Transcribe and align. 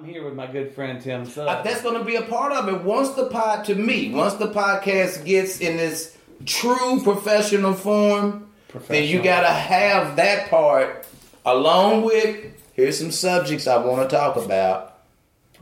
I'm 0.00 0.06
here 0.06 0.24
with 0.24 0.32
my 0.32 0.46
good 0.46 0.72
friend 0.72 0.98
Tim 0.98 1.26
Suggs. 1.26 1.36
Uh, 1.46 1.60
that's 1.62 1.82
going 1.82 1.98
to 1.98 2.04
be 2.04 2.16
a 2.16 2.22
part 2.22 2.52
of 2.52 2.70
it. 2.70 2.84
Once 2.84 3.10
the 3.10 3.26
pod, 3.26 3.66
to 3.66 3.74
me, 3.74 4.10
once 4.10 4.32
the 4.32 4.48
podcast 4.48 5.26
gets 5.26 5.60
in 5.60 5.76
this 5.76 6.16
true 6.46 7.02
professional 7.02 7.74
form, 7.74 8.48
then 8.88 9.06
you 9.06 9.22
got 9.22 9.42
to 9.42 9.48
have 9.48 10.16
that 10.16 10.48
part 10.48 11.06
along 11.44 12.04
with 12.04 12.46
here's 12.72 12.98
some 12.98 13.10
subjects 13.10 13.66
I 13.66 13.76
want 13.84 14.08
to 14.08 14.16
talk 14.16 14.36
about. 14.36 14.89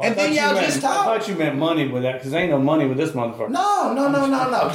I 0.01 0.07
and 0.07 0.17
then 0.17 0.27
thought 0.29 0.35
you 0.35 0.41
y'all 0.41 0.55
meant- 0.55 0.67
just 0.67 0.85
I 0.85 1.05
thought 1.05 1.29
you 1.29 1.35
meant 1.35 1.57
money 1.57 1.89
with 1.89 2.05
that 2.05 2.15
because 2.19 2.33
ain't 2.33 2.51
no 2.51 2.59
money 2.61 2.87
with 2.87 2.97
this 2.99 3.11
motherfucker. 3.11 3.49
No, 3.51 3.93
no, 3.93 4.09
no, 4.09 4.27
no, 4.27 4.49
no. 4.49 4.73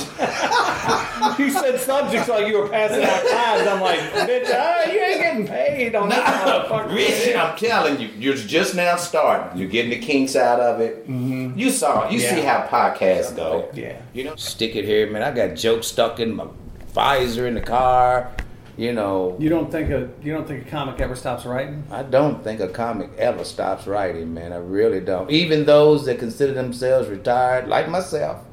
You 1.40 1.50
said 1.50 1.80
subjects 1.80 2.28
like 2.28 2.48
you 2.48 2.58
were 2.60 2.68
passing 2.68 3.04
out 3.04 3.26
cards. 3.32 3.68
I'm 3.68 3.80
like, 3.82 4.00
bitch, 4.28 4.52
ah, 4.54 4.92
you 4.92 5.00
ain't 5.00 5.22
getting 5.22 5.48
paid 5.48 5.96
on 5.96 6.10
this 6.10 6.18
motherfucker. 6.18 6.94
Rich, 6.94 7.36
I'm 7.36 7.58
telling 7.58 8.00
you, 8.02 8.10
you're 8.20 8.36
just 8.36 8.76
now 8.76 8.98
starting. 8.98 9.58
You're 9.58 9.70
getting 9.70 9.92
the 9.92 10.00
kinks 10.00 10.36
out 10.36 10.60
of 10.60 10.82
it. 10.82 11.08
You 11.08 11.70
saw, 11.70 12.10
you 12.10 12.20
see 12.20 12.42
how 12.42 12.68
podcasts 12.70 13.34
go. 13.36 13.70
Yeah. 13.74 14.02
You 14.14 14.26
know, 14.26 14.36
stick 14.36 14.76
it 14.76 14.84
here, 14.86 15.10
man. 15.10 15.24
I 15.24 15.32
got 15.32 15.56
jokes 15.56 15.88
stuck 15.88 16.20
in 16.20 16.36
my 16.36 16.48
visor 16.94 17.48
in 17.48 17.54
the 17.54 17.62
car. 17.62 18.32
You 18.76 18.92
know, 18.94 19.36
You 19.40 19.50
don't 19.50 19.72
think 19.72 19.92
a 19.92 20.10
you 20.24 20.34
don't 20.34 20.48
think 20.48 20.66
a 20.68 20.70
comic 20.70 21.00
ever 21.00 21.16
stops 21.16 21.46
writing? 21.46 21.84
I 21.92 22.02
don't 22.02 22.44
think 22.44 22.60
a 22.60 22.68
comic 22.68 23.12
ever 23.18 23.44
stops 23.44 23.86
writing, 23.86 24.34
man. 24.34 24.52
I 24.52 24.58
really 24.58 25.00
don't. 25.00 25.30
Even 25.30 25.66
those 25.66 26.06
that 26.06 26.18
consider 26.18 26.54
themselves 26.54 27.08
retired, 27.08 27.68
like 27.68 27.88
myself, 27.88 28.44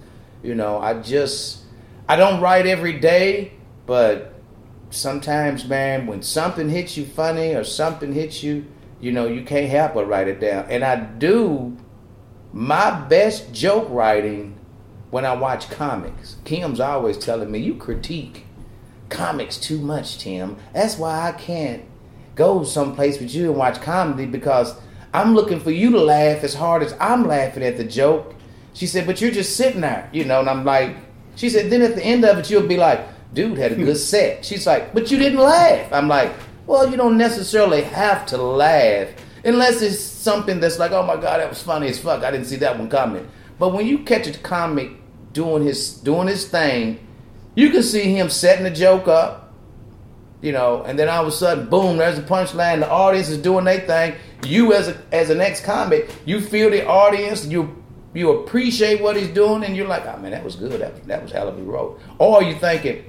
you 0.43 0.55
know, 0.55 0.79
I 0.79 1.01
just 1.01 1.62
I 2.06 2.16
don't 2.16 2.41
write 2.43 2.66
every 2.66 2.98
day, 2.98 3.52
but 3.87 4.34
sometimes, 4.91 5.66
man, 5.66 6.06
when 6.06 6.23
something 6.23 6.68
hits 6.68 6.98
you 6.98 7.07
funny 7.07 7.55
or 7.55 7.65
something 7.65 8.12
hits 8.12 8.43
you, 8.43 8.66
you 9.01 9.12
know, 9.12 9.27
you 9.27 9.43
can't 9.43 9.71
help 9.71 9.95
but 9.95 10.07
write 10.07 10.29
it 10.29 10.38
down. 10.41 10.66
And 10.68 10.84
I 10.84 10.96
do 10.96 11.79
my 12.52 12.91
best 13.09 13.55
joke 13.55 13.87
writing 13.88 14.59
when 15.10 15.24
I 15.24 15.34
watch 15.34 15.71
comics. 15.71 16.37
Kim's 16.45 16.79
always 16.79 17.16
telling 17.16 17.51
me, 17.51 17.59
"You 17.60 17.74
critique 17.74 18.45
comics 19.11 19.59
too 19.59 19.79
much, 19.79 20.19
Tim. 20.19 20.57
That's 20.73 20.97
why 20.97 21.29
I 21.29 21.33
can't 21.33 21.83
go 22.35 22.65
someplace 22.65 23.21
with 23.21 23.35
you 23.35 23.51
and 23.51 23.57
watch 23.57 23.80
comedy 23.83 24.27
because 24.27 24.75
I'm 25.13 25.35
looking 25.35 25.61
for 25.61 25.71
you 25.71 25.91
to 25.91 26.01
laugh 26.01 26.43
as 26.45 26.55
hard 26.55 26.83
as 26.83 26.95
I'm 27.01 27.27
laughing 27.27 27.63
at 27.63 27.77
the 27.77 27.85
joke." 27.85 28.35
She 28.73 28.87
said, 28.87 29.07
"But 29.07 29.21
you're 29.21 29.30
just 29.30 29.57
sitting 29.57 29.83
there, 29.83 30.09
you 30.13 30.25
know." 30.25 30.41
And 30.41 30.49
I'm 30.49 30.65
like, 30.65 30.97
she 31.37 31.51
said, 31.51 31.71
"Then 31.71 31.83
at 31.83 31.97
the 31.97 32.05
end 32.05 32.25
of 32.25 32.39
it, 32.39 32.51
you'll 32.51 32.67
be 32.67 32.77
like." 32.77 33.01
Dude 33.33 33.59
had 33.59 33.71
a 33.71 33.77
good 33.77 33.97
set. 34.13 34.45
She's 34.45 34.67
like, 34.67 34.93
but 34.93 35.09
you 35.09 35.17
didn't 35.17 35.39
laugh. 35.39 35.93
I'm 35.93 36.09
like, 36.09 36.33
well, 36.67 36.91
you 36.91 36.97
don't 36.97 37.17
necessarily 37.17 37.83
have 37.83 38.27
to 38.27 38.37
laugh 38.37 39.09
unless 39.45 39.83
it's 39.83 40.01
something 40.01 40.61
that's 40.61 40.79
like, 40.79 40.93
oh 40.93 41.02
my 41.05 41.15
god, 41.15 41.41
that 41.41 41.49
was 41.49 41.63
funny 41.63 41.89
as 41.89 41.99
fuck. 41.99 42.23
I 42.23 42.30
didn't 42.30 42.47
see 42.47 42.57
that 42.57 42.79
one 42.79 42.89
coming. 42.89 43.29
But 43.59 43.73
when 43.73 43.87
you 43.87 44.01
catch 44.01 44.27
a 44.27 44.39
comic 44.39 44.91
doing 45.33 45.65
his 45.65 45.95
doing 45.95 46.29
his 46.29 46.49
thing, 46.49 47.07
you 47.54 47.70
can 47.70 47.82
see 47.82 48.15
him 48.15 48.30
setting 48.30 48.65
the 48.65 48.70
joke 48.70 49.09
up, 49.09 49.52
you 50.40 50.52
know, 50.52 50.82
and 50.82 50.98
then 50.98 51.09
all 51.09 51.23
of 51.23 51.29
a 51.29 51.32
sudden, 51.32 51.68
boom, 51.68 51.98
there's 51.98 52.18
a 52.18 52.23
punchline. 52.23 52.80
The 52.80 52.90
audience 52.90 53.29
is 53.29 53.38
doing 53.38 53.65
their 53.65 53.80
thing. 53.80 54.15
You 54.46 54.73
as 54.73 54.88
a 54.88 54.96
as 55.12 55.30
an 55.30 55.40
ex 55.40 55.60
comic, 55.60 56.10
you 56.24 56.40
feel 56.40 56.71
the 56.71 56.87
audience. 56.87 57.46
You 57.46 57.76
you 58.15 58.30
appreciate 58.30 59.01
what 59.02 59.16
he's 59.16 59.28
doing, 59.28 59.65
and 59.65 59.76
you're 59.76 59.87
like, 59.87 60.06
oh 60.06 60.16
man, 60.18 60.30
that 60.30 60.43
was 60.43 60.56
good. 60.56 60.80
That 60.80 60.95
was, 60.95 61.02
that 61.02 61.23
was 61.23 61.32
hell 61.32 61.48
of 61.48 61.59
a 61.59 61.62
wrote. 61.62 62.01
Or 62.18 62.43
you're 62.43 62.59
thinking, 62.59 63.04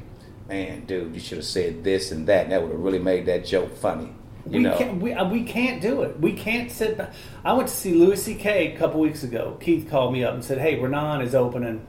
man, 0.50 0.86
dude, 0.86 1.14
you 1.14 1.19
should 1.22 1.38
have 1.38 1.45
said 1.45 1.84
this 1.84 2.12
and 2.12 2.28
that. 2.28 2.44
And 2.44 2.52
that 2.52 2.62
would 2.62 2.72
have 2.72 2.81
really 2.81 3.00
made 3.00 3.25
that 3.28 3.45
joke 3.45 3.75
funny. 3.78 4.14
You 4.45 4.58
we 4.58 4.59
know, 4.59 4.78
can't 4.78 5.02
we, 5.02 5.14
uh, 5.14 5.28
we 5.30 5.44
can't 5.44 5.81
do 5.81 6.02
it. 6.02 6.19
We 6.19 6.34
can't 6.34 6.72
sit. 6.72 6.97
back. 6.97 7.14
I 7.45 7.53
went 7.53 7.69
to 7.69 7.73
see 7.73 7.94
Louis 7.94 8.22
C.K. 8.22 8.73
a 8.73 8.78
couple 8.78 9.00
weeks 9.00 9.23
ago. 9.23 9.58
Keith 9.62 9.89
called 9.89 10.12
me 10.12 10.25
up 10.25 10.34
and 10.34 10.44
said, 10.44 10.58
"Hey, 10.58 10.80
Renan 10.80 11.22
is 11.22 11.36
opening 11.36 11.86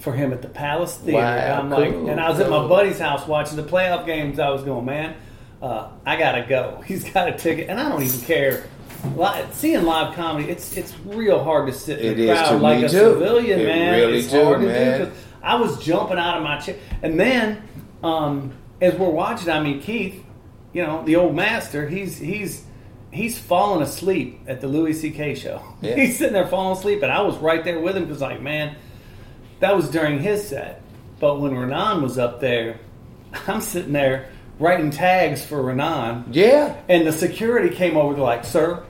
for 0.00 0.12
him 0.12 0.32
at 0.32 0.42
the 0.42 0.48
Palace 0.48 0.96
Theater." 0.96 1.18
Wow, 1.18 1.36
and 1.36 1.52
I'm 1.52 1.70
cool, 1.70 2.00
like, 2.02 2.10
and 2.12 2.20
I 2.20 2.28
was 2.30 2.40
at 2.40 2.50
my 2.50 2.66
buddy's 2.66 2.98
house 2.98 3.26
watching 3.26 3.56
the 3.56 3.62
playoff 3.62 4.04
games. 4.06 4.38
I 4.38 4.50
was 4.50 4.62
going, 4.64 4.84
man, 4.84 5.14
uh, 5.62 5.88
I 6.04 6.16
gotta 6.16 6.44
go. 6.48 6.82
He's 6.86 7.08
got 7.08 7.28
a 7.28 7.32
ticket, 7.38 7.68
and 7.68 7.80
I 7.80 7.88
don't 7.88 8.02
even 8.02 8.20
care. 8.20 8.64
Li- 9.16 9.44
Seeing 9.52 9.84
live 9.84 10.14
comedy, 10.14 10.50
it's 10.50 10.76
it's 10.76 10.94
real 11.06 11.42
hard 11.42 11.66
to 11.68 11.72
sit 11.72 12.00
in 12.00 12.12
It 12.12 12.14
the 12.16 12.30
is 12.32 12.38
crowd 12.38 12.50
to 12.50 12.56
like 12.58 12.78
a 12.78 12.88
too. 12.88 12.88
civilian, 12.98 13.60
It 13.60 13.66
man. 13.66 13.94
really 13.98 14.18
it's 14.18 14.28
do, 14.30 14.44
hard 14.44 14.60
to 14.60 14.66
man. 14.66 14.98
do 15.00 15.06
'cause 15.06 15.14
I 15.42 15.54
was 15.54 15.82
jumping 15.82 16.18
out 16.18 16.36
of 16.36 16.42
my 16.42 16.58
chair, 16.58 16.76
and 17.02 17.18
then 17.18 17.62
um, 18.02 18.52
as 18.80 18.94
we're 18.94 19.08
watching, 19.08 19.48
I 19.50 19.60
mean, 19.62 19.80
Keith, 19.80 20.22
you 20.74 20.82
know, 20.82 21.02
the 21.04 21.16
old 21.16 21.34
master, 21.34 21.88
he's 21.88 22.18
he's 22.18 22.64
he's 23.10 23.38
falling 23.38 23.80
asleep 23.82 24.40
at 24.46 24.60
the 24.60 24.68
Louis 24.68 24.92
C.K. 24.92 25.34
show. 25.34 25.62
Yeah. 25.80 25.94
He's 25.96 26.16
sitting 26.18 26.32
there 26.34 26.46
falling 26.46 26.76
asleep, 26.78 27.02
and 27.02 27.10
I 27.10 27.22
was 27.22 27.36
right 27.38 27.64
there 27.64 27.80
with 27.80 27.96
him 27.96 28.04
because, 28.04 28.20
like, 28.20 28.40
man, 28.42 28.76
that 29.60 29.76
was 29.76 29.90
during 29.90 30.18
his 30.18 30.46
set. 30.46 30.82
But 31.20 31.40
when 31.40 31.56
Renan 31.56 32.02
was 32.02 32.18
up 32.18 32.40
there, 32.40 32.80
I'm 33.46 33.60
sitting 33.60 33.92
there 33.92 34.30
writing 34.58 34.90
tags 34.90 35.44
for 35.44 35.62
Renan, 35.62 36.26
yeah, 36.32 36.76
and 36.88 37.06
the 37.06 37.12
security 37.12 37.74
came 37.74 37.96
over. 37.96 38.14
They're 38.14 38.22
like, 38.22 38.44
"Sir, 38.44 38.84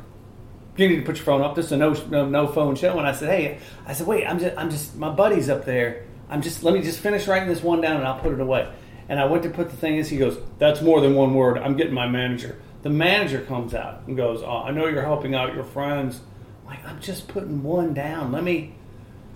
you 0.76 0.88
need 0.88 0.96
to 0.96 1.02
put 1.02 1.16
your 1.16 1.24
phone 1.24 1.42
up. 1.42 1.54
This 1.54 1.66
is 1.66 1.72
a 1.72 1.76
no, 1.76 1.92
no 2.08 2.28
no 2.28 2.46
phone 2.48 2.74
show." 2.74 2.98
And 2.98 3.06
I 3.06 3.12
said, 3.12 3.28
"Hey," 3.28 3.58
I 3.86 3.92
said, 3.92 4.06
"Wait, 4.06 4.26
I'm 4.26 4.38
just 4.38 4.56
I'm 4.56 4.70
just 4.70 4.96
my 4.96 5.10
buddy's 5.10 5.48
up 5.48 5.64
there. 5.64 6.06
I'm 6.28 6.42
just 6.42 6.62
let 6.62 6.74
me 6.74 6.82
just 6.82 7.00
finish 7.00 7.26
writing 7.26 7.48
this 7.48 7.62
one 7.62 7.80
down 7.80 7.96
and 7.96 8.06
I'll 8.06 8.20
put 8.20 8.32
it 8.32 8.40
away." 8.40 8.70
And 9.08 9.18
I 9.18 9.24
went 9.24 9.42
to 9.42 9.50
put 9.50 9.70
the 9.70 9.76
thing 9.76 9.96
in. 9.96 10.04
He 10.04 10.16
goes, 10.16 10.38
"That's 10.58 10.82
more 10.82 11.00
than 11.00 11.14
one 11.14 11.34
word. 11.34 11.58
I'm 11.58 11.76
getting 11.76 11.94
my 11.94 12.08
manager." 12.08 12.60
The 12.82 12.90
manager 12.90 13.42
comes 13.42 13.74
out 13.74 14.02
and 14.06 14.16
goes, 14.16 14.42
oh, 14.42 14.62
"I 14.62 14.70
know 14.70 14.86
you're 14.86 15.02
helping 15.02 15.34
out 15.34 15.54
your 15.54 15.64
friends." 15.64 16.20
I'm 16.62 16.74
like, 16.74 16.86
I'm 16.86 17.00
just 17.00 17.28
putting 17.28 17.62
one 17.62 17.92
down. 17.92 18.32
Let 18.32 18.42
me. 18.42 18.74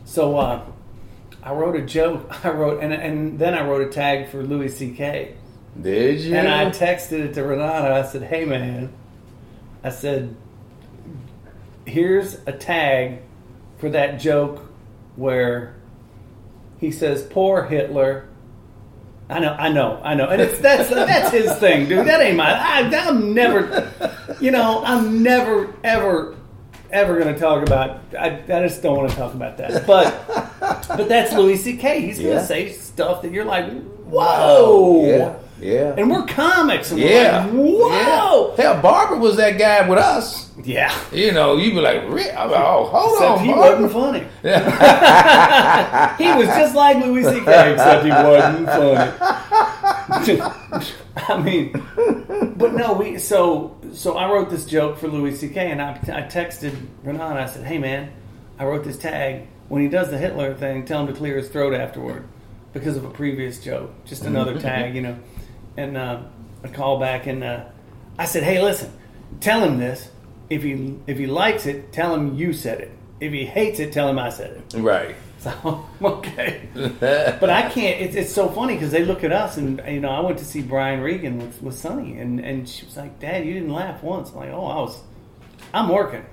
So 0.07 0.39
uh, 0.39 0.65
I 1.45 1.53
wrote 1.53 1.77
a 1.77 1.83
joke. 1.83 2.27
I 2.45 2.51
wrote 2.51 2.83
and 2.83 2.93
and 2.93 3.39
then 3.39 3.55
I 3.55 3.67
wrote 3.67 3.87
a 3.87 3.91
tag 3.91 4.29
for 4.29 4.43
Louis 4.43 4.69
C.K. 4.69 5.35
did 5.81 6.21
you? 6.21 6.35
And 6.35 6.49
I 6.49 6.67
texted 6.71 7.21
it 7.21 7.35
to 7.35 7.45
Renata. 7.45 7.95
I 7.95 8.03
said, 8.03 8.23
"Hey, 8.23 8.47
man," 8.47 8.93
I 9.85 9.91
said, 9.91 10.35
"Here's 11.85 12.35
a 12.47 12.53
tag 12.53 13.21
for 13.79 13.91
that 13.91 14.19
joke 14.19 14.63
where 15.17 15.77
he 16.79 16.91
says 16.91 17.23
poor 17.23 17.65
Hitler." 17.65 18.29
I 19.27 19.39
know, 19.41 19.55
I 19.55 19.71
know, 19.71 20.01
I 20.05 20.15
know, 20.15 20.29
and 20.29 20.41
it's 20.41 20.61
that's 20.61 20.91
that's 20.91 21.31
his 21.31 21.51
thing, 21.57 21.89
dude. 21.89 22.07
That 22.07 22.21
ain't 22.21 22.37
my. 22.37 22.53
I, 22.53 22.81
I'm 23.09 23.33
never, 23.33 23.91
you 24.39 24.51
know, 24.51 24.83
I'm 24.85 25.23
never 25.23 25.75
ever 25.83 26.37
ever 26.91 27.19
going 27.19 27.35
to 27.35 27.41
talk 27.41 27.67
about. 27.67 28.01
I, 28.19 28.43
I 28.43 28.69
just 28.69 28.83
don't 28.83 28.97
want 28.97 29.11
to 29.11 29.17
talk 29.17 29.35
about 29.35 29.57
that. 29.57 29.87
But 29.87 30.54
but 30.89 31.09
that's 31.09 31.33
Louis 31.33 31.57
C.K. 31.57 32.01
He's 32.01 32.19
going 32.19 32.37
to 32.39 32.45
say 32.45 32.73
stuff 32.73 33.23
that 33.23 33.31
you're 33.33 33.45
like, 33.45 33.71
whoa. 34.05 35.07
yeah, 35.07 35.37
yeah. 35.61 35.95
And 35.97 36.11
we're 36.11 36.27
comics. 36.27 36.91
And 36.91 37.01
yeah. 37.01 37.47
We're 37.47 37.63
like, 37.63 37.81
whoa. 37.81 38.55
Yeah. 38.57 38.63
Hell, 38.63 38.83
Barbara 38.83 39.19
was 39.19 39.37
that 39.37 39.59
guy 39.59 39.89
with 39.89 39.99
us. 39.99 40.51
Yeah. 40.63 40.95
You 41.13 41.33
know, 41.33 41.57
you'd 41.57 41.75
be 41.75 41.81
like, 41.81 42.09
"Re- 42.09 42.31
I'm 42.31 42.49
like, 42.51 42.61
oh, 42.65 42.85
hold 42.87 43.13
Except 43.15 43.31
on, 43.41 43.45
he 43.45 43.53
Barbara. 43.53 43.83
wasn't 43.83 43.93
funny. 43.93 44.21
he 46.25 46.33
was 46.39 46.47
just 46.47 46.75
like 46.77 47.05
Louis 47.05 47.25
C.K. 47.25 47.73
Except 47.73 48.05
he 48.05 48.11
wasn't 48.11 48.67
funny. 48.67 49.11
I 51.29 51.41
mean, 51.41 51.73
but 52.57 52.75
no, 52.75 52.93
we. 52.95 53.19
So, 53.19 53.77
so 53.93 54.17
I 54.17 54.31
wrote 54.31 54.51
this 54.51 54.65
joke 54.67 54.99
for 54.99 55.09
Louis 55.09 55.35
C.K. 55.37 55.71
and 55.71 55.81
I, 55.83 55.93
I 55.93 56.23
texted 56.23 56.75
Renan. 57.03 57.37
I 57.37 57.47
said, 57.47 57.65
"Hey, 57.67 57.79
man, 57.79 58.13
I 58.59 58.65
wrote 58.65 58.85
this 58.85 58.99
tag. 58.99 59.47
When 59.75 59.83
he 59.83 59.89
does 59.89 60.09
the 60.09 60.19
Hitler 60.19 60.55
thing, 60.55 60.85
tell 60.85 61.01
him 61.01 61.09
to 61.09 61.13
clear 61.13 61.37
his 61.37 61.49
throat 61.49 61.75
afterward 61.75 62.29
because 62.73 62.97
of 62.97 63.05
a 63.05 63.11
previous 63.11 63.59
joke. 63.59 63.91
Just 64.05 64.25
another 64.25 64.57
tag, 64.57 64.95
you 64.95 65.03
know." 65.03 65.19
And 65.77 65.97
uh, 65.97 66.23
a 66.63 66.69
call 66.69 67.01
back, 67.01 67.27
and 67.27 67.43
uh, 67.43 67.65
I 68.17 68.27
said, 68.27 68.45
"Hey, 68.45 68.63
listen, 68.63 68.93
tell 69.41 69.65
him 69.65 69.81
this. 69.81 70.09
If 70.49 70.63
he 70.63 70.97
if 71.09 71.19
he 71.19 71.27
likes 71.27 71.67
it, 71.67 71.93
tell 71.93 72.15
him 72.15 72.37
you 72.37 72.53
said 72.53 72.83
it. 72.83 72.93
If 73.19 73.33
he 73.33 73.45
hates 73.45 73.81
it, 73.81 73.93
tell 73.93 74.09
him 74.09 74.17
I 74.17 74.31
said 74.31 74.63
it." 74.73 74.79
Right. 74.79 75.17
So 75.39 75.85
okay, 76.03 76.69
but 77.01 77.51
I 77.51 77.69
can't. 77.69 78.01
It's, 78.01 78.15
it's 78.15 78.33
so 78.33 78.49
funny 78.51 78.75
because 78.75 78.93
they 78.93 79.05
look 79.05 79.25
at 79.25 79.33
us, 79.33 79.57
and 79.57 79.83
you 79.89 79.99
know, 79.99 80.11
I 80.11 80.21
went 80.21 80.39
to 80.39 80.45
see 80.45 80.63
Brian 80.63 81.01
Regan 81.01 81.39
with, 81.39 81.61
with 81.61 81.77
Sonny, 81.77 82.17
and 82.21 82.39
and 82.39 82.69
she 82.69 82.87
was 82.87 82.97
like, 82.97 83.19
"Dad, 83.19 83.45
you 83.45 83.55
didn't 83.55 83.73
laugh 83.73 84.05
once." 84.05 84.31
I'm 84.31 84.37
like, 84.37 84.51
"Oh, 84.51 84.67
I 84.67 84.77
was, 84.77 85.01
I'm 85.73 85.89
working. 85.89 86.25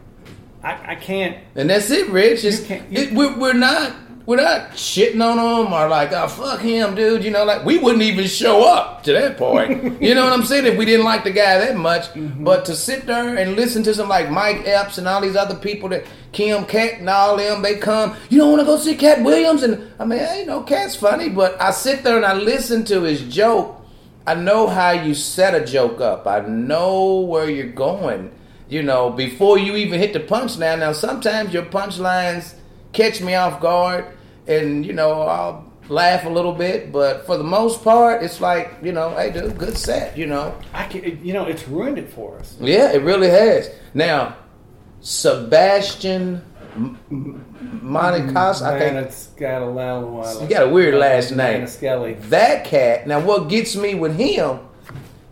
I, 0.63 0.91
I 0.93 0.95
can't." 0.95 1.37
And 1.55 1.69
that's 1.69 1.89
it, 1.91 2.09
Rich. 2.09 2.43
You 2.43 2.57
can't- 2.65 2.91
you- 2.91 3.01
it, 3.03 3.13
we're, 3.13 3.37
we're 3.37 3.53
not 3.53 3.93
we're 4.27 4.35
not 4.37 4.71
shitting 4.73 5.19
on 5.19 5.37
him 5.65 5.73
or 5.73 5.87
like, 5.89 6.11
oh 6.13 6.27
fuck 6.27 6.61
him, 6.61 6.93
dude. 6.95 7.23
You 7.23 7.31
know, 7.31 7.43
like 7.43 7.65
we 7.65 7.79
wouldn't 7.79 8.03
even 8.03 8.27
show 8.27 8.63
up 8.71 9.03
to 9.03 9.13
that 9.13 9.35
point. 9.37 9.99
you 10.01 10.13
know 10.13 10.23
what 10.23 10.31
I'm 10.33 10.43
saying? 10.45 10.67
If 10.67 10.77
we 10.77 10.85
didn't 10.85 11.05
like 11.05 11.23
the 11.23 11.31
guy 11.31 11.57
that 11.57 11.75
much, 11.75 12.03
Mm-hmm. 12.13 12.43
but 12.43 12.63
to 12.65 12.75
sit 12.75 13.07
there 13.07 13.35
and 13.35 13.55
listen 13.55 13.81
to 13.83 13.93
some 13.95 14.07
like 14.07 14.29
Mike 14.29 14.67
Epps 14.67 14.97
and 14.99 15.07
all 15.07 15.21
these 15.21 15.35
other 15.35 15.55
people 15.55 15.89
that 15.89 16.05
Kim 16.33 16.65
Cat 16.65 16.99
and 16.99 17.09
all 17.09 17.35
them, 17.35 17.61
they 17.63 17.77
come. 17.77 18.15
You 18.29 18.37
don't 18.37 18.51
want 18.51 18.61
to 18.61 18.65
go 18.65 18.77
see 18.77 18.95
Katt 18.95 19.23
Williams, 19.23 19.63
and 19.63 19.91
I 19.99 20.05
mean, 20.05 20.19
hey, 20.19 20.41
you 20.41 20.45
know, 20.45 20.61
Katt's 20.61 20.95
funny, 20.95 21.27
but 21.29 21.59
I 21.59 21.71
sit 21.71 22.03
there 22.03 22.15
and 22.15 22.25
I 22.25 22.33
listen 22.35 22.85
to 22.85 23.01
his 23.01 23.21
joke. 23.23 23.83
I 24.27 24.35
know 24.35 24.67
how 24.67 24.91
you 24.91 25.15
set 25.15 25.55
a 25.55 25.65
joke 25.65 25.99
up. 25.99 26.27
I 26.27 26.41
know 26.41 27.21
where 27.21 27.49
you're 27.49 27.65
going. 27.73 28.31
You 28.71 28.81
know, 28.81 29.09
before 29.09 29.57
you 29.59 29.75
even 29.75 30.00
hit 30.00 30.13
the 30.13 30.21
punchline. 30.21 30.79
Now, 30.79 30.94
sometimes 30.94 31.53
your 31.53 31.65
punchlines 31.65 32.56
catch 32.94 33.19
me 33.19 33.35
off 33.35 33.59
guard, 33.59 34.06
and 34.47 34.85
you 34.85 34.94
know, 34.94 35.12
I'll 35.23 35.73
laugh 35.89 36.23
a 36.25 36.29
little 36.29 36.53
bit. 36.53 36.89
But 36.89 37.25
for 37.25 37.38
the 37.38 37.44
most 37.44 37.83
part, 37.83 38.23
it's 38.23 38.39
like 38.39 38.77
you 38.81 38.94
know, 38.94 39.09
hey, 39.09 39.29
dude, 39.29 39.57
good 39.57 39.77
set. 39.77 40.18
You 40.18 40.27
know, 40.27 40.57
I 40.73 40.85
can, 40.85 41.19
you 41.21 41.33
know, 41.33 41.47
it's 41.47 41.68
ruined 41.68 41.97
it 41.97 42.09
for 42.09 42.39
us. 42.39 42.56
yeah, 42.62 42.94
it 42.94 43.01
really 43.01 43.27
has. 43.27 43.69
Now, 43.94 44.38
Sebastian 45.01 46.41
M- 46.73 46.97
Monicas, 47.83 48.62
I 48.62 48.79
think 48.79 49.06
it's 49.06 49.27
got 49.27 49.62
a 49.62 49.65
loud 49.65 50.41
you 50.41 50.47
got 50.47 50.63
a 50.63 50.69
weird 50.69 50.95
last 50.95 51.31
name. 51.31 51.68
Skelly. 51.68 52.13
That 52.13 52.63
cat. 52.63 53.06
Now, 53.06 53.19
what 53.19 53.50
gets 53.50 53.75
me 53.75 53.95
with 53.95 54.15
him 54.15 54.59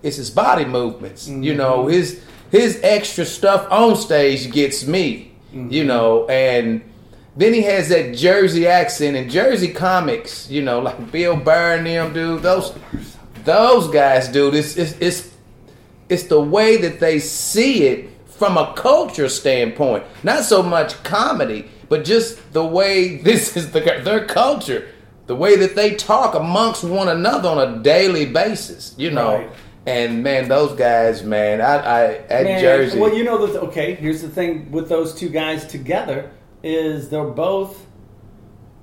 is 0.04 0.18
his 0.18 0.30
body 0.30 0.66
movements. 0.66 1.30
You 1.30 1.36
mm-hmm. 1.36 1.58
know, 1.58 1.88
his 1.88 2.22
his 2.52 2.80
extra 2.84 3.26
stuff 3.26 3.68
on 3.72 3.96
stage 3.96 4.52
gets 4.52 4.86
me. 4.86 5.32
You 5.52 5.60
mm-hmm. 5.60 5.88
know, 5.88 6.28
and 6.28 6.84
then 7.36 7.54
he 7.54 7.64
has 7.64 7.90
that 7.90 8.16
Jersey 8.16 8.68
accent 8.68 9.16
and 9.18 9.32
Jersey 9.32 9.74
comics. 9.74 10.50
You 10.50 10.62
know, 10.62 10.80
like 10.80 11.12
Bill 11.12 11.36
Burr 11.36 11.78
and 11.78 11.88
them, 11.88 12.14
dude. 12.14 12.44
Those 12.44 12.74
those 13.46 13.88
guys, 13.88 14.28
dude. 14.28 14.54
It's 14.54 14.78
it's 14.78 14.94
it's 15.00 15.32
it's 16.08 16.24
the 16.24 16.40
way 16.42 16.78
that 16.78 17.00
they 17.00 17.20
see 17.20 17.84
it 17.88 18.10
from 18.26 18.58
a 18.58 18.74
culture 18.74 19.30
standpoint. 19.30 20.04
Not 20.24 20.44
so 20.44 20.62
much 20.62 21.02
comedy, 21.04 21.70
but 21.88 22.06
just 22.06 22.54
the 22.54 22.66
way 22.66 23.18
this 23.24 23.58
is 23.58 23.72
the, 23.72 23.80
their 23.80 24.26
culture. 24.26 24.88
The 25.28 25.36
way 25.36 25.56
that 25.58 25.76
they 25.76 25.94
talk 25.94 26.34
amongst 26.34 26.84
one 26.84 27.08
another 27.08 27.50
on 27.50 27.60
a 27.60 27.84
daily 27.84 28.26
basis, 28.26 28.96
you 28.98 29.12
know. 29.12 29.38
Right. 29.38 29.50
And 29.90 30.24
man, 30.24 30.48
those 30.48 30.78
guys, 30.78 31.24
man, 31.24 31.62
I, 31.62 31.76
I 31.78 32.04
at 32.30 32.44
Man, 32.44 32.62
Jersey. 32.62 33.00
Well, 33.00 33.14
you 33.16 33.24
know 33.24 33.46
that. 33.48 33.60
Okay, 33.64 33.96
here's 33.96 34.22
the 34.22 34.30
thing 34.30 34.72
with 34.72 34.88
those 34.90 35.14
two 35.16 35.30
guys 35.30 35.66
together 35.66 36.32
is 36.64 37.10
they're 37.10 37.24
both 37.24 37.86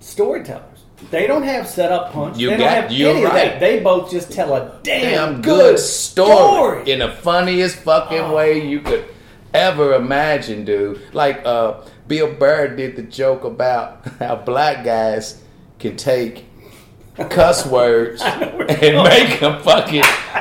storytellers. 0.01 0.85
They 1.11 1.27
don't 1.27 1.43
have 1.43 1.69
set 1.69 1.93
up 1.93 2.13
punch. 2.13 2.39
You 2.39 2.51
they 2.51 2.57
got- 2.57 2.65
don't 2.65 2.83
have 2.83 2.93
you're 2.93 3.11
any 3.11 3.25
of 3.25 3.31
right. 3.33 3.51
that. 3.53 3.61
They 3.61 3.81
both 3.81 4.11
just 4.11 4.33
tell 4.33 4.55
a 4.55 4.81
damn, 4.83 5.35
damn 5.35 5.43
good 5.43 5.79
story, 5.79 6.83
story. 6.85 6.91
in 6.91 7.01
the 7.01 7.11
funniest 7.13 7.77
fucking 7.77 8.19
Oh. 8.19 8.35
way 8.35 8.67
you 8.67 8.81
could 8.81 9.05
ever 9.53 9.95
imagine, 9.95 10.65
dude. 10.65 11.01
Like 11.13 11.45
uh, 11.45 11.83
Bill 12.09 12.33
Burr 12.33 12.75
did 12.77 12.97
the 12.97 13.03
joke 13.03 13.45
about 13.45 14.07
how 14.19 14.37
black 14.37 14.85
guys 14.85 15.43
can 15.79 15.97
take 15.97 16.47
cuss 17.25 17.65
words 17.67 18.21
and 18.25 19.03
make 19.05 19.41
them 19.41 19.63
fucking. 19.63 20.03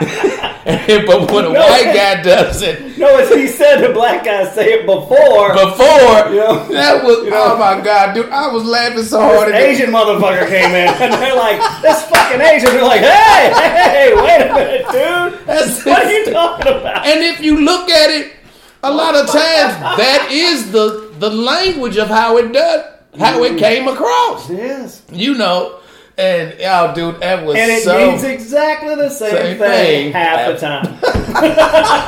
but 1.06 1.32
when 1.32 1.46
a 1.46 1.50
No, 1.54 1.60
white 1.68 1.94
guy 1.94 2.22
does 2.22 2.62
it 2.62 2.98
No, 2.98 3.18
as 3.18 3.30
he 3.30 3.48
said, 3.48 3.82
the 3.88 3.94
black 3.94 4.26
guys 4.26 4.54
say 4.56 4.74
it 4.74 4.86
before. 4.86 5.54
before, 5.54 6.30
You 6.34 6.42
know? 6.42 6.68
that 6.70 7.04
was 7.04 7.24
You 7.26 7.30
know? 7.32 7.54
oh 7.54 7.58
my 7.58 7.80
god, 7.82 8.14
dude! 8.14 8.30
I 8.30 8.48
was 8.52 8.64
laughing 8.66 9.04
so 9.04 9.20
hard. 9.20 9.48
An 9.50 9.54
at 9.56 9.60
that. 9.60 9.70
Asian 9.70 9.90
motherfucker 9.92 10.48
came 10.48 10.72
in, 10.72 10.88
and 10.90 11.14
they're 11.14 11.36
like, 11.36 11.60
"This 11.82 12.02
fucking 12.08 12.42
Asian." 12.42 12.72
They're 12.72 12.82
like, 12.84 13.02
"Hey, 13.02 13.54
hey, 13.56 14.14
wait 14.16 14.42
a 14.50 14.54
minute, 14.54 14.86
dude! 14.92 15.48
That's- 15.48 15.86
What 15.86 16.06
are 16.06 16.12
you 16.12 16.26
talking 16.32 16.68
about?" 16.68 17.06
And 17.08 17.24
if 17.24 17.42
you 17.42 17.62
look 17.64 17.90
at 17.90 18.10
it, 18.10 18.34
a 18.84 18.92
lot 18.92 19.16
of 19.16 19.28
times 19.28 19.74
that 19.98 20.28
is 20.32 20.72
the 20.72 21.12
the 21.20 21.30
language 21.30 21.98
of 21.98 22.08
how 22.10 22.38
it 22.38 22.52
does, 22.52 22.82
how 23.20 23.40
Mm. 23.40 23.52
it 23.52 23.60
came 23.60 23.88
across. 23.88 24.50
Yes, 24.50 25.02
You 25.12 25.36
know, 25.36 25.76
and 26.18 26.56
oh, 26.64 26.94
dude, 26.96 27.20
that 27.22 27.46
was 27.46 27.56
and 27.58 27.72
it 27.72 27.84
so. 27.84 27.98
means 28.12 28.24
exactly 28.24 28.96
the 28.96 29.10
same, 29.10 29.32
Same 29.32 29.58
thing, 29.58 29.60
thing. 29.60 30.12
half 30.14 30.52
the 30.52 30.58
time. 30.58 32.06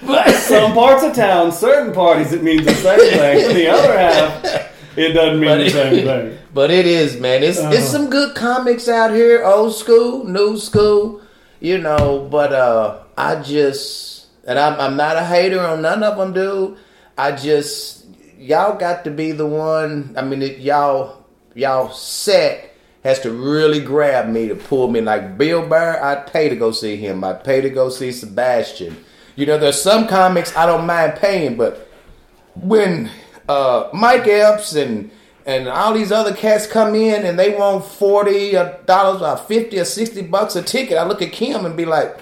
But, 0.00 0.30
Some 0.36 0.72
parts 0.74 1.02
of 1.04 1.14
town, 1.14 1.52
certain 1.52 1.92
parties, 1.92 2.32
it 2.32 2.42
means 2.42 2.64
the 2.64 2.74
same 2.74 2.98
thing. 2.98 3.54
The 3.54 3.68
other 3.68 3.98
half, 3.98 4.72
it 4.96 5.12
doesn't 5.12 5.40
mean 5.40 5.48
But 5.50 5.56
the 5.58 5.64
it- 5.66 5.72
same 5.72 6.04
thing. 6.04 6.38
but 6.54 6.70
it 6.70 6.86
is, 6.86 7.20
man. 7.20 7.42
It's 7.42 7.58
Uh-huh. 7.58 7.70
it's 7.72 7.88
some 7.88 8.08
good 8.08 8.34
comics 8.34 8.88
out 8.88 9.12
here, 9.12 9.44
old 9.44 9.74
school, 9.74 10.24
new 10.24 10.56
school, 10.58 11.20
you 11.60 11.78
know. 11.78 12.26
But 12.30 12.52
uh, 12.52 12.98
I 13.16 13.36
just, 13.42 14.26
and 14.46 14.58
I'm 14.58 14.80
I'm 14.80 14.96
not 14.96 15.16
a 15.16 15.24
hater 15.24 15.60
on 15.60 15.82
none 15.82 16.02
of 16.02 16.16
them, 16.16 16.32
dude. 16.32 16.78
I 17.18 17.32
just 17.32 17.97
y'all 18.38 18.78
got 18.78 19.04
to 19.04 19.10
be 19.10 19.32
the 19.32 19.46
one. 19.46 20.14
I 20.16 20.22
mean, 20.22 20.42
it, 20.42 20.58
y'all 20.58 21.24
y'all 21.54 21.90
set 21.90 22.74
has 23.04 23.20
to 23.20 23.30
really 23.30 23.80
grab 23.80 24.28
me 24.28 24.48
to 24.48 24.54
pull 24.54 24.90
me. 24.90 25.00
Like 25.00 25.36
Bill 25.36 25.66
Burr, 25.66 26.00
I'd 26.00 26.26
pay 26.26 26.48
to 26.48 26.56
go 26.56 26.70
see 26.72 26.96
him. 26.96 27.24
I'd 27.24 27.44
pay 27.44 27.60
to 27.60 27.70
go 27.70 27.88
see 27.88 28.12
Sebastian. 28.12 29.04
You 29.36 29.46
know, 29.46 29.58
there's 29.58 29.80
some 29.80 30.06
comics 30.06 30.56
I 30.56 30.66
don't 30.66 30.86
mind 30.86 31.16
paying, 31.16 31.56
but 31.56 31.88
when 32.54 33.10
uh, 33.48 33.88
Mike 33.92 34.26
Epps 34.26 34.74
and 34.74 35.10
and 35.46 35.66
all 35.66 35.94
these 35.94 36.12
other 36.12 36.34
cats 36.34 36.66
come 36.66 36.94
in 36.94 37.24
and 37.24 37.38
they 37.38 37.56
want 37.56 37.84
forty 37.84 38.52
dollars 38.52 39.22
or 39.22 39.36
fifty 39.36 39.78
or 39.78 39.84
sixty 39.84 40.22
bucks 40.22 40.56
a 40.56 40.62
ticket, 40.62 40.98
I 40.98 41.04
look 41.04 41.22
at 41.22 41.32
Kim 41.32 41.64
and 41.64 41.76
be 41.76 41.86
like, 41.86 42.18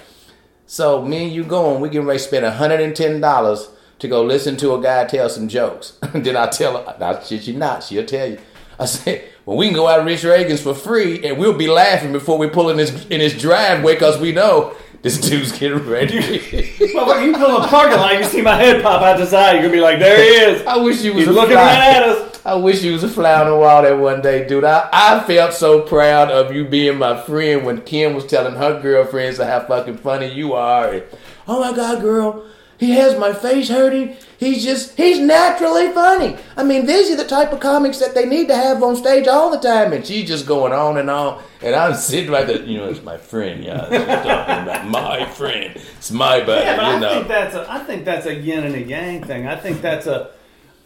"So 0.67 1.05
me 1.05 1.25
and 1.25 1.33
you 1.33 1.45
going? 1.45 1.81
We 1.81 1.89
can 1.89 2.05
ready 2.05 2.19
to 2.19 2.25
spend 2.25 2.47
hundred 2.47 2.81
and 2.81 2.95
ten 2.95 3.21
dollars 3.21 3.69
to 3.99 4.09
go 4.09 4.23
listen 4.23 4.57
to 4.59 4.75
a 4.75 4.83
guy 4.83 5.05
tell 5.07 5.29
some 5.29 5.49
jokes." 5.49 5.99
then 6.15 6.37
I 6.37 6.47
tell 6.49 6.77
her, 6.83 6.97
"Nah, 6.99 7.21
shit, 7.21 7.47
you 7.47 7.55
not. 7.55 7.83
She'll 7.83 8.05
tell 8.07 8.29
you." 8.31 8.39
I 8.79 8.85
said, 8.87 9.25
"Well, 9.45 9.57
we 9.57 9.67
can 9.67 9.75
go 9.75 9.89
out 9.89 9.99
to 9.99 10.03
Rich 10.05 10.25
Reagan's 10.25 10.61
for 10.63 10.75
free, 10.75 11.27
and 11.27 11.39
we'll 11.39 11.57
be 11.57 11.69
laughing 11.69 12.13
before 12.13 12.39
we 12.39 12.49
pull 12.49 12.71
in 12.71 12.79
his 12.79 13.07
in 13.07 13.21
his 13.21 13.41
driveway 13.41 13.95
because 13.95 14.19
we 14.19 14.33
know." 14.33 14.75
This 15.03 15.21
dude's 15.21 15.53
getting 15.57 15.87
ready. 15.87 16.19
Well, 16.95 17.07
when 17.07 17.25
you 17.25 17.33
pull 17.37 17.59
a 17.59 17.69
parking 17.69 17.99
lot, 17.99 18.17
you 18.19 18.25
see 18.25 18.41
my 18.41 18.57
head 18.57 18.83
pop 18.83 19.03
out 19.03 19.19
the 19.19 19.27
side. 19.27 19.53
You're 19.53 19.63
gonna 19.63 19.73
be 19.75 19.81
like, 19.81 19.99
"There 19.99 20.17
he 20.17 20.53
is." 20.53 20.67
I 20.67 20.79
wish 20.79 21.03
you 21.03 21.13
was 21.15 21.27
He's 21.27 21.35
looking 21.35 21.53
fly. 21.53 21.63
right 21.63 21.97
at 21.97 22.03
us. 22.03 22.41
I 22.45 22.55
wish 22.55 22.83
you 22.83 22.93
was 22.93 23.05
a 23.05 23.09
fly 23.09 23.35
on 23.35 23.47
the 23.49 23.57
wall 23.57 23.83
that 23.83 23.99
one 23.99 24.23
day, 24.23 24.47
dude. 24.49 24.65
I, 24.65 24.89
I 24.93 25.21
felt 25.25 25.53
so 25.53 25.83
proud 25.83 26.31
of 26.31 26.55
you 26.55 26.65
being 26.65 26.97
my 26.97 27.21
friend 27.21 27.67
when 27.67 27.83
Kim 27.83 28.15
was 28.15 28.25
telling 28.27 28.55
her 28.55 28.81
girlfriends 28.81 29.39
how 29.39 29.61
fucking 29.61 29.99
funny 29.99 30.33
you 30.33 30.55
are. 30.55 30.93
And, 30.93 31.03
oh 31.47 31.61
my 31.61 31.77
god, 31.77 32.01
girl, 32.01 32.45
he 32.79 32.91
has 32.93 33.19
my 33.19 33.33
face 33.33 33.69
hurting. 33.69 34.17
He's 34.39 34.63
just 34.65 34.97
he's 34.97 35.19
naturally 35.19 35.91
funny. 35.93 36.37
I 36.57 36.63
mean, 36.63 36.87
these 36.87 37.11
are 37.11 37.17
the 37.17 37.25
type 37.25 37.53
of 37.53 37.61
comics 37.61 37.99
that 38.01 38.15
they 38.15 38.27
need 38.27 38.49
to 38.49 38.55
have 38.57 38.83
on 38.83 38.95
stage 38.97 39.27
all 39.27 39.51
the 39.51 39.59
time. 39.59 39.93
And 39.95 40.05
she's 40.07 40.29
just 40.29 40.47
going 40.47 40.73
on 40.73 40.99
and 40.99 41.09
on. 41.09 41.43
And 41.63 41.75
I'm 41.75 41.95
sitting 41.95 42.31
right 42.31 42.47
there, 42.47 42.63
you 42.63 42.77
know, 42.77 42.89
it's 42.89 43.03
my 43.03 43.17
friend, 43.17 43.65
yeah. 43.65 43.89
She's 43.89 44.05
talking 44.07 44.63
about 44.65 44.87
my 44.89 45.25
friend. 45.31 45.75
It's 45.97 46.11
my 46.11 46.41
buddy, 46.45 46.65
Yeah, 46.67 46.77
but 46.77 46.83
you 46.87 46.93
I 46.93 46.99
know. 47.01 47.15
think 47.15 47.29
that's 47.29 47.55
a 47.55 47.67
I 47.73 47.79
think 47.81 48.05
that's 48.05 48.27
a 48.27 48.35
yin 48.35 48.65
and 48.65 48.75
a 48.75 48.83
yang 48.83 49.25
thing. 49.25 49.47
I 49.47 49.57
think 49.57 49.81
that's 49.81 50.07
a 50.07 50.31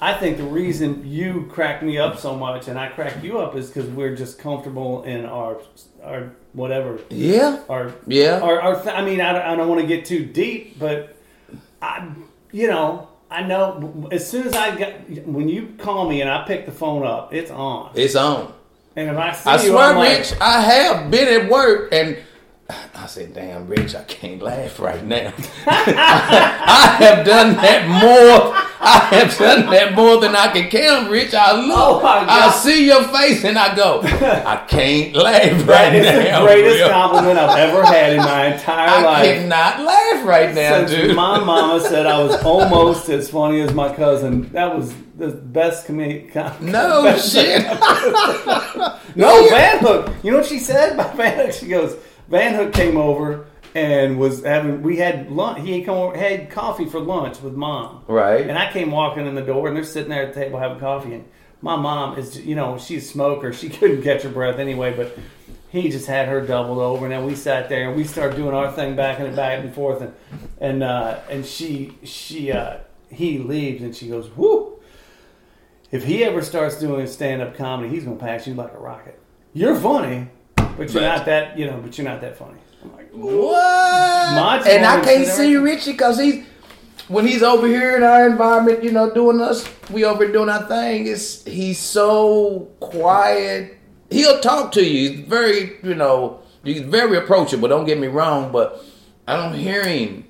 I 0.03 0.15
think 0.15 0.39
the 0.39 0.45
reason 0.45 1.03
you 1.05 1.47
crack 1.51 1.83
me 1.83 1.99
up 1.99 2.19
so 2.19 2.35
much 2.35 2.69
and 2.69 2.79
I 2.79 2.89
crack 2.89 3.23
you 3.23 3.39
up 3.39 3.55
is 3.57 3.67
because 3.69 3.87
we're 3.91 4.15
just 4.17 4.39
comfortable 4.39 5.03
in 5.03 5.27
our 5.27 5.59
our 6.05 6.31
whatever 6.53 6.99
yeah. 7.11 7.61
our 7.69 7.93
Yeah. 8.07 8.39
our, 8.41 8.61
our 8.61 8.83
th- 8.83 8.95
I 8.95 9.05
mean 9.05 9.21
I 9.21 9.53
I 9.53 9.57
don't 9.57 9.69
want 9.69 9.81
to 9.81 9.87
get 9.87 10.05
too 10.07 10.25
deep, 10.25 10.79
but 10.79 11.17
I 11.83 12.09
you 12.53 12.67
know 12.67 13.09
I 13.31 13.43
know 13.43 14.09
as 14.11 14.29
soon 14.29 14.47
as 14.49 14.55
I 14.55 14.75
get 14.77 15.27
when 15.27 15.49
you 15.49 15.75
call 15.79 16.09
me 16.09 16.21
and 16.21 16.29
I 16.29 16.45
pick 16.47 16.67
the 16.67 16.73
phone 16.73 17.07
up, 17.07 17.33
it's 17.33 17.51
on. 17.51 17.93
It's 17.95 18.17
on. 18.17 18.53
And 18.97 19.09
if 19.09 19.17
I 19.17 19.33
see 19.33 19.51
I 19.51 19.63
you, 19.63 19.71
swear, 19.71 19.91
I'm 19.91 19.97
like, 19.97 20.19
Rich, 20.19 20.35
I 20.41 20.61
have 20.63 21.11
been 21.13 21.43
at 21.43 21.51
work 21.51 21.93
and 21.93 22.19
I 22.95 23.07
said, 23.07 23.35
"Damn, 23.35 23.67
Rich, 23.67 23.95
I 23.95 24.03
can't 24.05 24.41
laugh 24.43 24.79
right 24.81 25.05
now." 25.05 25.33
I 25.67 26.97
have 27.01 27.25
done 27.27 27.55
that 27.57 27.87
more. 27.89 28.55
I 28.83 28.99
have 29.15 29.37
done 29.37 29.71
that 29.71 29.95
more 29.95 30.19
than 30.21 30.35
I 30.35 30.49
can 30.53 30.71
count, 30.71 31.11
Rich. 31.11 31.35
I 31.35 31.53
look, 31.53 32.03
Oh. 32.03 32.07
I 32.07 32.51
see 32.51 32.87
your 32.87 33.05
face, 33.05 33.45
and 33.45 33.59
I 33.59 33.75
go, 33.77 34.01
"I 34.03 34.65
can't 34.69 35.15
laugh 35.15 35.67
that 35.67 35.69
right 35.69 35.95
is 35.95 36.05
now." 36.07 36.41
the 36.41 36.47
greatest 36.47 36.77
Will. 36.79 36.89
compliment 36.91 37.39
I've 37.39 37.59
ever 37.59 37.85
had 37.85 38.13
in 38.15 38.19
my 38.19 38.55
entire 38.55 38.89
I 38.89 39.03
life. 39.03 39.19
I 39.23 39.27
cannot 39.35 39.81
laugh 39.83 40.25
right 40.27 40.55
now, 40.55 40.87
Since 40.87 40.91
dude. 40.93 41.17
my 41.17 41.39
mama 41.39 41.81
said 41.81 42.07
I 42.07 42.23
was 42.23 42.43
almost 42.43 43.09
as 43.09 43.29
funny 43.31 43.61
as 43.61 43.73
my 43.75 43.95
cousin, 43.95 44.51
that 44.53 44.75
was 44.75 44.95
the 45.19 45.29
best 45.29 45.87
comedic. 45.87 46.33
Com- 46.33 46.71
no 46.71 47.03
best- 47.05 47.33
shit. 47.33 47.63
No, 49.17 49.49
Van 49.49 49.81
Hook. 49.81 50.15
You 50.23 50.31
know 50.31 50.37
what 50.39 50.47
she 50.47 50.61
said 50.61 50.93
about 50.93 51.17
Van 51.17 51.37
Hook? 51.45 51.53
She 51.53 51.67
goes, 51.67 51.97
Van 52.31 52.55
Hook 52.55 52.73
came 52.73 52.97
over 52.97 53.47
and 53.75 54.19
was 54.19 54.45
having. 54.45 54.83
We 54.83 54.97
had 54.97 55.31
lunch. 55.31 55.67
He 55.67 55.79
had 55.79 55.87
come 55.87 55.97
over, 55.97 56.17
had 56.17 56.49
coffee 56.49 56.87
for 56.87 57.01
lunch 57.01 57.41
with 57.41 57.55
mom. 57.55 58.05
Right. 58.07 58.49
And 58.49 58.57
I 58.57 58.73
came 58.73 58.91
walking 58.91 59.27
in 59.27 59.35
the 59.35 59.43
door, 59.43 59.69
and 59.69 59.77
they're 59.77 59.85
sitting 59.85 60.11
there 60.11 60.23
at 60.23 60.35
the 60.35 60.41
table 60.41 60.59
having 60.59 60.79
coffee. 60.79 61.15
And 61.15 61.29
my 61.61 61.77
mom 61.77 62.19
is, 62.19 62.41
you 62.41 62.55
know, 62.55 62.79
she's 62.79 63.05
a 63.05 63.09
smoker. 63.09 63.53
She 63.53 63.69
couldn't 63.71 64.03
catch 64.03 64.23
her 64.23 64.29
breath 64.29 64.59
anyway, 64.59 64.97
but 64.97 65.19
he 65.71 65.91
just 65.91 66.07
had 66.07 66.29
her 66.29 66.41
doubled 66.41 66.79
over. 66.79 67.05
And 67.05 67.13
then 67.13 67.27
we 67.27 67.35
sat 67.35 67.69
there 67.69 67.89
and 67.89 67.97
we 67.97 68.05
started 68.05 68.37
doing 68.37 68.55
our 68.55 68.73
thing 68.73 68.97
back 68.97 69.19
and 69.19 69.35
back 69.35 69.63
and 69.63 69.75
forth. 69.75 70.01
And 70.01 70.15
and 70.61 70.83
uh, 70.83 71.19
and 71.29 71.45
she 71.45 71.99
she 72.05 72.53
uh, 72.53 72.79
he 73.11 73.39
leaves 73.39 73.83
and 73.83 73.95
she 73.95 74.09
goes, 74.09 74.29
"Whoo." 74.37 74.77
If 75.91 76.05
he 76.05 76.23
ever 76.23 76.41
starts 76.43 76.79
doing 76.79 77.09
stand 77.09 77.43
up 77.43 77.57
comedy, 77.57 77.89
he's 77.89 78.05
gonna 78.05 78.15
pass 78.15 78.47
you 78.47 78.55
like 78.55 78.73
a 78.73 78.79
rocket. 78.79 79.19
You're 79.53 79.75
funny, 79.75 80.29
but 80.77 80.93
you're 80.93 81.03
Right. 81.03 81.17
not 81.17 81.27
that 81.27 81.59
you 81.59 81.67
know. 81.67 81.79
But 81.83 81.97
you're 81.99 82.07
not 82.07 82.21
that 82.21 82.37
funny. 82.37 82.59
I'm 82.83 82.93
like, 82.93 83.11
What? 83.13 84.35
Much 84.35 84.67
and 84.67 84.85
I 84.87 85.01
can't 85.03 85.27
see. 85.27 85.57
Richie 85.57 85.93
because 85.93 86.19
he's 86.19 86.45
when 87.09 87.27
he's 87.27 87.43
over 87.43 87.67
here 87.67 87.97
in 87.97 88.03
our 88.03 88.27
environment, 88.29 88.85
you 88.85 88.93
know, 88.93 89.11
doing 89.13 89.41
us, 89.41 89.69
we 89.91 90.05
over 90.05 90.27
doing 90.31 90.49
our 90.49 90.67
thing. 90.67 91.07
It's 91.07 91.45
he's 91.45 91.79
so 91.79 92.69
quiet. 92.81 93.77
He'll 94.11 94.41
talk 94.41 94.73
to 94.73 94.85
you. 94.85 95.11
He's 95.11 95.21
very, 95.21 95.77
you 95.83 95.95
know, 95.95 96.41
he's 96.65 96.81
very 96.83 97.17
approachable. 97.17 97.69
Don't 97.69 97.85
get 97.85 97.99
me 97.99 98.07
wrong, 98.09 98.51
but 98.53 98.85
I 99.27 99.37
don't 99.37 99.55
hear 99.55 99.85
him. 99.85 100.25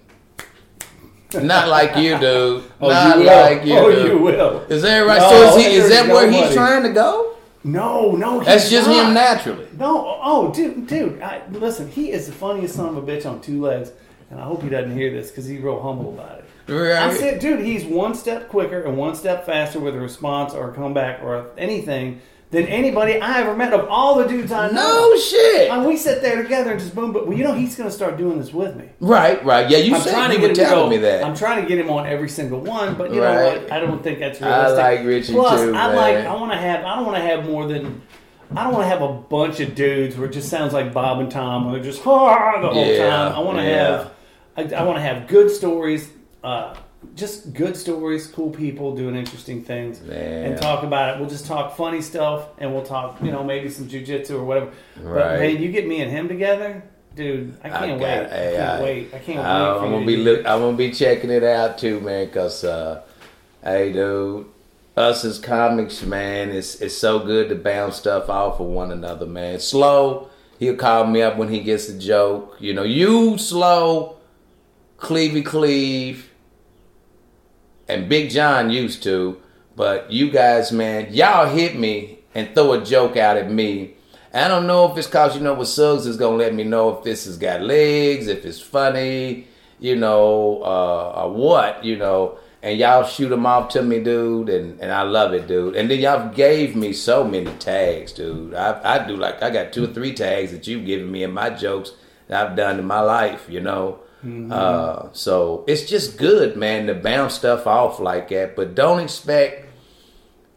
Not 1.34 1.68
like 1.68 1.96
you, 1.96 2.18
dude. 2.18 2.64
Oh, 2.80 2.88
Not 2.88 3.18
you 3.18 3.24
will. 3.24 3.40
like 3.42 3.64
you. 3.64 3.76
Oh, 3.78 3.90
dude. 3.92 4.06
you 4.12 4.18
will. 4.18 4.60
Is 4.70 4.82
that 4.82 5.00
right? 5.00 5.20
No, 5.20 5.28
so 5.30 5.56
is, 5.58 5.64
he, 5.66 5.72
is 5.74 5.88
there's 5.88 6.06
that 6.06 6.12
where 6.12 6.30
he's 6.30 6.52
trying 6.54 6.82
to 6.82 6.88
go? 6.92 7.36
No, 7.62 8.12
no, 8.12 8.42
That's 8.42 8.70
just 8.70 8.88
not. 8.88 9.08
him 9.08 9.14
naturally. 9.14 9.66
No, 9.78 10.18
oh, 10.22 10.52
dude, 10.52 10.86
dude. 10.86 11.20
I, 11.20 11.42
listen, 11.50 11.90
he 11.90 12.10
is 12.10 12.26
the 12.26 12.32
funniest 12.32 12.74
son 12.74 12.96
of 12.96 12.96
a 12.96 13.02
bitch 13.02 13.26
on 13.26 13.40
two 13.42 13.60
legs, 13.60 13.92
and 14.30 14.40
I 14.40 14.44
hope 14.44 14.62
he 14.62 14.70
doesn't 14.70 14.96
hear 14.96 15.10
this 15.10 15.30
because 15.30 15.46
he's 15.46 15.60
real 15.60 15.80
humble 15.80 16.14
about 16.14 16.38
it. 16.38 16.44
I 16.68 17.12
said, 17.14 17.40
dude, 17.40 17.60
he's 17.64 17.84
one 17.84 18.14
step 18.14 18.48
quicker 18.48 18.82
and 18.82 18.96
one 18.96 19.14
step 19.16 19.44
faster 19.44 19.80
with 19.80 19.94
a 19.94 20.00
response 20.00 20.54
or 20.54 20.70
a 20.70 20.74
comeback 20.74 21.20
or 21.22 21.50
anything 21.58 22.20
than 22.50 22.66
anybody 22.66 23.20
I 23.20 23.40
ever 23.42 23.54
met 23.56 23.72
of 23.72 23.88
all 23.88 24.16
the 24.16 24.26
dudes 24.26 24.50
I 24.50 24.66
know. 24.70 24.72
No 25.12 25.16
shit. 25.16 25.70
And 25.70 25.86
we 25.86 25.96
sit 25.96 26.20
there 26.20 26.42
together 26.42 26.72
and 26.72 26.80
just 26.80 26.94
boom, 26.94 27.12
but 27.12 27.28
well, 27.28 27.36
you 27.38 27.44
know 27.44 27.54
he's 27.54 27.76
going 27.76 27.88
to 27.88 27.94
start 27.94 28.16
doing 28.16 28.38
this 28.38 28.52
with 28.52 28.74
me. 28.74 28.88
Right, 28.98 29.44
right. 29.44 29.70
Yeah, 29.70 29.78
you 29.78 29.94
I'm 29.94 30.00
said 30.00 30.12
trying 30.14 30.30
you 30.32 30.36
to 30.38 30.40
get 30.48 30.58
him 30.58 30.66
telling 30.66 30.90
me 30.90 30.96
that. 30.98 31.22
I'm 31.24 31.36
trying 31.36 31.62
to 31.62 31.68
get 31.68 31.78
him 31.78 31.90
on 31.90 32.06
every 32.06 32.28
single 32.28 32.60
one, 32.60 32.96
but 32.96 33.14
you 33.14 33.22
Right. 33.22 33.34
know 33.36 33.62
what? 33.62 33.72
I 33.72 33.78
don't 33.78 34.02
think 34.02 34.18
that's 34.18 34.40
realistic. 34.40 34.78
I 34.84 34.96
like 34.96 35.06
Richie 35.06 35.32
Plus, 35.32 35.60
too, 35.60 35.68
I 35.70 35.72
man. 35.88 35.96
like. 35.96 36.16
I 36.26 36.34
want 36.34 36.50
to 36.52 36.58
have. 36.58 36.84
I 36.84 36.96
don't 36.96 37.06
want 37.06 37.18
to 37.18 37.22
have 37.22 37.44
more 37.46 37.66
than. 37.68 38.02
I 38.56 38.64
don't 38.64 38.72
want 38.72 38.82
to 38.84 38.88
have 38.88 39.02
a 39.02 39.12
bunch 39.12 39.60
of 39.60 39.76
dudes 39.76 40.16
where 40.16 40.28
it 40.28 40.32
just 40.32 40.48
sounds 40.48 40.72
like 40.72 40.92
Bob 40.92 41.20
and 41.20 41.30
Tom, 41.30 41.66
where 41.66 41.74
they're 41.74 41.84
just 41.84 42.02
"Ha," 42.02 42.60
the 42.62 42.68
whole 42.68 42.84
Yeah, 42.84 43.08
time. 43.10 43.32
I 43.36 43.38
want 43.40 43.58
to 43.58 43.64
yeah. 43.64 43.76
have. 44.56 44.72
I, 44.72 44.74
I 44.74 44.82
want 44.82 44.96
to 44.96 45.02
have 45.02 45.28
good 45.28 45.52
stories. 45.52 46.10
Uh, 46.42 46.74
just 47.14 47.52
good 47.54 47.76
stories, 47.76 48.26
cool 48.26 48.50
people 48.50 48.94
doing 48.94 49.16
interesting 49.16 49.62
things, 49.64 50.00
Man. 50.02 50.52
and 50.52 50.60
talk 50.60 50.82
about 50.84 51.14
it. 51.14 51.20
We'll 51.20 51.30
just 51.30 51.46
talk 51.46 51.76
funny 51.76 52.02
stuff, 52.02 52.48
and 52.58 52.72
we'll 52.74 52.84
talk, 52.84 53.20
you 53.22 53.32
know, 53.32 53.42
maybe 53.42 53.68
some 53.70 53.86
jujitsu 53.88 54.32
or 54.32 54.44
whatever. 54.44 54.70
But 54.96 55.04
Right. 55.04 55.38
man, 55.40 55.62
you 55.62 55.72
get 55.72 55.86
me 55.86 56.00
and 56.02 56.10
him 56.10 56.28
together, 56.28 56.82
dude. 57.16 57.54
I 57.64 57.68
can't 57.70 58.00
got- 58.00 58.00
wait. 58.00 58.30
hey, 58.30 58.54
I 58.54 58.56
can't 58.56 58.70
I- 58.70 58.82
wait. 58.82 59.08
I 59.14 59.18
can't 59.18 59.38
wait. 59.38 59.44
I- 59.44 59.74
for 59.78 59.84
I'm 59.86 59.90
gonna 59.92 60.06
be 60.06 60.16
look, 60.18 60.38
I'm 60.46 60.60
gonna 60.60 60.76
be 60.76 60.90
checking 60.92 61.30
it 61.30 61.42
out 61.44 61.78
too, 61.78 62.00
man. 62.00 62.28
Cause 62.28 62.64
uh, 62.64 63.00
hey, 63.64 63.92
dude, 63.92 64.44
us 64.96 65.24
as 65.24 65.38
comics, 65.38 66.02
man, 66.02 66.50
it's 66.50 66.80
it's 66.82 66.96
so 66.96 67.18
good 67.20 67.48
to 67.48 67.54
bounce 67.54 67.96
stuff 67.96 68.28
off 68.28 68.60
of 68.60 68.66
one 68.66 68.92
another, 68.92 69.24
man. 69.26 69.58
Slow, 69.58 70.28
he'll 70.58 70.76
call 70.76 71.06
me 71.06 71.22
up 71.22 71.38
when 71.38 71.48
he 71.48 71.60
gets 71.60 71.88
a 71.88 71.98
joke. 71.98 72.56
You 72.60 72.74
know, 72.74 72.82
you 72.84 73.38
slow, 73.38 74.16
Clevey 74.98 75.44
Cleve, 75.44 76.29
and 77.90 78.08
Big 78.08 78.30
John 78.30 78.70
used 78.70 79.02
to, 79.02 79.40
but 79.76 80.10
you 80.10 80.30
guys, 80.30 80.70
man, 80.72 81.12
y'all 81.12 81.46
hit 81.46 81.78
me 81.78 82.20
and 82.34 82.54
throw 82.54 82.72
a 82.74 82.84
joke 82.84 83.16
out 83.16 83.36
at 83.36 83.50
me. 83.50 83.94
I 84.32 84.46
don't 84.46 84.68
know 84.68 84.90
if 84.90 84.96
it's 84.96 85.08
cause 85.08 85.34
you 85.34 85.42
know 85.42 85.54
what 85.54 85.66
Suggs 85.66 86.06
is 86.06 86.16
gonna 86.16 86.36
let 86.36 86.54
me 86.54 86.62
know 86.62 86.96
if 86.96 87.02
this 87.02 87.24
has 87.24 87.36
got 87.36 87.62
legs, 87.62 88.28
if 88.28 88.44
it's 88.44 88.60
funny, 88.60 89.48
you 89.80 89.96
know, 89.96 90.62
uh, 90.62 91.24
or 91.24 91.32
what, 91.32 91.84
you 91.84 91.96
know. 91.96 92.38
And 92.62 92.78
y'all 92.78 93.04
shoot 93.04 93.30
them 93.30 93.46
off 93.46 93.70
to 93.70 93.82
me, 93.82 94.00
dude, 94.04 94.50
and, 94.50 94.78
and 94.80 94.92
I 94.92 95.02
love 95.02 95.32
it, 95.32 95.48
dude. 95.48 95.76
And 95.76 95.90
then 95.90 95.98
y'all 95.98 96.32
gave 96.32 96.76
me 96.76 96.92
so 96.92 97.24
many 97.24 97.50
tags, 97.54 98.12
dude. 98.12 98.54
I, 98.54 98.80
I 98.84 99.06
do 99.06 99.16
like 99.16 99.42
I 99.42 99.50
got 99.50 99.72
two 99.72 99.84
or 99.84 99.88
three 99.88 100.12
tags 100.12 100.52
that 100.52 100.66
you've 100.66 100.86
given 100.86 101.10
me 101.10 101.24
in 101.24 101.32
my 101.32 101.50
jokes 101.50 101.92
that 102.28 102.46
I've 102.46 102.56
done 102.56 102.78
in 102.78 102.84
my 102.84 103.00
life, 103.00 103.46
you 103.48 103.60
know. 103.60 104.00
Uh, 104.22 105.08
so 105.12 105.64
it's 105.66 105.88
just 105.88 106.18
good, 106.18 106.56
man, 106.56 106.86
to 106.86 106.94
bounce 106.94 107.34
stuff 107.34 107.66
off 107.66 107.98
like 107.98 108.28
that. 108.28 108.54
But 108.56 108.74
don't 108.74 109.00
expect 109.00 109.66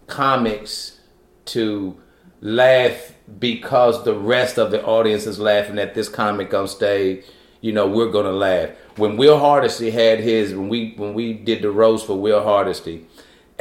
comics 0.08 1.00
to 1.46 1.98
laugh 2.42 3.14
because 3.40 4.04
the 4.04 4.14
rest 4.16 4.58
of 4.58 4.72
the 4.72 4.84
audience 4.84 5.26
is 5.26 5.40
laughing 5.40 5.80
at 5.80 5.94
this 5.94 6.10
comic 6.10 6.54
on 6.54 6.68
stage. 6.68 7.24
You 7.62 7.72
know, 7.72 7.88
we're 7.88 8.12
gonna 8.12 8.34
laugh. 8.34 8.72
When 8.98 9.16
Will 9.16 9.40
Hardesty 9.40 9.92
had 9.92 10.20
his, 10.20 10.54
when 10.54 10.68
we 10.68 10.94
when 10.98 11.14
we 11.14 11.34
did 11.34 11.62
the 11.62 11.72
roast 11.72 12.06
for 12.06 12.20
Will 12.20 12.44
Hardesty, 12.44 13.08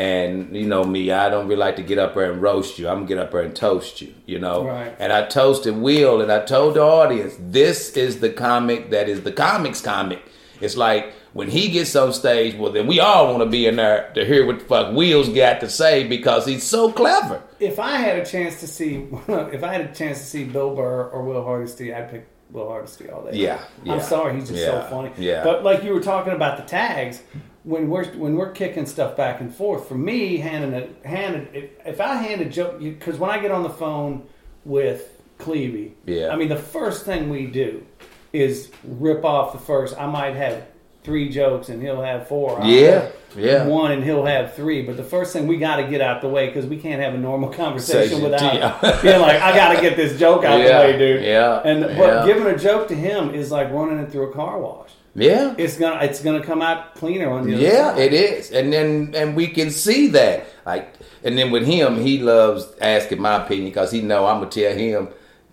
and 0.02 0.56
you 0.56 0.66
know 0.66 0.84
me, 0.84 1.10
I 1.12 1.28
don't 1.30 1.46
really 1.48 1.60
like 1.60 1.76
to 1.76 1.82
get 1.82 1.98
up 1.98 2.14
there 2.14 2.32
and 2.32 2.42
roast 2.42 2.78
you. 2.78 2.88
I'm 2.88 2.94
gonna 3.00 3.06
get 3.06 3.18
up 3.18 3.30
there 3.32 3.42
and 3.42 3.54
toast 3.54 4.00
you. 4.00 4.12
You 4.26 4.38
know, 4.38 4.64
Right. 4.66 4.94
and 4.98 5.12
I 5.12 5.26
toasted 5.26 5.76
Will, 5.76 6.20
and 6.20 6.30
I 6.32 6.40
told 6.44 6.74
the 6.74 6.82
audience, 6.82 7.34
this 7.38 7.96
is 7.96 8.20
the 8.20 8.30
comic 8.30 8.90
that 8.90 9.08
is 9.08 9.22
the 9.22 9.32
comics 9.32 9.80
comic. 9.80 10.20
It's 10.60 10.76
like 10.76 11.12
when 11.32 11.48
he 11.48 11.68
gets 11.70 11.96
on 11.96 12.12
stage, 12.12 12.54
well, 12.56 12.72
then 12.72 12.86
we 12.86 13.00
all 13.00 13.26
want 13.28 13.40
to 13.42 13.48
be 13.58 13.66
in 13.66 13.76
there 13.76 14.10
to 14.14 14.24
hear 14.24 14.46
what 14.46 14.58
the 14.60 14.64
fuck 14.64 14.94
Will's 14.94 15.28
got 15.28 15.60
to 15.60 15.68
say 15.68 16.06
because 16.06 16.46
he's 16.46 16.62
so 16.62 16.92
clever. 16.92 17.42
If 17.58 17.78
I 17.80 17.96
had 17.96 18.18
a 18.18 18.24
chance 18.24 18.60
to 18.60 18.66
see, 18.66 19.06
if 19.28 19.62
I 19.64 19.72
had 19.72 19.80
a 19.90 19.94
chance 19.94 20.18
to 20.18 20.24
see 20.24 20.44
Bill 20.44 20.74
Burr 20.74 21.08
or 21.12 21.22
Will 21.22 21.42
Hardesty, 21.44 21.92
I'd 21.94 22.10
pick 22.10 22.26
Will 22.50 22.68
Hardesty 22.68 23.08
all 23.10 23.24
day. 23.24 23.38
Yeah, 23.38 23.60
yeah, 23.82 23.94
I'm 23.94 24.00
sorry, 24.02 24.34
he's 24.36 24.48
just 24.50 24.60
yeah, 24.60 24.82
so 24.84 24.90
funny. 24.90 25.10
yeah. 25.16 25.42
But 25.42 25.64
like 25.64 25.82
you 25.84 25.92
were 25.94 26.02
talking 26.12 26.32
about 26.34 26.58
the 26.58 26.64
tags, 26.64 27.22
when 27.64 27.88
we're 27.88 28.06
when 28.14 28.36
we're 28.36 28.50
kicking 28.52 28.86
stuff 28.86 29.16
back 29.16 29.40
and 29.40 29.54
forth, 29.54 29.86
for 29.88 29.94
me, 29.96 30.36
handing 30.38 30.72
it, 30.72 30.96
handing 31.04 31.48
if, 31.52 31.70
if 31.86 32.00
I 32.00 32.14
hand 32.16 32.40
a 32.40 32.46
joke, 32.46 32.78
because 32.80 33.18
when 33.18 33.30
I 33.30 33.38
get 33.38 33.50
on 33.50 33.62
the 33.62 33.70
phone 33.70 34.24
with 34.64 35.20
Clevey, 35.38 35.92
Yeah. 36.06 36.28
I 36.30 36.36
mean 36.36 36.48
the 36.48 36.56
first 36.56 37.04
thing 37.04 37.28
we 37.30 37.46
do 37.46 37.84
is 38.32 38.70
rip 38.84 39.24
off 39.24 39.52
the 39.52 39.58
first. 39.58 39.96
I 39.98 40.06
might 40.06 40.34
have 40.36 40.64
three 41.04 41.28
jokes 41.28 41.68
and 41.68 41.82
he'll 41.82 42.00
have 42.02 42.28
four. 42.28 42.60
I'll 42.60 42.66
Yeah, 42.68 43.08
yeah. 43.36 43.66
One 43.66 43.90
and 43.92 44.02
he'll 44.04 44.24
have 44.24 44.54
three. 44.54 44.82
But 44.82 44.96
the 44.96 45.02
first 45.04 45.32
thing 45.32 45.46
we 45.48 45.56
got 45.58 45.76
to 45.76 45.84
get 45.88 46.00
out 46.00 46.20
the 46.22 46.28
way 46.28 46.46
because 46.46 46.64
we 46.64 46.76
can't 46.78 47.02
have 47.02 47.12
a 47.14 47.18
normal 47.18 47.48
conversation 47.62 48.18
Say- 48.18 48.22
without 48.22 48.80
being 49.02 49.20
like, 49.20 49.40
I 49.42 49.54
got 49.54 49.74
to 49.74 49.80
get 49.80 49.96
this 49.96 50.18
joke 50.18 50.44
out 50.44 50.60
Yeah, 50.60 50.86
the 50.86 50.92
way, 50.92 50.98
dude. 50.98 51.24
yeah, 51.24 51.60
And 51.64 51.82
but 51.82 51.96
yeah. 51.96 52.26
giving 52.26 52.46
a 52.46 52.56
joke 52.56 52.88
to 52.88 52.94
him 52.94 53.34
is 53.34 53.50
like 53.50 53.70
running 53.72 53.98
it 53.98 54.10
through 54.12 54.30
a 54.30 54.32
car 54.32 54.58
wash. 54.60 54.90
Yeah, 55.14 55.54
It's 55.58 55.76
gonna 55.76 56.00
it's 56.02 56.22
gonna 56.22 56.42
come 56.42 56.62
out 56.62 56.94
cleaner 56.94 57.30
on 57.30 57.44
the 57.44 57.56
yeah, 57.56 57.90
side. 57.92 57.98
it 57.98 58.12
is, 58.14 58.50
and 58.50 58.72
then 58.72 59.12
and 59.14 59.36
we 59.36 59.48
can 59.48 59.70
see 59.70 60.08
that. 60.08 60.46
Like, 60.64 60.94
and 61.22 61.36
then 61.36 61.50
with 61.50 61.66
him, 61.66 62.00
he 62.00 62.18
loves 62.18 62.72
asking 62.80 63.20
my 63.20 63.44
opinion 63.44 63.68
because 63.68 63.92
he 63.92 64.00
know 64.00 64.26
I'm 64.26 64.38
gonna 64.38 64.50
tell 64.50 64.74
him, 64.74 65.08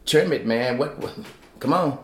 trim 0.05 0.31
it, 0.31 0.45
man. 0.45 0.77
What? 0.77 0.97
what 0.99 1.13
come 1.59 1.73
on. 1.73 1.99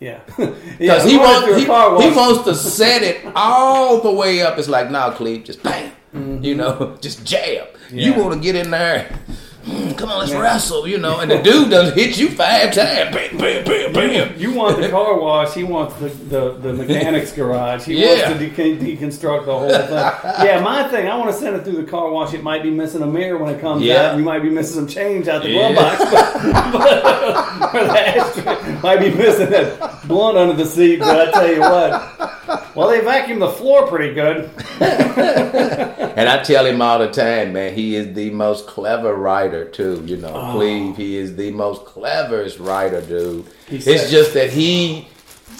Yeah, 0.00 0.18
Because 0.26 0.56
yeah, 0.80 1.06
he 1.06 1.16
wants 1.16 1.56
he, 1.56 1.62
he 1.62 2.16
wants 2.16 2.42
to 2.42 2.54
set 2.56 3.04
it 3.04 3.24
all 3.36 4.00
the 4.00 4.10
way 4.10 4.42
up. 4.42 4.58
It's 4.58 4.68
like, 4.68 4.90
nah, 4.90 5.12
Cleve, 5.12 5.44
just 5.44 5.62
bam, 5.62 5.92
mm-hmm. 6.12 6.42
you 6.42 6.56
know, 6.56 6.96
just 7.00 7.24
jab. 7.24 7.68
You 7.92 8.14
want 8.14 8.34
to 8.34 8.40
get 8.40 8.56
in 8.56 8.72
there? 8.72 9.16
"Hmm, 9.64 9.92
come 9.92 10.10
on, 10.10 10.18
let's 10.20 10.32
Yeah. 10.32 10.40
wrestle, 10.40 10.86
you 10.88 10.98
know. 10.98 11.20
And 11.20 11.30
the 11.30 11.38
dude 11.38 11.70
does 11.70 11.92
hit 11.94 12.18
you 12.18 12.28
five 12.30 12.72
times, 12.72 13.14
bam, 13.14 13.36
bam, 13.38 13.64
bam, 13.64 13.92
bam. 13.92 14.34
You 14.36 14.52
want 14.52 14.80
the 14.80 14.88
car 14.96 15.18
wash? 15.18 15.54
He 15.54 15.62
wants 15.64 15.94
the, 15.96 16.08
the, 16.08 16.50
the 16.60 16.72
mechanics 16.72 17.32
garage. 17.32 17.84
He 17.84 17.94
Yeah. 18.02 18.30
wants 18.30 18.40
to 18.40 18.48
de- 18.50 18.76
deconstruct 18.96 19.44
the 19.46 19.52
whole 19.56 19.68
thing. 19.68 20.46
Yeah, 20.46 20.60
my 20.62 20.88
thing. 20.88 21.08
I 21.08 21.16
want 21.16 21.30
to 21.30 21.36
send 21.36 21.54
it 21.56 21.64
through 21.64 21.76
the 21.84 21.90
car 21.90 22.10
wash. 22.10 22.34
It 22.34 22.42
might 22.42 22.62
be 22.62 22.70
missing 22.70 23.02
a 23.02 23.06
mirror 23.06 23.38
when 23.38 23.54
it 23.54 23.60
comes 23.60 23.82
Yeah. 23.82 24.10
out. 24.12 24.18
You 24.18 24.24
might 24.24 24.42
be 24.42 24.50
missing 24.50 24.74
some 24.74 24.88
change 24.88 25.28
out 25.28 25.42
the 25.42 25.52
glove 25.52 25.74
box, 25.76 25.98
but, 26.10 26.72
but 26.72 27.74
or 27.74 27.84
the 27.84 28.08
ashtray. 28.18 28.78
might 28.82 29.00
be 29.00 29.10
missing 29.10 29.50
that 29.50 30.08
blunt 30.08 30.36
under 30.38 30.54
the 30.54 30.66
seat. 30.66 30.98
But 30.98 31.28
I 31.28 31.30
tell 31.30 31.52
you 31.52 31.60
what, 31.60 32.21
well, 32.74 32.88
they 32.88 33.00
vacuum 33.00 33.38
the 33.38 33.50
floor 33.50 33.86
pretty 33.86 34.14
good. 34.14 34.50
And 36.12 36.28
I 36.28 36.42
tell 36.42 36.66
him 36.66 36.82
all 36.82 36.98
the 36.98 37.10
time, 37.10 37.54
man, 37.54 37.74
he 37.74 37.96
is 37.96 38.14
the 38.14 38.28
most 38.30 38.66
clever 38.66 39.14
writer 39.14 39.64
too. 39.64 40.02
You 40.06 40.18
know, 40.18 40.32
Oh. 40.34 40.52
Cleve, 40.52 40.96
he 40.96 41.16
is 41.16 41.36
the 41.36 41.50
most 41.52 41.84
cleverest 41.86 42.58
writer, 42.58 43.00
dude. 43.00 43.46
He 43.66 43.76
It's 43.76 43.84
said- 43.86 44.10
just 44.10 44.34
that 44.34 44.50
he 44.50 45.08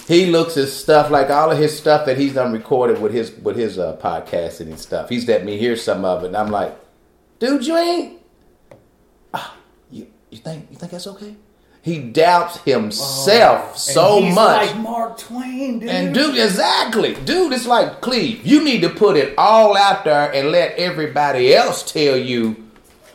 he 0.09 0.27
looks 0.27 0.57
at 0.59 0.69
stuff 0.69 1.11
like 1.11 1.31
all 1.31 1.51
of 1.51 1.57
his 1.59 1.77
stuff 1.77 2.05
that 2.07 2.19
he's 2.19 2.35
done 2.35 2.53
recorded 2.53 3.01
with 3.01 3.13
his 3.13 3.33
with 3.39 3.57
his 3.57 3.79
uh, 3.79 3.97
podcasting 3.97 4.67
and 4.67 4.79
stuff. 4.79 5.09
He's 5.09 5.27
let 5.27 5.45
me 5.45 5.57
hear 5.57 5.75
some 5.77 6.05
of 6.05 6.23
it, 6.25 6.27
and 6.29 6.37
I'm 6.37 6.51
like, 6.51 6.77
dude, 7.39 7.67
you 7.67 7.77
ain't. 7.77 8.21
Ah, 9.33 9.57
you 9.91 10.07
you 10.31 10.39
think 10.39 10.67
you 10.71 10.77
think 10.77 10.93
that's 10.93 11.07
okay? 11.07 11.35
He 11.85 11.99
doubts 11.99 12.59
himself 12.59 13.77
so 13.77 14.01
Oh, 14.07 14.23
he's 14.23 14.35
much. 14.35 14.69
like 14.69 14.79
Mark 14.79 15.19
Twain, 15.19 15.81
dude. 15.81 15.89
And 15.89 16.15
dude, 16.15 16.39
exactly, 16.39 17.15
dude, 17.25 17.53
it's 17.53 17.67
like 17.67 18.01
Cleve. 18.01 18.47
You 18.47 18.63
need 18.63 18.83
to 18.83 18.89
put 18.89 19.17
it 19.17 19.35
all 19.37 19.77
out 19.77 20.05
there 20.05 20.33
and 20.33 20.51
let 20.53 20.77
everybody 20.79 21.53
else 21.55 21.83
tell 21.91 22.17
you, 22.17 22.57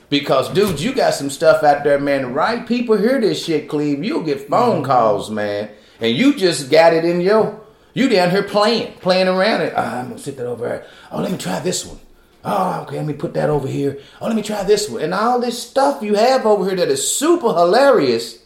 because 0.09 0.50
dude, 0.50 0.81
you 0.81 0.93
got 0.93 1.13
some 1.13 1.29
stuff 1.29 1.63
out 1.63 1.86
there, 1.86 1.97
man. 1.97 2.24
The 2.24 2.27
right 2.27 2.67
people 2.67 2.97
hear 2.97 3.21
this 3.21 3.45
shit, 3.45 3.69
Cleve. 3.69 4.03
You'll 4.03 4.24
get 4.24 4.50
phone 4.50 4.83
calls, 4.83 5.29
man, 5.31 5.69
and 6.01 6.13
you 6.15 6.36
just 6.36 6.69
got 6.69 6.93
it 6.93 7.05
in 7.05 7.21
your. 7.21 7.62
You 7.93 8.09
down 8.09 8.29
here 8.31 8.43
playing, 8.43 8.93
playing 8.95 9.27
around 9.29 9.62
it. 9.62 9.74
Ah, 9.75 10.00
I'm 10.01 10.09
gonna 10.09 10.19
sit 10.19 10.36
that 10.38 10.45
over 10.45 10.67
there. 10.67 10.86
Oh, 11.12 11.21
let 11.21 11.31
me 11.31 11.38
try 11.38 11.59
this 11.59 11.86
one. 11.86 12.00
Oh, 12.43 12.81
okay, 12.81 12.97
let 12.97 13.05
me 13.05 13.13
put 13.13 13.33
that 13.36 13.50
over 13.50 13.67
here. 13.67 13.97
Oh, 14.21 14.27
let 14.27 14.36
me 14.36 14.43
try 14.43 14.63
this 14.63 14.89
one. 14.89 15.01
And 15.01 15.13
all 15.13 15.39
this 15.39 15.62
stuff 15.62 16.03
you 16.03 16.13
have 16.15 16.45
over 16.45 16.65
here 16.65 16.75
that 16.75 16.89
is 16.89 17.09
super 17.09 17.47
hilarious. 17.53 18.39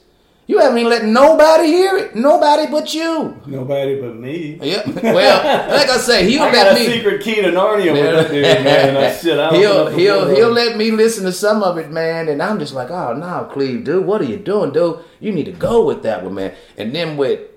You 0.51 0.58
haven't 0.58 0.79
even 0.79 0.89
let 0.89 1.05
nobody 1.05 1.67
hear 1.67 1.96
it. 1.96 2.13
Nobody 2.13 2.70
but 2.70 2.93
you. 2.93 3.41
Nobody 3.46 4.01
but 4.01 4.17
me. 4.17 4.60
Yeah. 4.62 4.81
Well, 5.01 5.70
like 5.70 5.89
I 5.89 5.96
say, 5.96 6.29
he'll 6.29 6.41
I 6.41 6.51
let 6.51 6.53
got 6.53 6.72
a 6.75 6.79
me. 6.81 6.86
secret 6.88 7.24
key 7.24 7.36
to 7.36 7.51
Narnia 7.51 7.93
with 7.93 8.03
that 8.03 8.29
dude, 8.29 8.43
man. 8.43 8.93
That 8.96 9.22
shit, 9.22 9.39
I 9.39 9.55
he'll 9.55 9.88
he'll 9.88 10.27
he'll 10.27 10.48
work. 10.48 10.55
let 10.55 10.75
me 10.75 10.91
listen 10.91 11.24
to 11.24 11.31
some 11.31 11.63
of 11.63 11.77
it, 11.77 11.89
man, 11.89 12.27
and 12.27 12.43
I'm 12.43 12.60
just 12.60 12.74
like, 12.74 12.91
oh 12.91 13.13
no, 13.13 13.50
Cleve, 13.53 13.86
dude, 13.86 14.05
what 14.05 14.20
are 14.20 14.25
you 14.25 14.36
doing, 14.36 14.74
dude? 14.74 15.00
You 15.22 15.31
need 15.31 15.46
to 15.46 15.53
go 15.53 15.86
with 15.86 16.03
that 16.03 16.22
one, 16.22 16.34
man. 16.34 16.53
And 16.77 16.93
then 16.93 17.15
with 17.15 17.48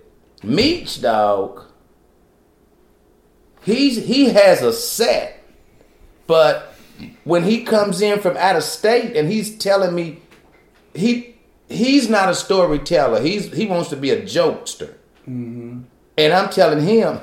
Meech, 0.45 1.03
dog, 1.03 1.65
he's 3.65 4.05
he 4.07 4.27
has 4.27 4.63
a 4.63 4.73
set, 4.73 5.43
but 6.29 6.77
when 7.25 7.43
he 7.43 7.65
comes 7.65 8.01
in 8.01 8.21
from 8.21 8.37
out 8.37 8.55
of 8.55 8.63
state 8.63 9.17
and 9.17 9.29
he's 9.29 9.59
telling 9.59 9.97
me 9.97 10.21
he 10.95 11.34
he's 11.75 12.09
not 12.09 12.29
a 12.29 12.35
storyteller. 12.35 13.21
He's 13.21 13.53
he 13.53 13.67
wants 13.67 13.91
to 13.91 13.97
be 13.97 14.11
a 14.11 14.23
jokester, 14.23 14.95
mm-hmm. 15.29 15.83
and 16.17 16.33
I'm 16.33 16.51
telling 16.51 16.85
him, 16.87 17.21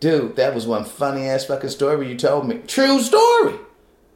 dude, 0.00 0.36
that 0.36 0.54
was 0.54 0.66
one 0.66 0.84
funny 0.84 1.26
ass 1.26 1.44
fucking 1.46 1.70
story 1.70 2.08
you 2.08 2.16
told 2.16 2.48
me. 2.48 2.60
True 2.66 3.00
story. 3.00 3.54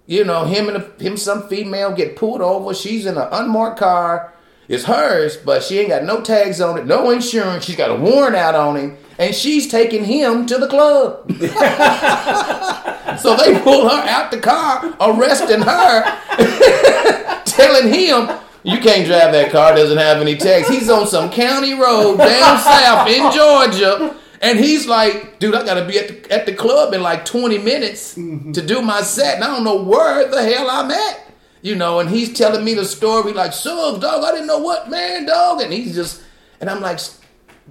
You 0.06 0.24
know, 0.24 0.44
him 0.44 0.68
and 0.68 0.76
a, 0.78 1.02
him, 1.02 1.16
some 1.16 1.48
female 1.48 1.92
get 1.94 2.16
pulled 2.16 2.40
over. 2.40 2.74
She's 2.74 3.06
in 3.06 3.16
an 3.16 3.28
unmarked 3.30 3.78
car. 3.78 4.32
It's 4.68 4.84
hers, 4.84 5.36
but 5.36 5.62
she 5.62 5.80
ain't 5.80 5.88
got 5.88 6.04
no 6.04 6.22
tags 6.22 6.60
on 6.60 6.78
it, 6.78 6.86
no 6.86 7.10
insurance. 7.10 7.64
She's 7.64 7.76
got 7.76 7.90
a 7.90 7.94
warrant 7.94 8.36
out 8.36 8.54
on 8.54 8.76
him, 8.76 8.96
and 9.18 9.34
she's 9.34 9.68
taking 9.68 10.04
him 10.04 10.46
to 10.46 10.56
the 10.56 10.68
club. 10.68 11.30
so 13.18 13.36
they 13.36 13.58
pull 13.60 13.88
her 13.88 14.08
out 14.08 14.30
the 14.30 14.40
car, 14.40 14.96
arresting 15.00 15.62
her, 15.62 17.42
telling 17.44 17.92
him, 17.92 18.30
"You 18.62 18.78
can't 18.78 19.06
drive 19.06 19.32
that 19.32 19.50
car. 19.50 19.74
Doesn't 19.74 19.98
have 19.98 20.18
any 20.18 20.36
tags." 20.36 20.68
He's 20.68 20.90
on 20.90 21.06
some 21.06 21.30
county 21.30 21.74
road 21.74 22.18
down 22.18 22.58
south 22.58 23.08
in 23.08 23.32
Georgia. 23.32 24.16
And 24.42 24.58
he's 24.58 24.88
like, 24.88 25.38
dude, 25.38 25.54
I 25.54 25.64
gotta 25.64 25.84
be 25.84 25.98
at 26.00 26.08
the, 26.08 26.32
at 26.32 26.46
the 26.46 26.52
club 26.52 26.92
in 26.94 27.00
like 27.00 27.24
20 27.24 27.58
minutes 27.58 28.14
to 28.14 28.60
do 28.60 28.82
my 28.82 29.00
set, 29.02 29.36
and 29.36 29.44
I 29.44 29.46
don't 29.46 29.62
know 29.62 29.80
where 29.84 30.28
the 30.28 30.42
hell 30.42 30.68
I'm 30.68 30.90
at. 30.90 31.32
You 31.62 31.76
know, 31.76 32.00
and 32.00 32.10
he's 32.10 32.36
telling 32.36 32.64
me 32.64 32.74
the 32.74 32.84
story 32.84 33.32
like, 33.32 33.52
Suggs, 33.52 34.00
dog, 34.00 34.24
I 34.24 34.32
didn't 34.32 34.48
know 34.48 34.58
what, 34.58 34.90
man, 34.90 35.26
dog. 35.26 35.60
And 35.60 35.72
he's 35.72 35.94
just, 35.94 36.20
and 36.60 36.68
I'm 36.68 36.80
like, 36.80 36.98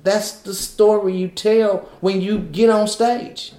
that's 0.02 0.32
the 0.44 0.54
story 0.54 1.18
you 1.18 1.28
tell 1.28 1.90
when 2.00 2.22
you 2.22 2.40
get 2.40 2.70
on 2.70 2.88
stage. 2.88 3.52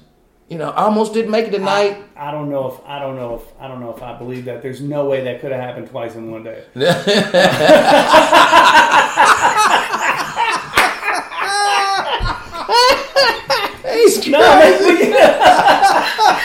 You 0.52 0.58
know, 0.58 0.68
I 0.68 0.82
almost 0.82 1.14
didn't 1.14 1.30
make 1.30 1.46
it 1.46 1.52
tonight. 1.52 1.96
I, 2.14 2.28
I 2.28 2.30
don't 2.30 2.50
know 2.50 2.70
if 2.70 2.78
I 2.86 2.98
don't 2.98 3.16
know 3.16 3.36
if 3.36 3.42
I 3.58 3.68
don't 3.68 3.80
know 3.80 3.88
if 3.96 4.02
I 4.02 4.18
believe 4.18 4.44
that. 4.44 4.60
There's 4.60 4.82
no 4.82 5.06
way 5.06 5.24
that 5.24 5.40
could 5.40 5.50
have 5.50 5.62
happened 5.62 5.88
twice 5.88 6.14
in 6.14 6.30
one 6.30 6.44
day. 6.44 6.62
He's 13.94 14.28
No, 14.28 14.60
crazy. 14.60 15.12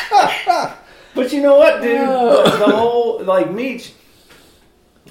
but, 0.10 0.78
but 1.14 1.34
you 1.34 1.42
know 1.42 1.58
what, 1.58 1.82
dude? 1.82 1.98
Oh. 2.00 2.50
The, 2.50 2.58
the 2.60 2.66
oh. 2.66 2.76
whole 2.78 3.22
like 3.26 3.52
Meech 3.52 3.92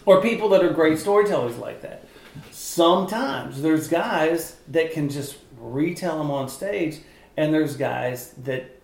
or 0.06 0.22
people 0.22 0.48
that 0.48 0.64
are 0.64 0.72
great 0.72 0.98
storytellers 0.98 1.58
like 1.58 1.82
that. 1.82 2.06
Sometimes 2.50 3.60
there's 3.60 3.88
guys 3.88 4.56
that 4.68 4.92
can 4.92 5.10
just 5.10 5.36
retell 5.58 6.16
them 6.16 6.30
on 6.30 6.48
stage, 6.48 7.00
and 7.36 7.52
there's 7.52 7.76
guys 7.76 8.32
that 8.44 8.75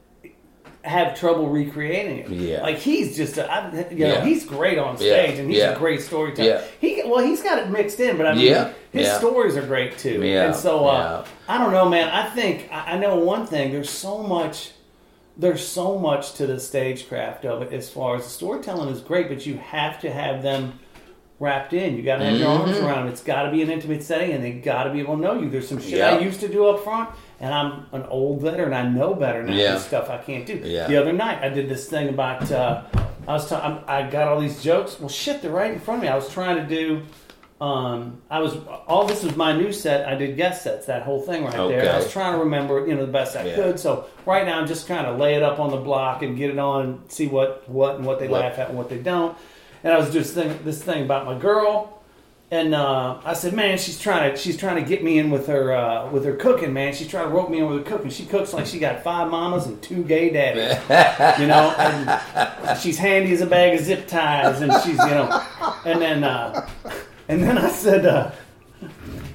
have 0.84 1.16
trouble 1.18 1.48
recreating 1.48 2.18
it. 2.18 2.28
Yeah. 2.30 2.62
like 2.62 2.78
he's 2.78 3.16
just, 3.16 3.38
a, 3.38 3.50
I, 3.50 3.70
you 3.90 3.98
know, 4.00 4.14
Yeah. 4.14 4.24
he's 4.24 4.44
great 4.44 4.78
on 4.78 4.94
Yeah. 4.94 4.96
stage, 5.24 5.38
and 5.38 5.48
he's 5.48 5.58
Yeah. 5.60 5.72
a 5.74 5.78
great 5.78 6.00
storyteller. 6.00 6.48
Yeah. 6.48 6.62
He 6.80 7.02
well, 7.06 7.24
he's 7.24 7.42
got 7.42 7.58
it 7.58 7.70
mixed 7.70 8.00
in, 8.00 8.16
but 8.16 8.26
I 8.26 8.34
mean, 8.34 8.46
Yeah. 8.46 8.70
his 8.92 9.06
Yeah. 9.06 9.18
stories 9.18 9.56
are 9.56 9.62
great 9.62 9.96
too. 9.98 10.22
Yeah. 10.24 10.46
and 10.46 10.54
so 10.56 10.86
uh, 10.86 11.24
I 11.48 11.58
don't 11.58 11.72
know, 11.72 11.88
man. 11.88 12.08
I 12.08 12.28
think 12.30 12.68
I, 12.72 12.94
I 12.94 12.98
know 12.98 13.16
one 13.16 13.46
thing. 13.46 13.70
There's 13.72 13.90
so 13.90 14.18
much 14.18 14.70
there's 15.36 15.66
so 15.66 15.98
much 15.98 16.34
to 16.34 16.46
the 16.46 16.60
stagecraft 16.60 17.46
of 17.46 17.62
it 17.62 17.72
as 17.72 17.88
far 17.88 18.16
as 18.16 18.24
the 18.24 18.28
storytelling 18.30 18.90
is 18.90 19.00
great, 19.00 19.28
but 19.28 19.46
you 19.46 19.54
have 19.56 19.98
to 20.00 20.10
have 20.10 20.42
them 20.42 20.78
wrapped 21.40 21.72
in. 21.72 21.96
You 21.96 22.02
got 22.02 22.18
to 22.18 22.24
have 22.26 22.38
your 22.38 22.48
arms 22.48 22.76
Mm-hmm. 22.76 22.86
around. 22.86 23.06
it. 23.08 23.12
It's 23.12 23.22
got 23.22 23.44
to 23.44 23.50
be 23.50 23.62
an 23.62 23.70
intimate 23.70 24.02
setting, 24.02 24.32
and 24.32 24.44
they 24.44 24.52
got 24.52 24.84
to 24.84 24.90
be 24.90 25.00
able 25.00 25.16
to 25.16 25.22
know 25.22 25.34
you. 25.40 25.48
There's 25.48 25.66
some 25.66 25.80
shit 25.80 25.98
Yeah. 25.98 26.10
I 26.16 26.18
used 26.18 26.40
to 26.40 26.48
do 26.48 26.66
up 26.66 26.84
front, 26.84 27.08
and 27.42 27.52
I'm 27.52 27.86
an 27.92 28.04
old 28.04 28.40
veteran. 28.40 28.72
I 28.72 28.88
know 28.88 29.14
better 29.14 29.42
now. 29.42 29.52
Yeah. 29.52 29.76
Stuff 29.78 30.08
I 30.08 30.18
can't 30.18 30.46
do. 30.46 30.54
Yeah. 30.64 30.86
The 30.86 30.96
other 30.96 31.12
night, 31.12 31.42
I 31.42 31.48
did 31.50 31.68
this 31.68 31.88
thing 31.88 32.08
about. 32.08 32.50
Uh, 32.50 32.82
I 33.28 33.32
was 33.34 33.48
ta- 33.48 33.82
I'm- 33.86 34.10
got 34.10 34.28
all 34.28 34.40
these 34.40 34.62
jokes. 34.62 34.98
Well, 34.98 35.08
shit, 35.08 35.42
they're 35.42 35.50
right 35.50 35.72
in 35.72 35.80
front 35.80 35.98
of 35.98 36.02
me. 36.04 36.08
I 36.08 36.14
was 36.16 36.28
trying 36.30 36.56
to 36.56 36.62
do. 36.66 37.02
Um, 37.60 38.20
I 38.28 38.40
was 38.40 38.56
all 38.88 39.06
this 39.06 39.22
was 39.22 39.36
my 39.36 39.52
new 39.52 39.72
set. 39.72 40.08
I 40.08 40.16
did 40.16 40.36
guest 40.36 40.62
sets, 40.64 40.86
that 40.86 41.02
whole 41.02 41.20
thing 41.20 41.44
right 41.44 41.52
there. 41.52 41.92
I 41.92 41.96
was 41.98 42.10
trying 42.10 42.32
to 42.32 42.38
remember, 42.40 42.84
you 42.86 42.94
know, 42.94 43.06
the 43.06 43.12
best 43.12 43.36
I 43.36 43.44
Yeah. 43.44 43.54
could. 43.54 43.78
So 43.78 44.06
right 44.26 44.44
now, 44.44 44.58
I'm 44.60 44.66
just 44.66 44.88
kind 44.88 45.06
of 45.06 45.18
lay 45.20 45.34
it 45.34 45.44
up 45.44 45.60
on 45.60 45.70
the 45.70 45.76
block 45.76 46.22
and 46.22 46.36
get 46.36 46.50
it 46.50 46.58
on 46.58 46.84
and 46.84 47.00
see 47.08 47.26
what 47.28 47.68
what 47.68 47.96
and 47.96 48.04
what 48.04 48.18
they 48.18 48.26
What- 48.28 48.40
laugh 48.40 48.58
at 48.58 48.68
and 48.70 48.78
what 48.78 48.88
they 48.88 48.98
don't. 48.98 49.36
And 49.84 49.92
I 49.92 49.96
was 49.98 50.10
just 50.12 50.34
thinking 50.34 50.58
this 50.64 50.82
thing 50.82 51.02
about 51.04 51.24
my 51.26 51.34
girl, 51.38 52.01
and 52.52 52.74
uh, 52.74 53.18
I 53.24 53.32
said, 53.32 53.54
man, 53.54 53.78
she's 53.78 53.98
trying 53.98 54.30
to 54.30 54.36
she's 54.36 54.58
trying 54.58 54.76
to 54.76 54.86
get 54.86 55.02
me 55.02 55.18
in 55.18 55.30
with 55.30 55.46
her 55.46 55.72
uh, 55.72 56.10
with 56.10 56.22
her 56.26 56.36
cooking, 56.36 56.74
man. 56.74 56.92
She's 56.92 57.08
trying 57.08 57.24
to 57.28 57.30
rope 57.34 57.48
me 57.48 57.60
in 57.60 57.66
with 57.66 57.78
her 57.78 57.90
cooking. 57.90 58.10
She 58.10 58.26
cooks 58.26 58.52
like 58.52 58.66
she 58.66 58.78
got 58.78 59.02
five 59.02 59.30
mamas 59.30 59.64
and 59.66 59.80
two 59.82 60.04
gay 60.04 60.28
daddies, 60.28 60.78
you 61.40 61.46
know. 61.46 61.74
And 61.78 62.78
she's 62.78 62.98
handy 62.98 63.32
as 63.32 63.40
a 63.40 63.46
bag 63.46 63.78
of 63.78 63.84
zip 63.84 64.06
ties, 64.06 64.60
and 64.60 64.70
she's 64.82 64.98
you 64.98 65.14
know, 65.14 65.42
and 65.86 66.02
then 66.02 66.24
uh, 66.24 66.68
and 67.28 67.42
then 67.42 67.56
I 67.56 67.70
said. 67.70 68.04
Uh, 68.04 68.30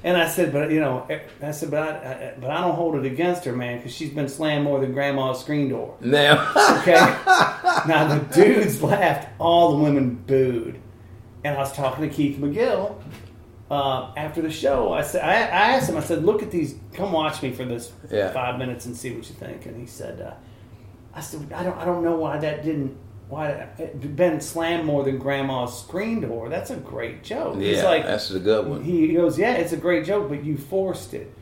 and 0.03 0.15
I 0.15 0.27
said, 0.29 0.53
but 0.53 0.71
you 0.71 0.79
know, 0.79 1.05
I 1.41 1.51
said, 1.51 1.71
but 1.71 1.81
I, 1.81 1.89
I 1.89 2.33
but 2.39 2.49
I 2.51 2.61
don't 2.61 2.75
hold 2.75 2.95
it 2.95 3.05
against 3.05 3.43
her, 3.45 3.51
man, 3.53 3.77
because 3.77 3.93
she's 3.93 4.11
been 4.11 4.29
slammed 4.29 4.63
more 4.63 4.79
than 4.79 4.93
grandma's 4.93 5.39
screen 5.41 5.69
door. 5.69 5.97
Now, 5.99 6.49
Okay. 6.81 6.93
now 7.87 8.07
the 8.07 8.19
dudes 8.33 8.81
laughed, 8.81 9.27
all 9.39 9.75
the 9.75 9.83
women 9.83 10.15
booed, 10.27 10.79
and 11.47 11.55
I 11.57 11.59
was 11.59 11.71
talking 11.73 12.07
to 12.07 12.13
Keith 12.13 12.37
McGill 12.37 12.95
uh, 13.71 14.11
after 14.17 14.41
the 14.41 14.51
show. 14.51 14.91
I 14.93 15.01
said, 15.01 15.23
I, 15.23 15.31
I 15.33 15.71
asked 15.75 15.89
him, 15.89 15.97
I 15.97 16.01
said, 16.01 16.23
look 16.23 16.43
at 16.43 16.51
these, 16.51 16.75
come 16.93 17.11
watch 17.11 17.41
me 17.41 17.51
for 17.51 17.65
this 17.65 17.91
Yeah. 18.11 18.31
five 18.31 18.57
minutes 18.59 18.85
and 18.85 18.95
see 18.95 19.11
what 19.11 19.27
you 19.29 19.35
think. 19.35 19.65
And 19.65 19.79
he 19.79 19.85
said, 19.87 20.21
uh, 20.21 20.33
I 21.13 21.21
said, 21.21 21.51
I 21.53 21.63
don't, 21.63 21.77
I 21.77 21.85
don't 21.85 22.03
know 22.03 22.15
why 22.17 22.37
that 22.37 22.63
didn't. 22.63 22.97
Why 23.29 23.49
it 23.77 24.15
been 24.15 24.39
slammed 24.39 24.85
more 24.85 25.03
than 25.03 25.17
grandma's 25.17 25.77
screen 25.77 26.21
door? 26.21 26.47
That's 26.47 26.69
a 26.69 26.77
great 26.77 27.23
joke. 27.25 27.57
He's 27.57 27.77
yeah, 27.79 27.83
like, 27.83 28.05
that's 28.05 28.31
a 28.31 28.39
good 28.39 28.67
one. 28.67 28.83
he 28.85 29.13
goes, 29.13 29.37
Yeah, 29.37 29.51
it's 29.53 29.73
a 29.73 29.77
great 29.77 30.05
joke, 30.05 30.29
but 30.29 30.45
you 30.45 30.55
forced 30.57 31.13
it. 31.13 31.33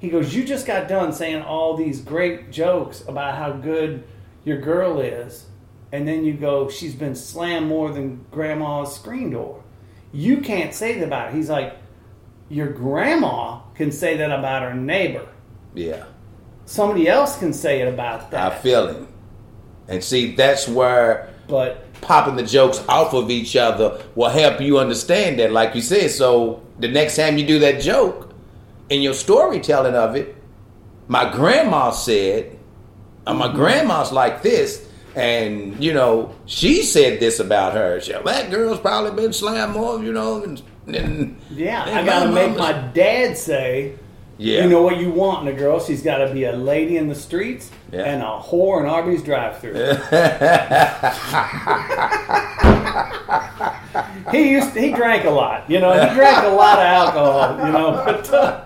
He 0.00 0.10
goes, 0.10 0.34
You 0.34 0.44
just 0.44 0.66
got 0.66 0.86
done 0.86 1.14
saying 1.14 1.40
all 1.42 1.78
these 1.78 2.02
great 2.02 2.50
jokes 2.50 3.02
about 3.08 3.36
how 3.36 3.52
good 3.52 4.04
your 4.44 4.58
girl 4.60 5.00
is. 5.00 5.46
And 5.92 6.06
then 6.06 6.24
you 6.24 6.34
go, 6.34 6.68
She's 6.68 6.94
been 6.94 7.14
slammed 7.14 7.66
more 7.66 7.90
than 7.90 8.24
grandma's 8.30 8.94
screen 8.94 9.30
door. 9.30 9.62
You 10.12 10.38
can't 10.38 10.74
say 10.74 10.98
that 10.98 11.04
about 11.04 11.30
her. 11.30 11.36
He's 11.36 11.50
like, 11.50 11.76
Your 12.48 12.68
grandma 12.68 13.60
can 13.74 13.90
say 13.92 14.16
that 14.18 14.30
about 14.30 14.62
her 14.62 14.74
neighbor. 14.74 15.28
Yeah, 15.74 16.04
Somebody 16.70 17.08
else 17.08 17.36
can 17.36 17.52
say 17.52 17.80
it 17.80 17.92
about 17.92 18.30
that. 18.30 18.52
I 18.52 18.54
feel 18.54 18.86
it. 18.86 19.08
And 19.88 20.04
see, 20.04 20.36
that's 20.36 20.68
where 20.68 21.28
but 21.48 21.92
popping 22.00 22.36
the 22.36 22.44
jokes 22.44 22.80
off 22.88 23.12
of 23.12 23.28
each 23.28 23.56
other 23.56 24.00
will 24.14 24.28
help 24.28 24.60
you 24.60 24.78
understand 24.78 25.40
that, 25.40 25.50
like 25.50 25.74
you 25.74 25.80
said. 25.80 26.12
So 26.12 26.62
the 26.78 26.86
next 26.86 27.16
time 27.16 27.38
you 27.38 27.44
do 27.44 27.58
that 27.58 27.80
joke 27.80 28.32
in 28.88 29.02
your 29.02 29.14
storytelling 29.14 29.96
of 29.96 30.14
it, 30.14 30.36
my 31.08 31.28
grandma 31.32 31.90
said, 31.90 32.56
uh, 33.26 33.34
my 33.34 33.52
grandma's 33.52 34.12
like 34.12 34.42
this, 34.42 34.88
and 35.14 35.82
you 35.82 35.92
know, 35.92 36.34
she 36.46 36.82
said 36.82 37.20
this 37.20 37.40
about 37.40 37.74
her. 37.74 38.00
She, 38.00 38.12
that 38.12 38.50
girl's 38.50 38.80
probably 38.80 39.22
been 39.22 39.32
slammed 39.32 39.74
more, 39.74 40.02
you 40.02 40.12
know, 40.12 40.40
than, 40.40 40.58
than 40.86 41.36
yeah, 41.50 41.84
than 41.84 41.98
I 41.98 42.04
gotta 42.04 42.32
make 42.32 42.56
my 42.56 42.72
dad 42.72 43.36
say 43.36 43.96
yeah. 44.40 44.62
You 44.62 44.70
know 44.70 44.80
what 44.80 44.96
you 44.96 45.10
want 45.10 45.46
in 45.46 45.54
a 45.54 45.58
girl? 45.58 45.80
She's 45.80 46.00
got 46.00 46.16
to 46.18 46.32
be 46.32 46.44
a 46.44 46.52
lady 46.52 46.96
in 46.96 47.08
the 47.08 47.14
streets 47.14 47.70
Yeah. 47.92 48.04
and 48.04 48.22
a 48.22 48.40
whore 48.42 48.80
in 48.80 48.86
Arby's 48.88 49.22
drive-through. 49.22 49.74
he 54.32 54.50
used 54.52 54.72
to, 54.72 54.80
he 54.80 54.92
drank 54.92 55.26
a 55.26 55.30
lot, 55.30 55.68
you 55.68 55.78
know. 55.78 55.92
He 55.92 56.14
drank 56.14 56.42
a 56.46 56.48
lot 56.48 56.78
of 56.78 56.86
alcohol, 56.86 57.66
you 57.66 57.72
know. 57.72 58.02
But, 58.02 58.32
uh, 58.32 58.64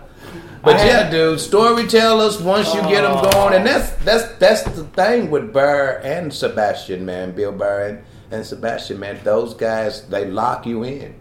But 0.65 0.77
I 0.77 0.87
yeah, 0.87 1.11
dude, 1.11 1.41
storytellers. 1.41 2.41
Once 2.41 2.75
you 2.75 2.81
get 2.83 3.03
them 3.03 3.17
Oh. 3.17 3.31
going, 3.31 3.55
and 3.55 3.67
that's 3.67 3.91
that's 4.05 4.25
that's 4.39 4.63
the 4.63 4.85
thing 4.85 5.31
with 5.31 5.53
Burr 5.53 6.01
and 6.03 6.33
Sebastian, 6.33 7.05
man. 7.05 7.33
Bill 7.33 7.53
Burr 7.53 7.89
and, 7.89 7.99
and 8.31 8.47
Sebastian, 8.47 8.99
man. 8.99 9.21
Those 9.25 9.55
guys, 9.55 10.03
they 10.09 10.25
lock 10.25 10.65
you 10.67 10.83
in, 10.83 11.15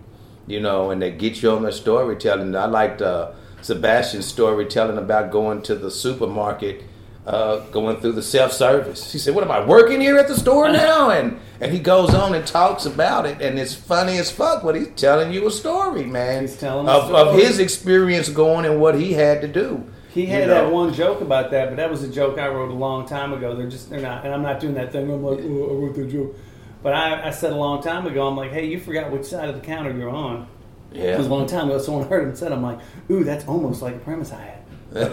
you 0.48 0.60
know, 0.62 0.92
and 0.92 1.02
they 1.02 1.12
get 1.12 1.42
you 1.44 1.52
on 1.52 1.64
their 1.64 1.72
storytelling. 1.74 2.56
I 2.56 2.66
liked 2.66 3.02
uh, 3.02 3.32
Sebastian's 3.62 4.26
storytelling 4.28 4.98
about 4.98 5.32
going 5.32 5.62
to 5.64 5.76
the 5.76 5.92
supermarket 5.92 6.84
uh, 7.26 7.60
going 7.72 7.98
through 7.98 8.12
the 8.14 8.22
self 8.22 8.52
service. 8.52 9.12
He 9.12 9.18
said, 9.20 9.34
"What 9.36 9.44
am 9.44 9.52
I 9.52 9.66
working 9.66 10.02
here 10.02 10.18
at 10.18 10.28
the 10.28 10.36
store 10.38 10.70
now?" 10.72 11.10
And 11.10 11.40
and 11.62 11.72
he 11.72 11.80
goes 11.80 12.14
on 12.14 12.36
and 12.36 12.46
talks 12.46 12.86
about 12.86 13.26
it, 13.26 13.42
and 13.42 13.58
it's 13.58 13.74
funny 13.74 14.18
as 14.18 14.30
fuck. 14.32 14.64
What 14.64 14.76
he's 14.76 14.90
telling 14.96 15.32
you 15.32 15.48
a 15.48 15.52
story, 15.52 16.04
man, 16.04 16.42
He's 16.42 16.58
telling 16.58 16.88
a 16.88 16.92
of, 16.92 17.12
of 17.14 17.36
his 17.36 17.60
experience 17.60 18.30
going 18.30 18.66
and 18.66 18.82
what 18.82 18.96
he 18.96 19.14
had 19.14 19.42
to 19.42 19.48
do. 19.48 19.84
He 20.10 20.22
You 20.22 20.28
had 20.28 20.48
know? 20.48 20.66
that 20.66 20.72
one 20.72 20.94
joke 20.94 21.22
about 21.22 21.50
that, 21.52 21.70
but 21.70 21.78
that 21.78 21.90
was 21.90 22.04
a 22.04 22.08
joke 22.10 22.38
I 22.38 22.48
wrote 22.48 22.70
a 22.70 22.74
long 22.76 23.08
time 23.08 23.34
ago. 23.34 23.56
They're 23.56 23.70
just 23.70 23.90
they're 23.90 24.00
not, 24.02 24.26
and 24.26 24.34
I'm 24.34 24.44
not 24.44 24.60
doing 24.60 24.74
that 24.76 24.92
thing. 24.92 25.10
I'm 25.10 25.24
like, 25.24 25.40
oh, 25.42 25.70
I 25.72 25.74
wrote 25.86 25.96
the 25.96 26.06
joke, 26.06 26.36
but 26.84 26.94
I, 26.94 27.28
I 27.28 27.32
said 27.32 27.52
a 27.54 27.56
long 27.56 27.82
time 27.82 28.06
ago. 28.06 28.28
I'm 28.28 28.36
like, 28.38 28.52
hey, 28.52 28.66
you 28.68 28.80
forgot 28.80 29.10
which 29.12 29.26
side 29.26 29.50
of 29.50 29.56
the 29.56 29.62
counter 29.62 29.92
you're 29.98 30.10
on. 30.10 30.48
It 30.96 31.18
was 31.18 31.28
a 31.28 31.30
long 31.30 31.46
time 31.48 31.70
ago. 31.70 31.80
Someone 31.80 32.08
heard 32.10 32.28
him 32.28 32.36
said, 32.36 32.52
I'm 32.52 32.64
like, 32.64 32.80
ooh, 33.10 33.24
that's 33.24 33.48
almost 33.48 33.82
like 33.82 33.96
a 33.96 34.00
premise 34.00 34.32
I 34.32 34.42
had. 34.42 34.60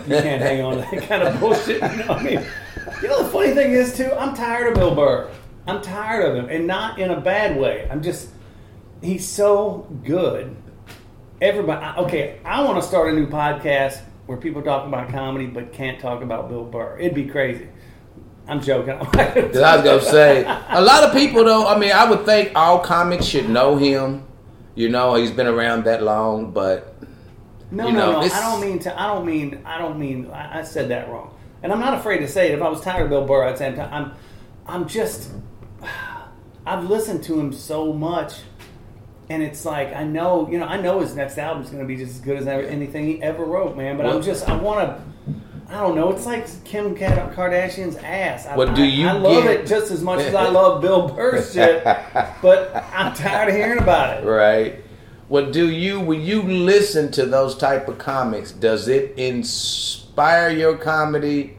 You 0.06 0.16
can't 0.20 0.42
hang 0.42 0.60
on 0.62 0.74
to 0.74 0.80
that 0.80 1.08
kind 1.08 1.22
of 1.22 1.40
bullshit. 1.40 1.80
You 1.80 1.96
know 1.98 2.06
what 2.06 2.18
I 2.18 2.22
mean? 2.22 2.46
You 3.02 3.08
know, 3.08 3.22
the 3.22 3.30
funny 3.30 3.52
thing 3.52 3.72
is, 3.72 3.96
too, 3.96 4.12
I'm 4.12 4.34
tired 4.34 4.68
of 4.68 4.74
Bill 4.74 4.94
Burr. 4.94 5.30
I'm 5.66 5.80
tired 5.80 6.26
of 6.26 6.36
him, 6.36 6.50
and 6.50 6.66
not 6.66 6.98
in 6.98 7.10
a 7.10 7.20
bad 7.20 7.58
way. 7.58 7.88
I'm 7.90 8.02
just, 8.02 8.28
he's 9.02 9.26
so 9.26 9.86
good. 10.04 10.54
Everybody, 11.40 11.98
okay, 12.00 12.40
I 12.44 12.62
want 12.62 12.80
to 12.80 12.86
start 12.86 13.14
a 13.14 13.16
new 13.16 13.26
podcast 13.26 14.02
where 14.26 14.36
people 14.36 14.62
talk 14.62 14.86
about 14.86 15.08
comedy 15.08 15.46
but 15.46 15.72
can't 15.72 15.98
talk 15.98 16.22
about 16.22 16.48
Bill 16.48 16.64
Burr. 16.64 16.98
It'd 16.98 17.14
be 17.14 17.24
crazy. 17.24 17.68
I'm 18.46 18.60
joking. 18.60 18.94
I 19.14 19.40
was 19.40 19.56
gonna 19.84 20.00
say 20.02 20.44
a 20.44 20.80
lot 20.80 21.04
of 21.04 21.12
people 21.12 21.44
though. 21.44 21.66
I 21.66 21.78
mean, 21.78 21.92
I 21.92 22.08
would 22.08 22.24
think 22.26 22.52
all 22.54 22.80
comics 22.80 23.24
should 23.24 23.48
know 23.48 23.76
him. 23.76 24.26
You 24.74 24.88
know, 24.88 25.14
he's 25.14 25.30
been 25.30 25.46
around 25.46 25.84
that 25.84 26.02
long, 26.02 26.52
but 26.52 26.94
No, 27.70 27.86
You 27.86 27.92
no, 27.92 27.98
know, 27.98 28.12
no. 28.12 28.22
this- 28.22 28.34
I 28.34 28.40
don't 28.50 28.60
mean 28.60 28.78
to. 28.80 29.00
I 29.00 29.06
don't 29.08 29.26
mean. 29.26 29.60
I 29.64 29.78
don't 29.78 29.98
mean. 29.98 30.30
I, 30.32 30.60
I 30.60 30.62
said 30.62 30.88
that 30.90 31.08
wrong, 31.08 31.34
and 31.62 31.72
I'm 31.72 31.80
not 31.80 31.94
afraid 31.94 32.18
to 32.18 32.28
say 32.28 32.48
it. 32.48 32.54
If 32.54 32.62
I 32.62 32.68
was 32.68 32.80
tired 32.80 33.04
of 33.04 33.10
Bill 33.10 33.24
Burr, 33.26 33.44
I'd 33.44 33.58
say 33.58 33.68
I'm. 33.68 33.80
I'm, 33.92 34.12
I'm 34.66 34.88
just. 34.88 35.30
I've 36.66 36.84
listened 36.90 37.22
to 37.24 37.38
him 37.38 37.52
so 37.52 37.92
much, 37.92 38.34
and 39.28 39.42
it's 39.42 39.64
like 39.64 39.94
I 39.94 40.04
know. 40.04 40.48
You 40.50 40.58
know, 40.58 40.66
I 40.66 40.80
know 40.80 41.00
his 41.00 41.14
next 41.14 41.38
album 41.38 41.62
is 41.62 41.70
going 41.70 41.82
to 41.82 41.86
be 41.86 41.96
just 41.96 42.16
as 42.16 42.20
good 42.20 42.36
as 42.38 42.46
ever, 42.46 42.62
anything 42.62 43.06
he 43.06 43.22
ever 43.22 43.44
wrote, 43.44 43.76
man. 43.76 43.96
But 43.96 44.06
I'm 44.06 44.22
just. 44.22 44.48
I 44.48 44.56
want 44.56 44.80
to. 44.88 45.02
I 45.70 45.74
don't 45.74 45.94
know. 45.94 46.10
It's 46.10 46.26
like 46.26 46.64
Kim 46.64 46.96
Kardashian's 46.96 47.94
ass. 47.96 48.44
I, 48.44 48.56
What 48.56 48.74
do 48.74 48.82
you 48.82 49.06
I, 49.06 49.12
love 49.12 49.46
it 49.46 49.68
just 49.68 49.92
as 49.92 50.02
much 50.02 50.18
as 50.18 50.34
I 50.34 50.48
love 50.50 50.82
Bill 50.82 51.08
Burr's 51.08 51.52
shit, 51.54 51.84
but 51.84 52.74
I'm 52.92 53.14
tired 53.14 53.50
of 53.50 53.54
hearing 53.54 53.78
about 53.78 54.18
it. 54.18 54.26
right. 54.26 54.84
What 55.28 55.52
do 55.52 55.70
you 55.70 56.00
when 56.00 56.22
you 56.22 56.42
listen 56.42 57.12
to 57.12 57.24
those 57.24 57.56
type 57.56 57.86
of 57.86 57.98
comics? 57.98 58.50
Does 58.50 58.88
it 58.88 59.16
inspire 59.16 60.50
your 60.50 60.76
comedy? 60.76 61.56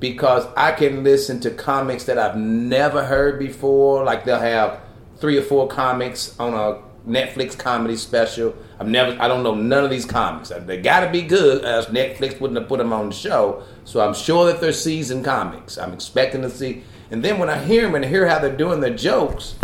Because 0.00 0.46
I 0.54 0.72
can 0.72 1.02
listen 1.02 1.40
to 1.40 1.50
comics 1.50 2.04
that 2.04 2.18
I've 2.18 2.36
never 2.36 3.06
heard 3.06 3.38
before. 3.38 4.04
Like 4.04 4.26
they'll 4.26 4.38
have 4.38 4.80
three 5.16 5.38
or 5.38 5.42
four 5.42 5.66
comics 5.66 6.38
on 6.38 6.52
a 6.52 6.82
Netflix 7.08 7.58
comedy 7.58 7.96
special. 7.96 8.54
I've 8.78 8.86
never, 8.86 9.20
I 9.20 9.26
don't 9.26 9.42
know 9.42 9.54
none 9.54 9.84
of 9.84 9.90
these 9.90 10.04
comics. 10.04 10.50
They 10.50 10.80
got 10.80 11.00
to 11.00 11.10
be 11.10 11.22
good, 11.22 11.64
as 11.64 11.86
Netflix 11.86 12.40
wouldn't 12.40 12.58
have 12.58 12.68
put 12.68 12.78
them 12.78 12.92
on 12.92 13.08
the 13.08 13.14
show. 13.14 13.64
So 13.84 14.00
I'm 14.00 14.14
sure 14.14 14.46
that 14.46 14.60
they're 14.60 14.72
seasoned 14.72 15.24
comics. 15.24 15.78
I'm 15.78 15.92
expecting 15.92 16.42
to 16.42 16.50
see. 16.50 16.84
And 17.10 17.24
then 17.24 17.38
when 17.38 17.48
I 17.48 17.58
hear 17.58 17.82
them 17.82 17.94
and 17.94 18.04
hear 18.04 18.28
how 18.28 18.38
they're 18.38 18.54
doing 18.54 18.80
their 18.80 18.94
jokes, 18.94 19.56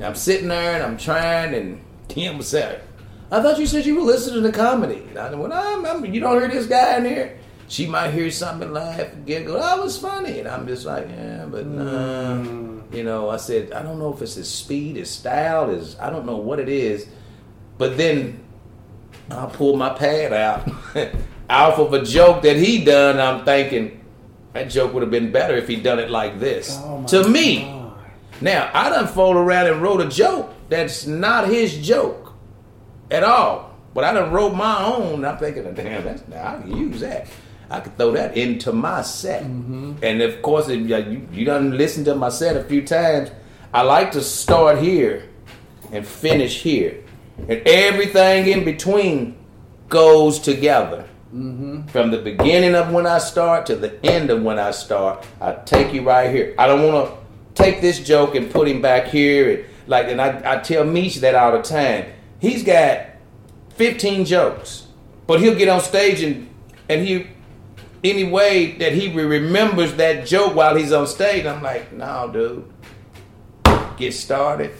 I'm 0.00 0.14
sitting 0.14 0.48
there 0.48 0.74
and 0.74 0.82
I'm 0.82 0.96
trying, 0.96 1.54
and 1.54 1.82
Kim 2.08 2.38
was 2.38 2.48
saying, 2.48 2.80
I 3.30 3.42
thought 3.42 3.58
you 3.58 3.66
said 3.66 3.84
you 3.84 3.96
were 3.96 4.02
listening 4.02 4.44
to 4.44 4.52
comedy. 4.52 5.02
And 5.08 5.18
I 5.18 5.34
well, 5.34 5.52
I'm, 5.52 5.84
I'm, 5.84 6.04
you 6.14 6.20
don't 6.20 6.38
hear 6.38 6.48
this 6.48 6.66
guy 6.66 6.98
in 6.98 7.04
here? 7.04 7.38
She 7.68 7.86
might 7.86 8.12
hear 8.12 8.30
something, 8.30 8.72
laugh, 8.72 9.08
giggle. 9.24 9.58
That 9.58 9.82
was 9.82 9.98
funny. 9.98 10.38
And 10.38 10.48
I'm 10.48 10.68
just 10.68 10.86
like, 10.86 11.08
yeah, 11.08 11.46
but 11.46 11.66
nah. 11.66 12.36
Hmm. 12.36 12.75
You 12.96 13.04
know, 13.04 13.28
I 13.28 13.36
said, 13.36 13.72
I 13.72 13.82
don't 13.82 13.98
know 13.98 14.10
if 14.10 14.22
it's 14.22 14.36
his 14.36 14.50
speed, 14.50 14.96
his 14.96 15.10
style, 15.10 15.68
his, 15.68 15.98
I 15.98 16.08
don't 16.08 16.24
know 16.24 16.38
what 16.38 16.58
it 16.58 16.70
is. 16.70 17.06
But 17.76 17.98
then 17.98 18.42
I'll 19.30 19.50
pull 19.50 19.76
my 19.76 19.90
pad 19.90 20.32
out 20.32 20.66
off 21.50 21.78
of 21.78 21.92
a 21.92 22.02
joke 22.02 22.40
that 22.44 22.56
he 22.56 22.82
done. 22.86 23.20
I'm 23.20 23.44
thinking, 23.44 24.02
that 24.54 24.70
joke 24.70 24.94
would 24.94 25.02
have 25.02 25.10
been 25.10 25.30
better 25.30 25.56
if 25.56 25.68
he 25.68 25.76
done 25.76 25.98
it 25.98 26.10
like 26.10 26.40
this. 26.40 26.78
Oh 26.80 27.04
to 27.08 27.28
me. 27.28 27.64
God. 27.64 27.98
Now, 28.40 28.70
I 28.72 28.88
done 28.88 29.08
fooled 29.08 29.36
around 29.36 29.66
and 29.66 29.82
wrote 29.82 30.00
a 30.00 30.08
joke 30.08 30.54
that's 30.70 31.06
not 31.06 31.48
his 31.48 31.86
joke 31.86 32.32
at 33.10 33.22
all. 33.22 33.76
But 33.92 34.04
I 34.04 34.14
done 34.14 34.32
wrote 34.32 34.54
my 34.54 34.82
own. 34.82 35.22
I'm 35.22 35.36
thinking, 35.36 35.64
damn, 35.74 36.02
that's 36.02 36.26
now 36.28 36.56
I 36.56 36.62
can 36.62 36.74
use 36.74 37.00
that. 37.00 37.26
I 37.68 37.80
could 37.80 37.96
throw 37.96 38.12
that 38.12 38.36
into 38.36 38.72
my 38.72 39.02
set. 39.02 39.42
Mm-hmm. 39.42 39.94
And 40.02 40.22
of 40.22 40.40
course, 40.42 40.68
if 40.68 40.88
you, 40.88 41.26
you 41.32 41.44
done 41.44 41.76
listened 41.76 42.06
to 42.06 42.14
my 42.14 42.28
set 42.28 42.56
a 42.56 42.64
few 42.64 42.86
times, 42.86 43.30
I 43.74 43.82
like 43.82 44.12
to 44.12 44.22
start 44.22 44.78
here 44.78 45.28
and 45.92 46.06
finish 46.06 46.62
here. 46.62 47.02
And 47.48 47.62
everything 47.66 48.46
in 48.46 48.64
between 48.64 49.36
goes 49.88 50.38
together. 50.38 51.08
Mm-hmm. 51.34 51.88
From 51.88 52.10
the 52.10 52.18
beginning 52.18 52.74
of 52.74 52.92
when 52.92 53.06
I 53.06 53.18
start 53.18 53.66
to 53.66 53.76
the 53.76 54.04
end 54.04 54.30
of 54.30 54.42
when 54.42 54.58
I 54.58 54.70
start, 54.70 55.26
I 55.40 55.52
take 55.52 55.92
you 55.92 56.02
right 56.02 56.30
here. 56.30 56.54
I 56.58 56.66
don't 56.66 56.90
want 56.90 57.10
to 57.10 57.62
take 57.62 57.80
this 57.80 57.98
joke 57.98 58.34
and 58.36 58.50
put 58.50 58.68
him 58.68 58.80
back 58.80 59.08
here. 59.08 59.50
And 59.50 59.64
like, 59.88 60.06
and 60.06 60.20
I, 60.20 60.54
I 60.54 60.58
tell 60.60 60.84
Misha 60.84 61.20
that 61.20 61.34
all 61.34 61.52
the 61.52 61.62
time. 61.62 62.06
He's 62.38 62.62
got 62.62 63.06
15 63.70 64.24
jokes, 64.24 64.86
but 65.26 65.40
he'll 65.40 65.56
get 65.56 65.68
on 65.68 65.80
stage 65.80 66.22
and 66.22 66.48
and 66.88 67.06
he 67.06 67.26
any 68.10 68.24
way 68.24 68.72
that 68.72 68.92
he 68.92 69.12
re- 69.12 69.24
remembers 69.24 69.94
that 69.94 70.26
joke 70.26 70.54
while 70.54 70.76
he's 70.76 70.92
on 70.92 71.06
stage. 71.06 71.46
I'm 71.46 71.62
like, 71.62 71.92
no, 71.92 72.30
dude, 72.32 72.72
get 73.96 74.14
started 74.14 74.72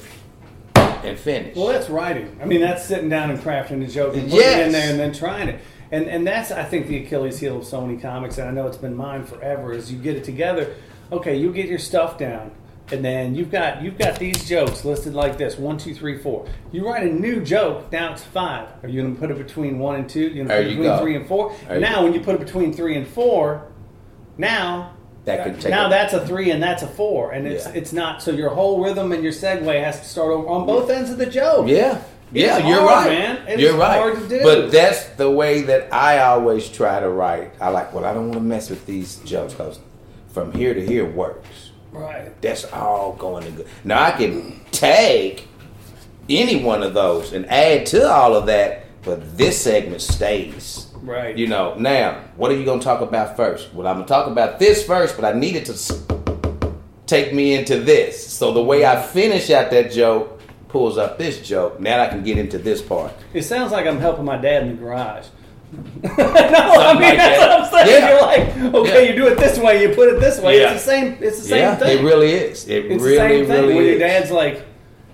and 0.75 1.19
finish. 1.19 1.57
Well, 1.57 1.69
that's 1.69 1.89
writing. 1.89 2.39
I 2.41 2.45
mean, 2.45 2.61
that's 2.61 2.85
sitting 2.85 3.09
down 3.09 3.31
and 3.31 3.39
crafting 3.41 3.85
a 3.85 3.89
joke 3.89 4.17
and 4.17 4.31
putting 4.31 4.47
it 4.47 4.67
in 4.67 4.73
there 4.73 4.91
and 4.91 4.99
then 4.99 5.13
trying 5.13 5.49
it. 5.49 5.61
And 5.91 6.07
and 6.09 6.27
that's 6.27 6.51
I 6.51 6.65
think 6.65 6.89
the 6.89 7.05
Achilles 7.05 7.39
heel 7.39 7.59
of 7.59 7.65
so 7.65 7.81
many 7.81 8.01
comics, 8.01 8.39
and 8.39 8.49
I 8.49 8.53
know 8.53 8.67
it's 8.67 8.77
been 8.77 8.97
mine 8.97 9.25
forever. 9.25 9.73
Is 9.73 9.93
you 9.93 9.99
get 9.99 10.17
it 10.17 10.25
together. 10.25 10.75
Okay, 11.13 11.37
you 11.37 11.53
get 11.53 11.67
your 11.67 11.79
stuff 11.79 12.19
down, 12.19 12.51
and 12.93 13.05
then 13.05 13.35
you've 13.35 13.51
got 13.51 13.83
you've 13.83 13.99
got 13.99 14.19
these 14.19 14.49
jokes 14.49 14.85
listed 14.85 15.15
like 15.15 15.37
this: 15.39 15.57
one, 15.59 15.77
two, 15.79 15.95
three, 15.95 16.19
four. 16.19 16.47
You 16.73 16.87
write 16.87 17.03
a 17.07 17.13
new 17.13 17.41
joke. 17.45 17.91
Now 17.93 18.13
it's 18.13 18.23
five. 18.23 18.69
Are 18.83 18.89
you 18.89 19.03
going 19.03 19.15
to 19.15 19.21
put 19.21 19.31
it 19.31 19.39
between 19.39 19.79
one 19.79 19.97
and 19.97 20.09
two? 20.09 20.21
You're 20.29 20.47
going 20.47 20.49
to 20.49 20.55
put 20.55 20.61
it 20.67 20.69
between 20.69 20.83
go. 20.89 20.99
three 21.01 21.17
and 21.17 21.27
four. 21.27 21.57
There 21.69 21.81
now, 21.81 22.03
when 22.05 22.13
you 22.15 22.21
put 22.21 22.35
it 22.37 22.41
between 22.41 22.73
three 22.73 22.97
and 22.97 23.07
four, 23.07 23.69
now 24.39 24.93
That 25.25 25.45
could 25.45 25.61
take 25.61 25.71
now 25.71 25.89
that's 25.89 26.13
a 26.13 26.25
three 26.27 26.51
and 26.51 26.63
that's 26.63 26.83
a 26.83 26.87
four, 26.87 27.33
and 27.33 27.47
it's 27.47 27.67
Yeah. 27.67 27.73
it's 27.75 27.93
not. 27.93 28.23
So 28.23 28.31
your 28.31 28.51
whole 28.51 28.83
rhythm 28.85 29.13
and 29.13 29.23
your 29.23 29.33
segue 29.33 29.83
has 29.83 30.01
to 30.01 30.07
start 30.07 30.31
over 30.33 30.47
on 30.49 30.67
both 30.67 30.89
ends 30.91 31.11
of 31.11 31.19
the 31.19 31.27
joke. 31.27 31.69
Yeah. 31.69 32.01
Yeah, 32.33 32.59
It's 32.59 32.67
you're 32.67 32.81
hard, 32.81 33.07
right. 33.07 33.19
man. 33.19 33.49
It 33.49 33.61
you're 33.61 33.77
right. 33.77 33.99
hard 33.99 34.19
to 34.21 34.29
do. 34.29 34.43
But 34.43 34.73
that's 34.73 35.05
the 35.11 35.31
way 35.31 35.63
that 35.63 35.93
I 35.95 36.19
always 36.19 36.69
try 36.69 36.99
to 36.99 37.09
write. 37.09 37.53
I 37.61 37.69
like, 37.69 37.95
well, 37.95 38.05
I 38.05 38.13
don't 38.13 38.25
want 38.29 38.35
to 38.35 38.41
mess 38.41 38.69
with 38.69 38.85
these 38.85 39.17
jokes 39.25 39.55
because 39.55 39.79
from 40.33 40.51
here 40.53 40.75
to 40.75 40.85
here 40.85 41.05
works. 41.09 41.66
Right. 41.97 42.41
That's 42.43 42.65
all 42.73 43.15
going 43.15 43.45
to 43.45 43.51
good. 43.51 43.69
Now 43.85 44.03
I 44.03 44.13
can 44.13 44.61
take 44.71 45.49
any 46.29 46.63
one 46.63 46.83
of 46.83 46.95
those 46.95 47.33
and 47.33 47.47
add 47.47 47.87
to 47.87 48.11
all 48.11 48.35
of 48.35 48.47
that, 48.47 48.85
but 49.03 49.37
this 49.37 49.61
segment 49.61 50.03
stays. 50.03 50.89
Right. 50.97 51.37
You 51.37 51.47
know, 51.47 51.75
now, 51.75 52.21
what 52.37 52.51
are 52.51 52.57
you 52.57 52.65
going 52.65 52.81
to 52.81 52.85
talk 52.85 53.01
about 53.01 53.37
first? 53.37 53.73
Well, 53.73 53.87
I'm 53.87 53.97
going 53.97 54.07
to 54.07 54.13
talk 54.13 54.27
about 54.27 54.59
this 54.59 54.85
first, 54.85 55.17
but 55.17 55.25
I 55.25 55.39
needed 55.39 55.67
to 55.67 56.73
take 57.07 57.33
me 57.33 57.55
into 57.55 57.79
this. 57.79 58.27
So 58.27 58.53
the 58.53 58.63
way 58.63 58.85
I 58.85 59.01
finish 59.01 59.51
out 59.51 59.71
that 59.71 59.93
joke 59.93 60.41
pulls 60.69 60.99
up 60.99 61.17
this 61.17 61.47
joke. 61.47 61.81
Now 61.81 62.03
I 62.03 62.09
can 62.09 62.23
get 62.23 62.39
into 62.39 62.59
this 62.59 62.83
part. 62.83 63.13
It 63.33 63.43
sounds 63.43 63.73
like 63.73 63.87
I'm 63.87 64.01
helping 64.01 64.25
my 64.25 64.37
dad 64.37 64.65
in 64.65 64.71
the 64.71 64.75
garage. 64.75 65.27
no, 65.73 66.11
I 66.11 66.93
mean 66.95 67.03
like 67.03 67.17
that's 67.17 67.39
that. 67.39 67.49
what 67.49 67.51
I'm 67.51 67.87
saying. 67.87 68.03
Yeah. 68.03 68.11
You're 68.11 68.23
like, 68.23 68.75
okay, 68.75 69.05
Yeah. 69.05 69.11
you 69.11 69.17
do 69.17 69.27
it 69.29 69.39
this 69.39 69.59
way, 69.59 69.83
you 69.83 69.95
put 69.95 70.09
it 70.09 70.21
this 70.21 70.41
way. 70.41 70.61
Yeah. 70.61 70.73
It's 70.73 70.85
the 70.85 70.91
same. 70.91 71.19
It's 71.21 71.39
the 71.39 71.45
same 71.45 71.59
yeah, 71.59 71.75
thing. 71.77 71.99
it 71.99 72.03
really 72.03 72.31
is. 72.31 72.69
It 72.69 72.87
it's 72.87 73.03
really, 73.03 73.17
the 73.17 73.17
same 73.17 73.47
thing 73.47 73.61
really 73.63 73.75
when 73.75 73.85
your 73.87 73.99
dad's 73.99 74.31
like, 74.31 74.65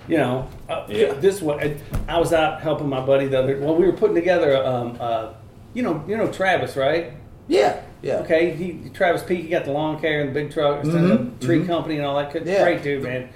you 0.09 0.19
know, 0.19 0.49
uh, 0.69 0.87
this 0.87 1.41
way. 1.41 1.81
I 2.09 2.19
was 2.19 2.33
out 2.33 2.61
helping 2.61 2.89
my 2.89 3.01
buddy 3.05 3.27
the 3.29 3.39
other. 3.39 3.59
Well, 3.59 3.75
we 3.77 3.87
were 3.87 3.93
putting 3.93 4.15
together, 4.15 4.65
um, 4.65 4.97
uh, 5.01 5.33
you 5.75 5.83
know, 5.83 6.05
you 6.07 6.17
know 6.17 6.31
Travis, 6.31 6.77
right? 6.77 7.13
yeah, 7.49 7.81
yeah. 8.03 8.17
Okay, 8.19 8.55
he 8.55 8.89
Travis 8.91 9.23
Peak, 9.23 9.43
he 9.43 9.49
got 9.49 9.65
the 9.65 9.73
lawn 9.73 10.01
care 10.01 10.21
and 10.21 10.31
the 10.31 10.35
big 10.35 10.53
truck, 10.53 10.85
and 10.85 10.93
Mhm, 10.93 11.39
the 11.41 11.47
tree 11.47 11.61
mhm. 11.61 11.67
company 11.67 11.97
and 11.97 12.05
all 12.07 12.17
that. 12.19 12.33
Good, 12.33 12.47
Yeah. 12.47 12.63
Great 12.63 12.83
dude, 12.83 13.03
man. 13.03 13.29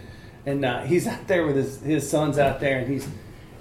And 0.44 0.64
uh, 0.64 0.82
he's 0.82 1.06
out 1.06 1.26
there 1.26 1.46
with 1.46 1.56
his 1.56 1.80
his 1.82 2.08
sons 2.08 2.38
out 2.38 2.60
there, 2.60 2.78
and 2.78 2.88
he's 2.88 3.08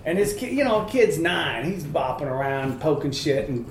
and 0.05 0.17
his 0.17 0.33
kid, 0.33 0.53
you 0.53 0.63
know, 0.63 0.85
kid's 0.85 1.17
nine. 1.19 1.65
He's 1.65 1.83
bopping 1.83 2.27
around, 2.27 2.79
poking 2.79 3.11
shit, 3.11 3.49
and 3.49 3.65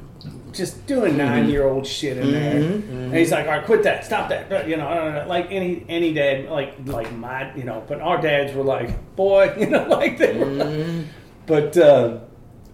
just 0.53 0.87
doing 0.87 1.17
nine 1.17 1.49
year 1.49 1.65
old 1.67 1.87
shit 1.87 2.17
in 2.17 2.31
there. 2.33 2.55
Mhm, 2.55 2.89
And 3.07 3.15
he's 3.17 3.33
like, 3.33 3.47
"All 3.47 3.53
right, 3.53 3.65
quit 3.65 3.83
that, 3.85 4.05
stop 4.05 4.29
that." 4.29 4.69
You 4.69 4.77
know, 4.77 5.25
like 5.29 5.51
any 5.51 5.85
any 5.89 6.13
dad, 6.15 6.49
like 6.51 6.75
like 6.87 7.13
my, 7.17 7.55
you 7.55 7.65
know, 7.65 7.83
but 7.87 8.01
our 8.01 8.21
dads 8.21 8.55
were 8.55 8.63
like, 8.65 8.91
"Boy," 9.17 9.53
you 9.59 9.67
know, 9.69 9.87
like 9.89 10.19
they 10.19 10.37
were. 10.39 10.47
Mm-hmm. 10.47 11.03
But 11.47 11.77
uh, 11.77 12.19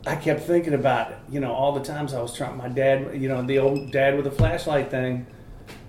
I 0.07 0.17
kept 0.17 0.43
thinking 0.43 0.75
about 0.75 1.11
it. 1.13 1.19
You 1.31 1.41
know, 1.41 1.53
all 1.53 1.73
the 1.73 1.83
times 1.85 2.15
I 2.15 2.21
was 2.23 2.35
trying. 2.37 2.57
My 2.57 2.69
dad, 2.69 3.21
you 3.21 3.29
know, 3.29 3.43
the 3.43 3.59
old 3.59 3.91
dad 3.93 4.15
with 4.15 4.25
the 4.25 4.31
flashlight 4.31 4.91
thing. 4.91 5.27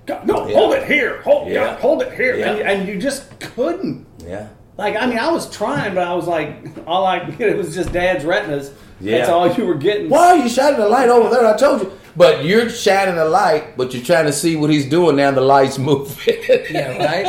God, 0.07 0.25
no, 0.25 0.47
Yeah. 0.47 0.55
hold 0.55 0.73
it 0.73 0.85
here, 0.87 1.21
hold, 1.21 1.47
Yeah. 1.47 1.65
God, 1.65 1.79
hold 1.79 2.01
it 2.01 2.11
here, 2.13 2.35
Yeah. 2.35 2.53
and, 2.53 2.61
and 2.81 2.87
you 2.89 2.99
just 2.99 3.39
couldn't. 3.39 4.07
Yeah. 4.25 4.47
Like, 4.77 4.95
I 4.95 5.05
mean, 5.05 5.19
I 5.19 5.29
was 5.31 5.49
trying, 5.55 5.93
but 5.95 6.07
I 6.07 6.13
was 6.13 6.27
like, 6.27 6.55
all 6.87 7.05
I 7.05 7.17
it 7.39 7.57
was 7.57 7.73
just 7.75 7.91
Dad's 7.91 8.25
retinas. 8.25 8.69
That's 8.69 8.77
Yeah. 8.99 9.27
all 9.27 9.51
you 9.51 9.65
were 9.65 9.75
getting. 9.75 10.09
Why 10.09 10.29
are 10.31 10.37
you 10.37 10.49
shining 10.49 10.79
the 10.79 10.87
light 10.89 11.09
over 11.09 11.29
there? 11.29 11.45
I 11.45 11.57
told 11.57 11.81
you. 11.81 11.91
But 12.15 12.43
you're 12.43 12.69
shining 12.69 13.15
the 13.15 13.25
light, 13.25 13.77
but 13.77 13.93
you're 13.93 14.03
trying 14.03 14.25
to 14.25 14.33
see 14.33 14.55
what 14.57 14.69
he's 14.69 14.85
doing 14.89 15.15
now. 15.15 15.31
The 15.31 15.39
light's 15.41 15.77
moving. 15.89 16.35
Yeah, 16.69 16.97
right. 17.05 17.25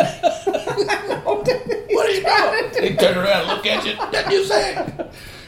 what 1.25 1.49
are 1.49 2.11
you 2.11 2.23
doing? 2.23 2.91
He 2.91 2.97
turned 2.97 3.17
around, 3.17 3.43
and 3.43 3.49
look 3.49 3.65
at 3.67 3.87
you. 3.87 3.95
That 4.11 4.31
you 4.33 4.45
say? 4.45 4.77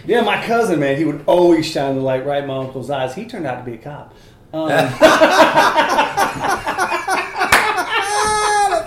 yeah, 0.07 0.21
my 0.21 0.41
cousin, 0.47 0.79
man, 0.79 0.97
he 0.97 1.05
would 1.05 1.25
always 1.27 1.67
shine 1.67 1.97
the 1.97 2.01
light 2.01 2.25
right 2.25 2.43
in 2.43 2.49
my 2.49 2.59
uncle's 2.59 2.91
eyes. 2.91 3.13
He 3.15 3.25
turned 3.27 3.45
out 3.47 3.59
to 3.65 3.65
be 3.71 3.75
a 3.77 3.79
cop. 3.79 4.15
Um, 4.53 4.69
That's 4.69 5.01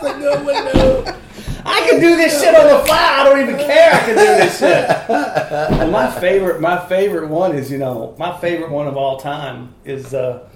a 0.04 0.18
good 0.20 0.46
one, 0.46 0.66
dude. 0.74 1.16
I 1.66 1.87
can 2.00 2.10
do 2.12 2.16
this 2.18 2.42
shit 2.42 2.56
on 2.56 2.68
the 2.68 2.86
fly. 2.86 3.18
I 3.20 3.24
don't 3.24 3.42
even 3.42 3.58
care. 3.58 3.94
I 3.94 4.00
can 4.00 4.16
do 4.16 4.16
this 4.16 4.60
shit. 4.60 4.90
And 5.82 5.92
my 5.92 6.10
favorite, 6.20 6.62
my 6.62 6.78
favorite 6.88 7.30
one 7.30 7.56
is, 7.56 7.72
you 7.72 7.78
know, 7.78 8.16
my 8.18 8.38
favorite 8.40 8.72
one 8.72 8.88
of 8.88 8.98
all 8.98 9.18
time 9.18 9.74
is, 9.86 10.14
uh, 10.14 10.48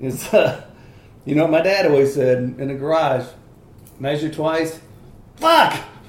is, 0.00 0.32
uh, 0.32 0.62
you 1.24 1.34
know, 1.34 1.42
what 1.42 1.50
my 1.50 1.60
dad 1.60 1.86
always 1.86 2.14
said 2.14 2.38
in 2.38 2.68
the 2.68 2.74
garage, 2.74 3.26
measure 3.98 4.30
twice. 4.30 4.80
Fuck. 5.36 5.72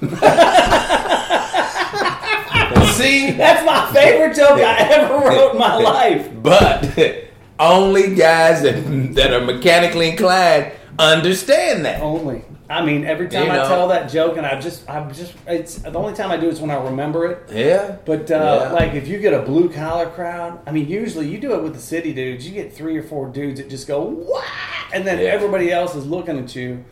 See, 2.92 3.30
That's 3.32 3.64
my 3.64 3.90
favorite 3.92 4.36
joke 4.36 4.58
I 4.60 4.76
ever 4.90 5.14
wrote 5.14 5.52
in 5.52 5.58
my 5.58 5.76
life. 5.76 6.30
but 6.42 7.24
only 7.58 8.14
guys 8.14 8.62
that, 8.62 9.14
that 9.14 9.32
are 9.32 9.40
mechanically 9.40 10.10
inclined 10.10 10.72
understand 10.98 11.84
that. 11.84 12.00
Only. 12.02 12.42
I 12.70 12.84
mean, 12.84 13.04
every 13.04 13.28
time 13.28 13.46
You 13.46 13.50
I 13.50 13.56
know. 13.56 13.68
tell 13.68 13.88
that 13.88 14.08
joke, 14.10 14.36
and 14.36 14.46
I 14.46 14.58
just, 14.60 14.88
I'm 14.88 15.12
just, 15.12 15.34
it's 15.48 15.74
the 15.76 15.98
only 15.98 16.14
time 16.14 16.30
I 16.30 16.36
do 16.36 16.46
it 16.46 16.52
is 16.52 16.60
when 16.60 16.70
I 16.70 16.76
remember 16.76 17.26
it. 17.26 17.50
Yeah, 17.52 17.96
But 18.04 18.30
uh, 18.30 18.68
Yeah. 18.68 18.72
like, 18.72 18.94
if 18.94 19.08
you 19.08 19.18
get 19.18 19.34
a 19.34 19.42
blue 19.42 19.68
collar 19.68 20.06
crowd, 20.08 20.60
I 20.66 20.70
mean, 20.70 20.86
usually 20.88 21.26
you 21.28 21.38
do 21.38 21.52
it 21.54 21.62
with 21.64 21.74
the 21.74 21.80
city 21.80 22.12
dudes. 22.14 22.46
You 22.48 22.54
get 22.54 22.72
three 22.72 22.96
or 22.96 23.02
four 23.02 23.28
dudes 23.28 23.58
that 23.60 23.68
just 23.68 23.88
go 23.88 24.02
what, 24.02 24.44
and 24.94 25.04
then 25.04 25.18
Yeah. 25.18 25.30
everybody 25.30 25.72
else 25.72 25.96
is 25.96 26.06
looking 26.06 26.38
at 26.38 26.54
you. 26.54 26.84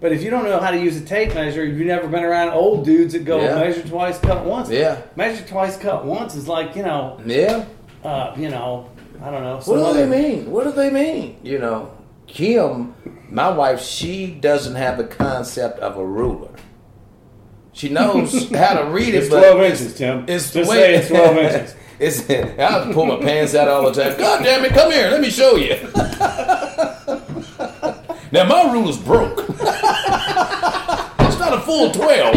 But 0.00 0.12
if 0.12 0.22
you 0.22 0.30
don't 0.30 0.44
know 0.44 0.60
how 0.60 0.70
to 0.70 0.78
use 0.78 0.96
a 0.96 1.00
tape 1.04 1.34
measure, 1.34 1.64
you've 1.64 1.84
never 1.86 2.06
been 2.06 2.22
around 2.24 2.50
old 2.50 2.84
dudes 2.84 3.14
that 3.14 3.24
go 3.24 3.40
Yeah. 3.40 3.56
measure 3.56 3.82
twice, 3.82 4.18
cut 4.20 4.44
once. 4.44 4.70
Yeah. 4.70 4.98
measure 5.16 5.44
twice, 5.44 5.76
cut 5.76 6.04
once 6.04 6.36
is 6.36 6.46
like 6.46 6.76
you 6.76 6.82
know, 6.84 7.18
yeah. 7.26 7.64
uh, 8.04 8.32
you 8.36 8.50
know, 8.50 8.86
I 9.20 9.30
don't 9.32 9.42
know. 9.42 9.56
What 9.64 9.76
do 9.76 9.84
other- 9.84 10.06
they 10.06 10.22
mean? 10.22 10.50
What 10.50 10.62
do 10.64 10.70
they 10.72 10.90
mean? 10.90 11.38
You 11.42 11.58
know, 11.58 11.90
Kim, 12.28 12.94
my 13.30 13.48
wife, 13.48 13.80
she 13.82 14.26
doesn't 14.26 14.74
have 14.74 14.98
the 14.98 15.04
concept 15.04 15.78
of 15.80 15.96
a 15.96 16.04
ruler. 16.06 16.50
She 17.72 17.88
knows 17.88 18.50
how 18.50 18.74
to 18.74 18.84
read 18.90 19.14
it, 19.14 19.18
It's 19.18 19.28
twelve 19.28 19.60
inches, 19.60 19.94
Tim. 19.96 20.24
It's 20.28 20.52
just 20.52 20.54
the 20.54 20.64
say 20.64 20.70
way 20.70 20.94
it's 20.94 21.08
twelve 21.08 21.36
inches. 21.38 21.74
It's, 21.98 22.28
I 22.28 22.90
pull 22.92 23.06
my 23.06 23.16
pants 23.16 23.54
out 23.54 23.68
all 23.68 23.90
the 23.90 24.02
time. 24.02 24.18
God 24.18 24.42
damn 24.42 24.64
it, 24.64 24.72
come 24.72 24.90
here, 24.90 25.10
let 25.10 25.20
me 25.20 25.30
show 25.30 25.54
you. 25.56 25.74
now 28.32 28.44
my 28.48 28.72
ruler's 28.72 28.98
broke. 28.98 29.44
it's 29.48 31.38
not 31.38 31.52
a 31.54 31.60
full 31.60 31.92
twelve. 31.92 32.34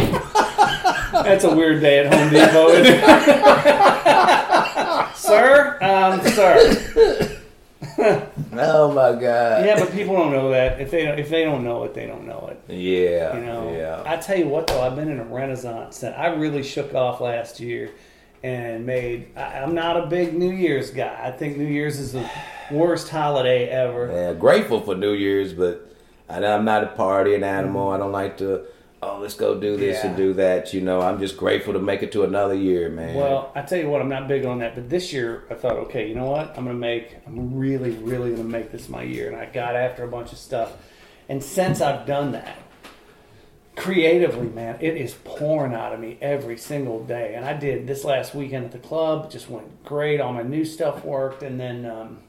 That's 1.12 1.44
a 1.44 1.56
weird 1.56 1.82
day 1.82 2.00
at 2.00 2.14
Home 2.14 2.30
Depot, 2.30 2.70
isn't 2.70 2.86
it? 2.86 3.04
sir, 5.16 5.78
um, 5.82 6.22
sir. 6.28 7.34
Oh 8.60 8.92
my 8.92 9.12
god. 9.20 9.66
Yeah, 9.66 9.80
but 9.80 9.92
people 9.92 10.16
don't 10.16 10.32
know 10.32 10.50
that. 10.52 10.80
If 10.80 10.92
they 10.92 11.06
don't, 11.06 11.20
if 11.20 11.30
they 11.30 11.44
don't 11.44 11.64
know 11.64 11.84
it, 11.84 11.94
they 11.94 12.06
don't 12.06 12.26
know 12.26 12.50
it. 12.52 12.74
Yeah. 12.74 13.36
You 13.36 13.46
know. 13.46 13.76
Yeah. 13.76 14.04
I 14.06 14.18
tell 14.18 14.38
you 14.38 14.48
what, 14.48 14.68
though, 14.68 14.82
I've 14.82 14.96
been 14.96 15.10
in 15.10 15.20
a 15.20 15.26
renaissance 15.26 16.00
that 16.00 16.18
I 16.18 16.28
really 16.28 16.64
shook 16.64 16.94
off 16.94 17.22
last 17.22 17.60
year 17.60 17.92
and 18.44 18.86
made. 18.86 19.36
I, 19.36 19.60
I'm 19.60 19.74
not 19.74 19.98
a 19.98 20.08
big 20.08 20.34
New 20.34 20.52
Year's 20.52 20.92
guy. 20.92 21.20
I 21.24 21.32
think 21.32 21.58
New 21.58 21.68
Year's 21.68 22.00
is 22.00 22.14
the 22.14 22.30
worst 22.72 23.10
holiday 23.10 23.68
ever. 23.70 24.12
Yeah, 24.12 24.34
grateful 24.34 24.82
for 24.82 24.96
New 24.96 25.14
Year's, 25.14 25.54
but 25.54 25.92
I, 26.30 26.44
I'm 26.46 26.66
not 26.66 26.84
a 26.84 26.88
partying 26.88 27.44
animal. 27.44 27.88
Mm-hmm. 27.88 27.96
I 27.96 27.98
don't 27.98 28.12
like 28.12 28.38
to. 28.38 28.66
Oh, 29.00 29.20
let's 29.20 29.36
go 29.36 29.60
do 29.60 29.78
this 29.78 30.04
and 30.04 30.18
do 30.18 30.34
that. 30.34 30.74
You 30.74 30.82
know, 30.82 31.02
I'm 31.02 31.20
just 31.20 31.38
grateful 31.38 31.74
to 31.74 31.80
make 31.80 32.02
it 32.02 32.12
to 32.14 32.24
another 32.24 32.56
year, 32.56 32.90
man. 32.90 33.14
Well, 33.14 33.52
I 33.54 33.62
tell 33.62 33.78
you 33.78 33.90
what, 33.90 34.02
I'm 34.02 34.10
not 34.10 34.28
big 34.28 34.44
on 34.44 34.58
that. 34.60 34.74
But 34.74 34.90
this 34.90 35.14
year, 35.14 35.46
I 35.52 35.54
thought, 35.54 35.78
okay, 35.78 36.08
you 36.10 36.16
know 36.16 36.26
what? 36.26 36.58
I'm 36.58 36.66
gonna 36.66 36.74
make. 36.74 37.16
I'm 37.28 37.56
really, 37.56 37.92
really 37.92 38.32
gonna 38.32 38.44
make 38.44 38.72
this 38.72 38.90
my 38.90 39.04
year. 39.04 39.28
And 39.28 39.38
I 39.38 39.46
got 39.46 39.76
after 39.76 40.04
a 40.04 40.08
bunch 40.08 40.32
of 40.32 40.40
stuff. 40.40 40.74
And 41.30 41.44
since 41.44 41.80
I've 41.80 42.08
done 42.08 42.32
that, 42.32 42.58
creatively, 43.76 44.48
man, 44.48 44.78
it 44.82 44.98
is 44.98 45.14
pouring 45.24 45.76
out 45.76 45.94
of 45.94 46.00
me 46.00 46.18
every 46.20 46.58
single 46.58 47.04
day. 47.04 47.36
And 47.36 47.46
I 47.46 47.54
did 47.54 47.86
this 47.86 48.04
last 48.04 48.34
weekend 48.34 48.66
at 48.66 48.72
the 48.72 48.80
club. 48.80 49.30
Just 49.30 49.48
went 49.48 49.86
great. 49.86 50.20
All 50.20 50.34
my 50.34 50.42
new 50.42 50.66
stuff 50.66 51.06
worked, 51.06 51.44
and 51.44 51.60
then 51.60 51.86
um, 51.86 52.20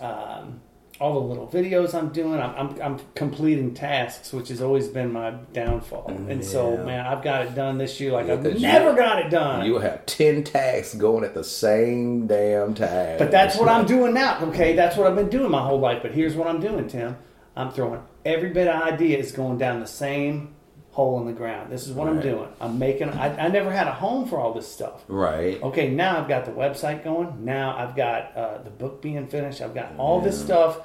um, 0.00 0.60
all 1.00 1.14
the 1.14 1.26
little 1.26 1.48
videos 1.48 1.92
I'm 1.94 2.10
doing. 2.10 2.40
I'm, 2.40 2.54
I'm, 2.56 2.82
I'm 2.82 3.00
completing 3.14 3.74
tasks, 3.74 4.32
which 4.32 4.48
has 4.48 4.62
always 4.62 4.86
been 4.88 5.12
my 5.12 5.32
downfall. 5.52 6.06
and 6.28 6.44
so, 6.44 6.76
man, 6.78 7.04
I've 7.04 7.22
got 7.22 7.46
it 7.46 7.54
done 7.54 7.78
this 7.78 7.98
year 8.00 8.12
like 8.12 8.26
Yeah, 8.28 8.34
I've 8.34 8.42
'cause 8.44 8.54
you- 8.54 8.60
never 8.60 8.94
got 8.94 9.18
it 9.18 9.28
done. 9.30 9.66
you 9.66 9.78
have 9.78 10.06
ten 10.06 10.44
tasks 10.44 10.94
going 10.94 11.24
at 11.24 11.34
the 11.34 11.42
same 11.44 12.26
damn 12.28 12.74
time. 12.74 13.18
But 13.18 13.30
that's 13.32 13.58
what 13.58 13.68
I'm 13.68 13.86
doing 13.86 14.14
now. 14.14 14.38
Okay, 14.44 14.74
that's 14.76 14.96
what 14.96 15.06
I've 15.08 15.16
been 15.16 15.28
doing 15.30 15.50
my 15.50 15.62
whole 15.62 15.80
life. 15.80 16.00
But 16.02 16.12
here's 16.12 16.36
what 16.36 16.46
I'm 16.46 16.60
doing, 16.60 16.86
Tim. 16.86 17.16
I'm 17.56 17.70
throwing 17.70 18.00
every 18.24 18.50
bit 18.50 18.66
of 18.68 18.82
idea 18.82 19.18
is 19.18 19.32
going 19.32 19.58
down 19.58 19.80
the 19.80 19.86
same 19.86 20.53
hole 20.94 21.18
in 21.20 21.26
the 21.26 21.32
ground. 21.32 21.72
This 21.72 21.88
is 21.88 21.92
what 21.92 22.06
I'm 22.06 22.20
doing. 22.20 22.48
I'm 22.60 22.78
making. 22.78 23.08
I, 23.10 23.46
I 23.46 23.48
never 23.48 23.70
had 23.72 23.88
a 23.88 23.92
home 23.92 24.28
for 24.28 24.38
all 24.38 24.54
this 24.54 24.70
stuff. 24.70 25.02
Right. 25.08 25.60
Okay, 25.60 25.90
now 25.90 26.20
I've 26.20 26.28
got 26.28 26.44
the 26.44 26.52
website 26.52 27.02
going. 27.02 27.44
Now 27.44 27.76
I've 27.76 27.96
got 27.96 28.36
uh, 28.36 28.58
the 28.62 28.70
book 28.70 29.02
being 29.02 29.26
finished. 29.26 29.60
I've 29.60 29.74
got 29.74 29.96
all 29.98 30.20
this 30.20 30.40
stuff. 30.40 30.78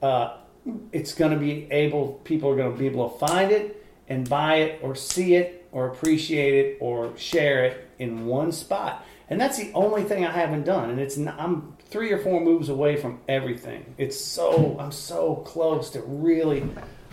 Uh, 0.00 0.36
it's 0.92 1.12
going 1.12 1.32
to 1.32 1.38
be 1.38 1.66
able. 1.72 2.20
People 2.22 2.50
are 2.50 2.56
going 2.56 2.72
to 2.72 2.78
be 2.78 2.86
able 2.86 3.10
to 3.10 3.18
find 3.26 3.50
it 3.50 3.84
and 4.08 4.28
buy 4.28 4.56
it, 4.56 4.80
or 4.80 4.94
see 4.94 5.34
it, 5.34 5.66
or 5.72 5.88
appreciate 5.88 6.54
it, 6.54 6.78
or 6.80 7.16
share 7.16 7.64
it 7.64 7.90
in 7.98 8.26
one 8.26 8.52
spot. 8.52 9.04
And 9.28 9.40
that's 9.40 9.58
the 9.58 9.72
only 9.74 10.04
thing 10.04 10.24
I 10.24 10.30
haven't 10.30 10.64
done. 10.64 10.88
And 10.88 11.00
it's 11.00 11.16
not, 11.16 11.38
I'm 11.38 11.76
three 11.90 12.12
or 12.12 12.18
four 12.18 12.40
moves 12.40 12.68
away 12.68 12.94
from 12.96 13.18
everything. 13.28 13.94
It's 13.98 14.18
so 14.18 14.76
I'm 14.78 14.92
so 14.92 15.34
close 15.34 15.90
to 15.90 16.00
really. 16.02 16.62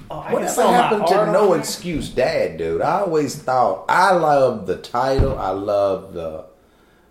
Oh, 0.10 0.20
I 0.20 0.34
Whatever 0.34 0.62
happened 0.64 1.08
to 1.08 1.32
No. 1.32 1.54
Excuse 1.54 2.10
Dad, 2.10 2.58
dude? 2.58 2.82
I 2.82 3.00
always 3.00 3.36
thought 3.36 3.86
I 3.90 4.14
love 4.14 4.68
the 4.68 4.78
title. 4.78 5.38
I 5.38 5.50
love 5.50 6.14
the, 6.14 6.46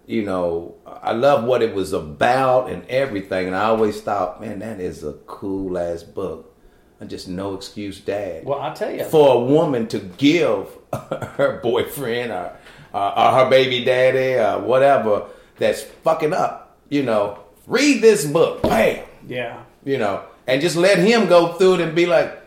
you 0.06 0.22
know, 0.22 0.76
I 0.86 1.12
love 1.12 1.44
what 1.44 1.62
it 1.62 1.74
was 1.74 1.92
about 1.92 2.70
and 2.70 2.86
everything. 2.88 3.46
And 3.46 3.56
I 3.56 3.64
always 3.64 4.00
thought, 4.00 4.40
man, 4.40 4.60
that 4.60 4.80
is 4.80 5.02
a 5.02 5.14
cool 5.26 5.78
ass 5.78 6.02
book. 6.02 6.54
And 7.00 7.10
just 7.10 7.28
No 7.28 7.54
Excuse 7.54 8.00
Dad. 8.00 8.44
Well, 8.44 8.60
I'll 8.60 8.74
tell 8.74 8.94
you. 8.94 9.04
for 9.04 9.36
a 9.36 9.40
woman 9.40 9.88
to 9.88 9.98
give 9.98 10.68
her 10.92 11.60
boyfriend 11.62 12.30
or, 12.30 12.56
uh, 12.92 13.12
or 13.16 13.44
her 13.44 13.50
baby 13.50 13.84
daddy 13.84 14.34
or 14.34 14.60
whatever 14.60 15.26
that's 15.58 15.82
fucking 15.82 16.32
up, 16.32 16.78
you 16.88 17.02
know, 17.02 17.40
read 17.66 18.00
this 18.00 18.24
book, 18.24 18.62
bam, 18.62 19.04
yeah. 19.26 19.62
you 19.84 19.98
know, 19.98 20.24
and 20.46 20.60
just 20.60 20.76
let 20.76 20.98
him 20.98 21.26
go 21.26 21.54
through 21.54 21.74
it 21.74 21.80
and 21.80 21.94
be 21.94 22.06
like, 22.06 22.43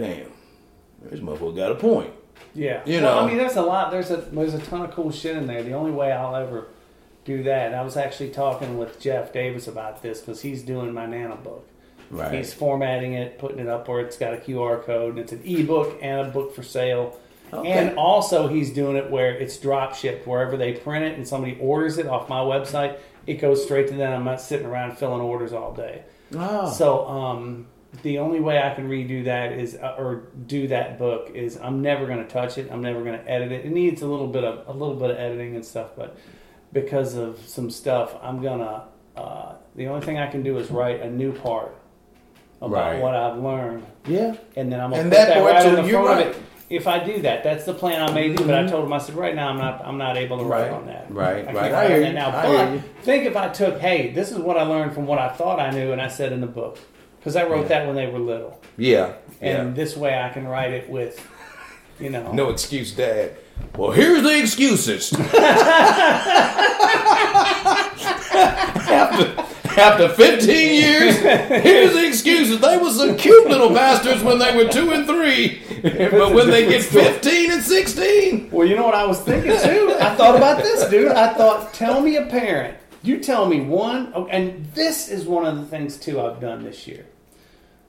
damn, 0.00 0.30
this 1.02 1.20
motherfucker 1.20 1.56
got 1.56 1.72
a 1.72 1.76
point. 1.76 2.12
Yeah, 2.54 2.82
You 2.84 3.02
well, 3.02 3.16
know. 3.16 3.20
I 3.22 3.26
mean, 3.28 3.36
there's 3.36 3.56
a 3.56 3.62
lot. 3.62 3.90
There's 3.90 4.10
a 4.10 4.16
there's 4.16 4.54
a 4.54 4.58
ton 4.60 4.82
of 4.82 4.92
cool 4.92 5.10
shit 5.10 5.36
in 5.36 5.46
there. 5.46 5.62
The 5.62 5.72
only 5.72 5.92
way 5.92 6.10
I'll 6.12 6.34
ever 6.34 6.68
do 7.24 7.42
that, 7.44 7.66
and 7.66 7.76
I 7.76 7.82
was 7.82 7.96
actually 7.96 8.30
talking 8.30 8.78
with 8.78 8.98
Jeff 9.00 9.32
Davis 9.32 9.68
about 9.68 10.02
this 10.02 10.20
because 10.20 10.40
he's 10.42 10.62
doing 10.62 10.92
my 10.92 11.06
Nano 11.06 11.36
book. 11.36 11.66
Right. 12.10 12.34
He's 12.34 12.52
formatting 12.52 13.12
it, 13.12 13.38
putting 13.38 13.60
it 13.60 13.68
up 13.68 13.86
where 13.86 14.00
it's 14.00 14.18
got 14.18 14.34
a 14.34 14.38
QR 14.38 14.82
code, 14.82 15.10
and 15.10 15.18
it's 15.20 15.32
an 15.32 15.42
ebook 15.44 15.98
and 16.02 16.26
a 16.26 16.30
book 16.30 16.54
for 16.54 16.62
sale. 16.62 17.16
Okay. 17.52 17.70
And 17.70 17.96
also, 17.96 18.48
he's 18.48 18.72
doing 18.72 18.96
it 18.96 19.10
where 19.10 19.32
it's 19.34 19.56
drop 19.58 19.94
shipped 19.94 20.26
wherever 20.26 20.56
they 20.56 20.72
print 20.72 21.04
it, 21.04 21.16
and 21.16 21.26
somebody 21.26 21.56
orders 21.60 21.98
it 21.98 22.06
off 22.06 22.28
my 22.28 22.40
website. 22.40 22.98
It 23.26 23.34
goes 23.34 23.62
straight 23.62 23.88
to 23.88 23.94
them. 23.94 24.12
I'm 24.12 24.24
not 24.24 24.40
sitting 24.40 24.66
around 24.66 24.98
filling 24.98 25.20
orders 25.20 25.52
all 25.52 25.72
day. 25.72 26.02
Oh. 26.34 26.72
So 26.72 27.06
um, 27.06 27.66
the 28.02 28.18
only 28.18 28.40
way 28.40 28.58
I 28.62 28.72
can 28.74 28.88
redo 28.88 29.24
that 29.24 29.52
is, 29.52 29.74
uh, 29.76 29.96
or 29.98 30.28
do 30.46 30.68
that 30.68 30.98
book 30.98 31.30
is, 31.34 31.56
I'm 31.56 31.82
never 31.82 32.06
going 32.06 32.18
to 32.18 32.28
touch 32.28 32.56
it. 32.56 32.70
I'm 32.70 32.82
never 32.82 33.02
going 33.02 33.18
to 33.18 33.30
edit 33.30 33.50
it. 33.52 33.66
It 33.66 33.72
needs 33.72 34.02
a 34.02 34.06
little 34.06 34.28
bit 34.28 34.44
of 34.44 34.66
a 34.68 34.72
little 34.72 34.94
bit 34.94 35.10
of 35.10 35.16
editing 35.18 35.56
and 35.56 35.64
stuff, 35.64 35.90
but 35.96 36.16
because 36.72 37.16
of 37.16 37.38
some 37.46 37.70
stuff, 37.70 38.14
I'm 38.22 38.40
gonna. 38.42 38.84
Uh, 39.16 39.54
the 39.74 39.88
only 39.88 40.06
thing 40.06 40.18
I 40.18 40.28
can 40.28 40.42
do 40.42 40.56
is 40.58 40.70
write 40.70 41.00
a 41.00 41.10
new 41.10 41.32
part 41.32 41.74
about 42.62 42.92
Right. 42.92 43.00
what 43.02 43.14
I've 43.14 43.38
learned, 43.38 43.84
yeah. 44.06 44.34
and 44.56 44.72
then 44.72 44.80
I'm 44.80 44.90
gonna 44.90 45.02
And 45.02 45.10
put 45.10 45.16
that 45.18 45.28
that, 45.34 45.40
right 45.44 45.62
too, 45.62 45.68
on 45.76 45.84
the 45.84 45.90
front 45.90 46.06
right. 46.06 46.26
of 46.28 46.36
it. 46.36 46.42
If 46.70 46.86
I 46.86 47.02
do 47.04 47.20
that, 47.22 47.42
that's 47.42 47.64
the 47.64 47.74
plan 47.74 48.00
I 48.08 48.12
may 48.14 48.32
do. 48.32 48.44
But 48.46 48.54
I 48.54 48.66
told 48.68 48.84
him, 48.84 48.92
I 48.92 48.98
said, 48.98 49.16
right 49.16 49.34
now 49.34 49.48
I'm 49.48 49.58
not, 49.58 49.84
I'm 49.84 49.98
not 49.98 50.16
able 50.16 50.38
to 50.38 50.44
write 50.44 50.70
Right. 50.70 50.72
on 50.72 50.86
that. 50.86 51.06
Right, 51.10 51.38
I 51.38 51.42
can't 51.46 51.56
right. 51.56 51.72
I 51.74 51.86
hear 51.88 51.96
on 51.96 52.02
you. 52.02 52.06
that 52.06 52.14
now. 52.14 52.38
I 52.38 52.46
hear 52.66 52.74
you. 52.76 52.82
think 53.02 53.24
if 53.26 53.36
I 53.36 53.48
took, 53.48 53.80
hey, 53.80 54.12
this 54.12 54.30
is 54.30 54.38
what 54.38 54.56
I 54.56 54.62
learned 54.62 54.94
from 54.94 55.06
what 55.06 55.18
I 55.18 55.30
thought 55.30 55.58
I 55.58 55.70
knew, 55.70 55.90
and 55.90 56.00
I 56.00 56.06
said 56.06 56.32
in 56.32 56.40
the 56.40 56.46
book. 56.46 56.78
Because 57.20 57.36
I 57.36 57.44
wrote 57.44 57.62
Yeah. 57.62 57.68
that 57.68 57.86
when 57.86 57.94
they 57.96 58.06
were 58.08 58.18
little, 58.18 58.58
Yeah. 58.76 59.12
and 59.40 59.68
yeah. 59.68 59.74
this 59.74 59.96
way 59.96 60.18
I 60.18 60.30
can 60.30 60.48
write 60.48 60.72
it 60.72 60.88
with, 60.90 61.20
you 62.00 62.10
know, 62.10 62.32
No 62.32 62.48
excuse, 62.50 62.92
Dad. 62.92 63.32
Well, 63.76 63.90
here's 63.90 64.22
the 64.22 64.38
excuses. 64.40 65.12
after, 68.40 69.42
after 69.80 70.08
15 70.08 70.74
years, 70.74 71.16
here's 71.18 71.92
the 71.92 72.06
excuses. 72.06 72.60
They 72.60 72.76
were 72.78 72.90
some 72.90 73.16
cute 73.16 73.48
little 73.48 73.70
bastards 73.70 74.22
when 74.22 74.38
they 74.38 74.56
were 74.56 74.70
two 74.70 74.92
and 74.92 75.06
three, 75.06 75.60
but 75.82 76.32
when 76.34 76.48
they 76.50 76.66
get 76.68 76.82
15 76.82 77.50
and 77.52 77.62
16, 77.62 78.50
Well, 78.50 78.66
you 78.66 78.76
know 78.76 78.84
what 78.86 78.94
I 78.94 79.04
was 79.06 79.20
thinking 79.20 79.52
too? 79.60 79.94
I 80.00 80.14
thought 80.16 80.36
about 80.36 80.62
this, 80.62 80.88
dude. 80.88 81.12
I 81.12 81.32
thought, 81.34 81.74
tell 81.74 82.00
me 82.00 82.16
a 82.16 82.26
parent. 82.26 82.76
You 83.02 83.18
tell 83.18 83.46
me 83.46 83.60
one, 83.62 84.12
and 84.30 84.66
this 84.74 85.08
is 85.08 85.24
one 85.24 85.46
of 85.46 85.56
the 85.56 85.64
things 85.64 85.96
too 85.96 86.20
I've 86.20 86.40
done 86.40 86.64
this 86.64 86.86
year. 86.86 87.06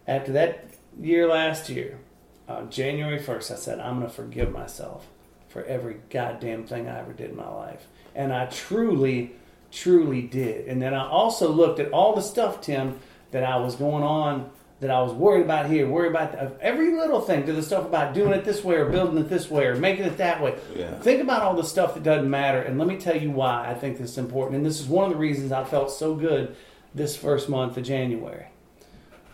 After 0.08 0.32
that 0.32 0.70
year 1.00 1.28
last 1.28 1.70
year, 1.70 2.00
uh, 2.48 2.64
January 2.64 3.20
1st, 3.20 3.52
I 3.52 3.56
said, 3.56 3.80
I'm 3.80 3.98
going 3.98 4.10
to 4.10 4.14
forgive 4.14 4.52
myself 4.52 5.08
for 5.50 5.64
every 5.66 5.98
goddamn 6.10 6.66
thing 6.66 6.88
I 6.88 7.00
ever 7.00 7.12
did 7.12 7.32
in 7.32 7.36
my 7.36 7.50
life. 7.50 7.88
And 8.16 8.34
I 8.34 8.46
truly, 8.46 9.34
truly 9.70 10.22
did. 10.22 10.68
And 10.68 10.82
then 10.82 10.94
I 10.94 11.08
also 11.08 11.52
looked 11.52 11.80
at 11.80 11.92
all 11.92 12.16
the 12.16 12.22
stuff, 12.22 12.62
Tim, 12.62 13.00
that 13.32 13.44
I 13.44 13.58
was 13.58 13.76
going 13.76 14.04
on, 14.04 14.50
that 14.82 14.90
I 14.90 15.00
was 15.02 15.14
worried 15.14 15.44
about 15.44 15.70
here, 15.70 15.88
worried 15.88 16.10
about 16.10 16.32
th- 16.34 16.52
every 16.60 16.92
little 16.92 17.22
thing, 17.22 17.46
to 17.46 17.54
the 17.54 17.62
stuff 17.62 17.86
about 17.86 18.16
doing 18.16 18.34
it 18.34 18.44
this 18.44 18.64
way 18.64 18.76
or 18.76 18.90
building 18.90 19.18
it 19.20 19.30
this 19.30 19.50
way 19.50 19.68
or 19.68 19.76
making 19.76 20.06
it 20.06 20.18
that 20.18 20.42
way. 20.42 20.58
Yeah. 20.76 20.98
Think 21.00 21.22
about 21.22 21.44
all 21.44 21.56
the 21.56 21.64
stuff 21.64 21.94
that 21.94 22.02
doesn't 22.02 22.30
matter. 22.30 22.60
And 22.60 22.80
let 22.80 22.88
me 22.88 22.98
tell 22.98 23.16
you 23.16 23.30
why 23.30 23.70
I 23.70 23.76
think 23.76 24.00
this 24.00 24.12
is 24.12 24.18
important. 24.18 24.58
And 24.58 24.66
this 24.66 24.82
is 24.82 24.88
one 24.88 25.06
of 25.06 25.12
the 25.12 25.20
reasons 25.20 25.52
I 25.52 25.64
felt 25.64 25.92
so 25.92 26.16
good 26.16 26.56
this 26.96 27.16
first 27.16 27.48
month 27.48 27.78
of 27.78 27.84
January. 27.84 28.48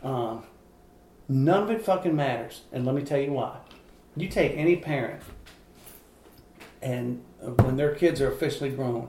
Um, 0.03 0.43
none 1.29 1.63
of 1.63 1.71
it 1.71 1.86
fucking 1.86 2.15
matters. 2.15 2.63
And 2.73 2.86
let 2.86 2.93
me 2.93 3.03
tell 3.03 3.19
you 3.19 3.31
why. 3.31 3.57
You 4.17 4.27
take 4.27 4.51
any 4.57 4.75
parent 4.75 5.21
and 6.81 7.23
uh, 7.41 7.51
when 7.51 7.77
their 7.77 7.95
kids 7.95 8.19
are 8.19 8.29
officially 8.29 8.71
grown 8.71 9.07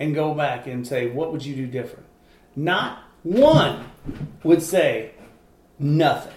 and 0.00 0.16
go 0.16 0.34
back 0.34 0.66
and 0.66 0.84
say, 0.84 1.10
what 1.10 1.30
would 1.30 1.44
you 1.44 1.54
do 1.54 1.66
different? 1.66 2.06
Not 2.56 3.04
one 3.22 3.84
would 4.42 4.62
say 4.62 5.12
nothing. 5.80 6.32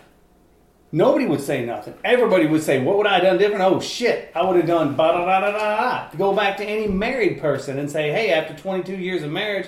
Nobody 0.91 1.25
would 1.25 1.41
say 1.41 1.65
nothing. 1.65 1.95
Everybody 2.03 2.45
would 2.45 2.61
say, 2.61 2.79
"What 2.79 2.97
would 2.97 3.07
I 3.07 3.15
have 3.15 3.23
done 3.23 3.37
different?" 3.39 3.63
Oh 3.63 3.79
shit, 3.79 4.31
I 4.35 4.43
would 4.45 4.57
have 4.57 4.67
done 4.67 4.91
ba 4.93 5.03
da 5.11 5.25
da 5.25 5.39
da 5.39 5.51
da. 5.51 6.07
Go 6.17 6.33
back 6.33 6.57
to 6.57 6.63
any 6.65 6.87
married 6.87 7.39
person 7.41 7.79
and 7.79 7.89
say, 7.89 8.11
"Hey, 8.11 8.29
after 8.31 8.53
22 8.53 8.95
years 8.95 9.23
of 9.23 9.31
marriage, 9.31 9.67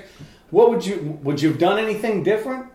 what 0.51 0.69
would 0.69 0.85
you 0.85 1.19
would 1.23 1.41
you 1.41 1.49
have 1.49 1.57
done 1.59 1.79
anything 1.79 2.21
different?" 2.23 2.67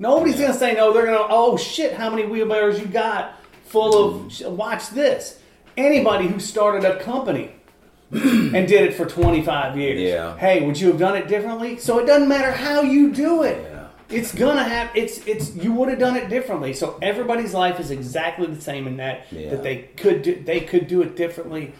Nobody's 0.00 0.38
gonna 0.38 0.52
say 0.52 0.74
no. 0.74 0.92
They're 0.92 1.06
gonna, 1.06 1.26
"Oh 1.30 1.56
shit, 1.56 1.92
how 1.94 2.10
many 2.10 2.26
wheelbarrows 2.26 2.80
you 2.80 2.86
got 2.86 3.34
full 3.66 4.04
of?" 4.04 4.14
Mm. 4.22 4.30
sh- 4.32 4.42
Watch 4.42 4.90
this. 4.90 5.38
Anybody 5.76 6.26
who 6.26 6.40
started 6.40 6.84
a 6.84 6.96
company 7.04 7.52
and 8.10 8.66
did 8.66 8.82
it 8.82 8.94
for 8.94 9.04
25 9.06 9.76
years. 9.78 10.00
Yeah. 10.00 10.36
Hey, 10.38 10.66
would 10.66 10.78
you 10.80 10.88
have 10.88 10.98
done 10.98 11.16
it 11.16 11.28
differently? 11.28 11.78
So 11.78 11.98
it 12.00 12.06
doesn't 12.06 12.28
matter 12.28 12.50
how 12.50 12.80
you 12.82 13.12
do 13.12 13.42
it. 13.44 13.58
Yeah. 13.62 13.75
It's 14.08 14.32
gonna 14.34 14.62
have 14.62 14.90
it's 14.94 15.26
it's 15.26 15.54
you 15.56 15.72
would 15.72 15.88
have 15.88 15.98
done 15.98 16.16
it 16.16 16.28
differently. 16.28 16.72
So 16.72 16.98
everybody's 17.02 17.54
life 17.54 17.80
is 17.80 17.90
exactly 17.90 18.46
the 18.46 18.60
same 18.60 18.86
in 18.86 18.96
that 18.98 19.26
Yeah. 19.32 19.50
that 19.50 19.62
they 19.62 19.76
could 19.96 20.22
do, 20.22 20.40
they 20.42 20.60
could 20.60 20.86
do 20.86 21.02
it 21.02 21.16
differently, 21.16 21.72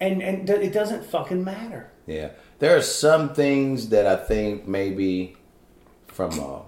and 0.00 0.22
and 0.22 0.48
it 0.48 0.72
doesn't 0.72 1.04
fucking 1.04 1.44
matter. 1.44 1.90
Yeah. 2.06 2.30
There 2.58 2.76
are 2.76 2.82
some 2.82 3.34
things 3.34 3.90
that 3.90 4.06
I 4.06 4.16
think 4.16 4.66
maybe 4.66 5.36
from 6.06 6.38
a 6.38 6.62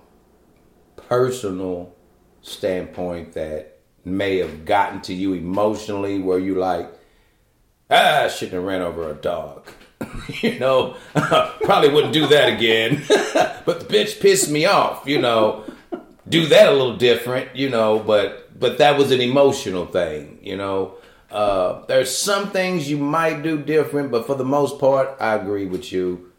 personal 0.96 1.94
standpoint 2.42 3.32
that 3.32 3.78
may 4.04 4.38
have 4.38 4.64
gotten 4.64 5.00
to 5.02 5.14
you 5.14 5.32
emotionally 5.34 6.18
where 6.18 6.38
you 6.38 6.54
like, 6.54 6.90
ah, 7.90 8.24
I 8.24 8.28
shouldn't 8.28 8.54
have 8.54 8.64
ran 8.64 8.82
over 8.82 9.10
a 9.10 9.14
dog. 9.14 9.70
you 10.42 10.58
know, 10.58 10.96
probably 11.14 11.88
wouldn't 11.88 12.12
do 12.12 12.26
that 12.26 12.52
again. 12.52 13.02
but 13.64 13.80
the 13.80 13.86
bitch 13.86 14.20
pissed 14.20 14.50
me 14.50 14.66
off, 14.66 15.06
you 15.06 15.20
know. 15.20 15.64
Do 16.28 16.46
that 16.46 16.68
a 16.68 16.72
little 16.72 16.96
different, 16.96 17.56
you 17.56 17.70
know, 17.70 17.98
but 17.98 18.58
but 18.58 18.78
that 18.78 18.98
was 18.98 19.10
an 19.12 19.20
emotional 19.20 19.86
thing, 19.86 20.38
you 20.42 20.56
know. 20.56 20.94
Uh, 21.30 21.84
there's 21.86 22.14
some 22.14 22.50
things 22.50 22.90
you 22.90 22.98
might 22.98 23.42
do 23.42 23.58
different, 23.58 24.10
but 24.10 24.26
for 24.26 24.34
the 24.34 24.44
most 24.44 24.78
part, 24.78 25.16
I 25.20 25.34
agree 25.34 25.66
with 25.66 25.92
you. 25.92 26.32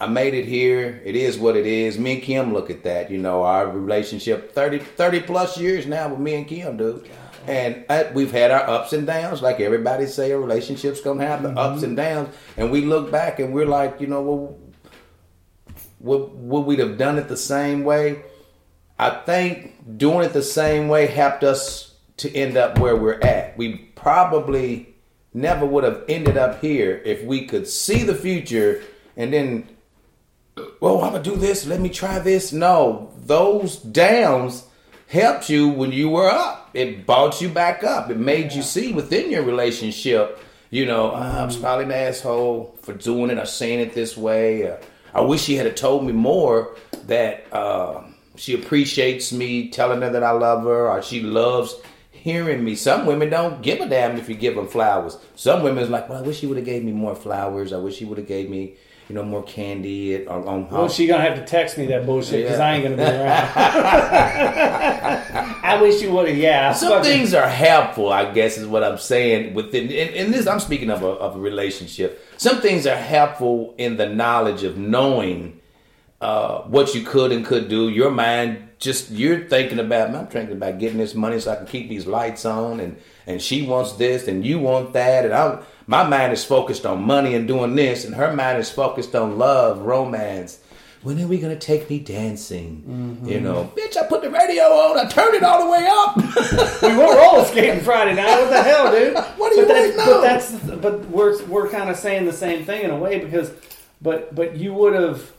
I 0.00 0.06
made 0.06 0.34
it 0.34 0.46
here. 0.46 1.02
It 1.04 1.16
is 1.16 1.38
what 1.38 1.56
it 1.56 1.66
is. 1.66 1.98
Me 1.98 2.14
and 2.14 2.22
Kim 2.22 2.52
look 2.52 2.70
at 2.70 2.84
that. 2.84 3.10
You 3.10 3.18
know, 3.18 3.42
our 3.42 3.68
relationship 3.68 4.52
30, 4.52 4.78
30 4.78 5.20
plus 5.20 5.58
years 5.58 5.86
now 5.86 6.08
with 6.08 6.20
me 6.20 6.34
and 6.34 6.46
Kim, 6.46 6.76
dude. 6.76 7.08
And 7.48 7.86
uh, 7.88 8.04
we've 8.12 8.30
had 8.30 8.50
our 8.50 8.68
ups 8.68 8.92
and 8.92 9.06
downs, 9.06 9.40
like 9.40 9.58
everybody 9.58 10.06
say. 10.06 10.32
A 10.32 10.38
relationship's 10.38 11.00
gonna 11.00 11.26
have 11.26 11.42
the 11.42 11.48
ups 11.50 11.82
and 11.82 11.96
downs, 11.96 12.34
and 12.58 12.70
we 12.70 12.82
look 12.82 13.10
back 13.10 13.40
and 13.40 13.54
we're 13.54 13.66
like, 13.66 14.02
you 14.02 14.06
know, 14.06 14.20
well, 14.20 14.58
would 16.00 16.30
would 16.34 16.60
we 16.66 16.76
have 16.76 16.98
done 16.98 17.16
it 17.16 17.28
the 17.28 17.38
same 17.38 17.84
way? 17.84 18.22
I 18.98 19.10
think 19.10 19.96
doing 19.96 20.26
it 20.26 20.34
the 20.34 20.42
same 20.42 20.88
way 20.88 21.06
helped 21.06 21.42
us 21.42 21.94
to 22.18 22.34
end 22.36 22.58
up 22.58 22.78
where 22.78 22.96
we're 22.96 23.20
at. 23.20 23.56
We 23.56 23.76
probably 23.94 24.94
never 25.32 25.64
would 25.64 25.84
have 25.84 26.04
ended 26.06 26.36
up 26.36 26.60
here 26.60 27.00
if 27.04 27.22
we 27.24 27.46
could 27.46 27.66
see 27.66 28.02
the 28.02 28.14
future 28.14 28.82
and 29.16 29.32
then, 29.32 29.68
well, 30.80 31.02
I'm 31.02 31.12
gonna 31.12 31.22
do 31.22 31.36
this. 31.36 31.66
Let 31.66 31.80
me 31.80 31.88
try 31.88 32.18
this. 32.18 32.52
No, 32.52 33.12
those 33.16 33.76
downs 33.76 34.64
helped 35.06 35.48
you 35.48 35.68
when 35.68 35.92
you 35.92 36.10
were 36.10 36.28
up. 36.28 36.67
It 36.78 37.06
brought 37.06 37.40
you 37.40 37.48
back 37.48 37.82
up. 37.82 38.08
It 38.08 38.18
made 38.18 38.52
you 38.52 38.62
see 38.62 38.92
within 38.92 39.32
your 39.32 39.42
relationship. 39.42 40.38
You 40.70 40.86
know, 40.86 41.10
"Ah, 41.12 41.42
I'm 41.42 41.60
probably 41.60 41.86
an 41.86 41.92
asshole 41.92 42.78
for 42.82 42.92
doing 42.92 43.30
it 43.30 43.38
or 43.38 43.46
saying 43.46 43.80
it 43.80 43.94
this 43.94 44.16
way. 44.16 44.70
Uh, 44.70 44.76
I 45.12 45.22
wish 45.22 45.42
she 45.42 45.56
had 45.56 45.76
told 45.76 46.06
me 46.06 46.12
more 46.12 46.76
that 47.06 47.46
uh, 47.52 48.02
she 48.36 48.54
appreciates 48.54 49.32
me 49.32 49.70
telling 49.70 50.02
her 50.02 50.10
that 50.10 50.22
I 50.22 50.30
love 50.30 50.62
her 50.62 50.88
or 50.88 51.02
she 51.02 51.20
loves 51.20 51.74
hearing 52.12 52.62
me. 52.62 52.76
Some 52.76 53.06
women 53.06 53.30
don't 53.30 53.60
give 53.60 53.80
a 53.80 53.88
damn 53.88 54.16
if 54.16 54.28
you 54.28 54.36
give 54.36 54.54
them 54.54 54.68
flowers. 54.68 55.18
Some 55.34 55.64
women's 55.64 55.90
like, 55.90 56.08
well, 56.08 56.18
I 56.22 56.26
wish 56.26 56.38
she 56.38 56.46
would 56.46 56.58
have 56.58 56.66
gave 56.66 56.84
me 56.84 56.92
more 56.92 57.16
flowers. 57.16 57.72
I 57.72 57.78
wish 57.78 57.96
she 57.96 58.04
would 58.04 58.18
have 58.18 58.28
gave 58.28 58.48
me, 58.50 58.76
you 59.08 59.14
know, 59.14 59.22
more 59.22 59.42
candy 59.42 60.26
on, 60.26 60.46
on 60.46 60.68
Well, 60.70 60.88
she 60.88 61.06
gonna 61.06 61.22
have 61.22 61.38
to 61.38 61.44
text 61.44 61.78
me 61.78 61.86
that 61.86 62.04
bullshit 62.04 62.42
because 62.44 62.58
Yeah. 62.58 62.66
I 62.66 62.74
ain't 62.74 62.84
gonna 62.84 62.96
be 62.96 63.02
around. 63.02 63.48
I 65.64 65.78
wish 65.80 66.02
you 66.02 66.10
would 66.12 66.28
have. 66.28 66.36
Yeah, 66.36 66.70
I 66.70 66.72
Some 66.74 66.90
fucking- 66.90 67.04
things 67.10 67.34
are 67.34 67.48
helpful, 67.48 68.10
I 68.12 68.30
guess, 68.32 68.58
is 68.58 68.66
what 68.66 68.84
I'm 68.84 68.98
saying. 68.98 69.54
Within 69.54 69.84
and, 69.84 70.14
and 70.14 70.34
this, 70.34 70.46
I'm 70.46 70.60
speaking 70.60 70.90
of 70.90 71.02
a, 71.02 71.06
of 71.06 71.36
a 71.36 71.38
relationship. 71.38 72.24
Some 72.36 72.60
things 72.60 72.86
are 72.86 72.96
helpful 72.96 73.74
in 73.78 73.96
the 73.96 74.06
knowledge 74.06 74.62
of 74.62 74.76
knowing 74.76 75.60
uh, 76.20 76.62
what 76.62 76.94
you 76.94 77.02
could 77.02 77.32
and 77.32 77.44
could 77.46 77.68
do. 77.68 77.88
Your 77.88 78.10
mind, 78.10 78.68
just 78.78 79.10
you're 79.10 79.40
thinking 79.48 79.78
about. 79.78 80.14
I'm 80.14 80.26
thinking 80.26 80.56
about 80.56 80.78
getting 80.78 80.98
this 80.98 81.14
money 81.14 81.38
so 81.40 81.52
I 81.52 81.56
can 81.56 81.66
keep 81.66 81.88
these 81.88 82.06
lights 82.06 82.44
on, 82.44 82.80
and 82.80 82.96
and 83.26 83.40
she 83.40 83.62
wants 83.66 83.92
this, 83.92 84.28
and 84.28 84.44
you 84.44 84.58
want 84.58 84.92
that, 84.94 85.24
and 85.24 85.34
I, 85.34 85.60
my 85.88 86.06
mind 86.06 86.34
is 86.34 86.44
focused 86.44 86.84
on 86.84 87.02
money 87.02 87.34
and 87.34 87.48
doing 87.48 87.74
this, 87.74 88.04
and 88.04 88.14
her 88.14 88.32
mind 88.32 88.58
is 88.58 88.70
focused 88.70 89.16
on 89.16 89.38
love, 89.38 89.80
romance. 89.80 90.60
When 91.02 91.18
are 91.22 91.26
we 91.26 91.38
gonna 91.38 91.56
take 91.56 91.88
me 91.88 91.98
dancing? 91.98 93.20
You 93.24 93.36
mm-hmm. 93.36 93.44
know, 93.44 93.72
bitch, 93.74 93.96
I 93.96 94.06
put 94.06 94.20
the 94.20 94.30
radio 94.30 94.64
on, 94.64 94.98
I 94.98 95.08
turned 95.08 95.34
it 95.34 95.42
all 95.42 95.64
the 95.64 95.70
way 95.70 95.86
up. 95.88 96.16
we 96.82 96.94
were 96.94 97.16
roller 97.16 97.44
skating 97.46 97.80
Friday 97.80 98.14
night. 98.14 98.38
What 98.38 98.50
the 98.50 98.62
hell, 98.62 98.92
dude? 98.92 99.14
What 99.38 99.52
do 99.52 99.60
you 99.60 99.66
but 99.66 99.74
waiting 99.74 99.96
that's, 99.96 100.52
but 100.52 100.66
that's 100.66 100.80
but 100.82 101.06
we're 101.06 101.42
we're 101.46 101.70
kind 101.70 101.88
of 101.88 101.96
saying 101.96 102.26
the 102.26 102.32
same 102.34 102.66
thing 102.66 102.82
in 102.82 102.90
a 102.90 102.98
way 102.98 103.18
because 103.18 103.50
but 104.02 104.34
but 104.34 104.56
you 104.56 104.74
would 104.74 104.92
have 104.92 105.32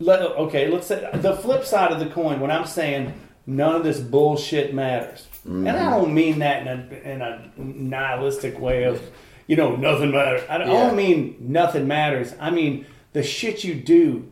let 0.00 0.20
okay. 0.20 0.68
Let's 0.68 0.88
say 0.88 1.08
the 1.14 1.36
flip 1.36 1.64
side 1.64 1.92
of 1.92 2.00
the 2.00 2.06
coin. 2.06 2.40
When 2.40 2.50
I'm 2.50 2.66
saying 2.66 3.14
none 3.46 3.76
of 3.76 3.84
this 3.84 4.00
bullshit 4.00 4.74
matters, 4.74 5.28
and 5.44 5.68
I 5.68 5.72
mm-hmm. 5.74 5.90
don't 5.90 6.14
mean 6.14 6.40
that 6.40 6.66
in 6.66 6.68
a 6.68 7.12
in 7.12 7.22
a 7.22 7.50
nihilistic 7.56 8.58
way 8.58 8.84
of 8.84 9.00
you 9.46 9.56
know 9.56 9.76
nothing 9.76 10.10
matters. 10.10 10.42
I 10.48 10.58
don't, 10.58 10.68
I 10.68 10.72
don't 10.72 10.96
mean 10.96 11.36
nothing 11.40 11.86
matters. 11.86 12.34
I 12.40 12.50
mean 12.50 12.86
the 13.12 13.22
shit 13.22 13.64
you 13.64 13.74
do 13.74 14.30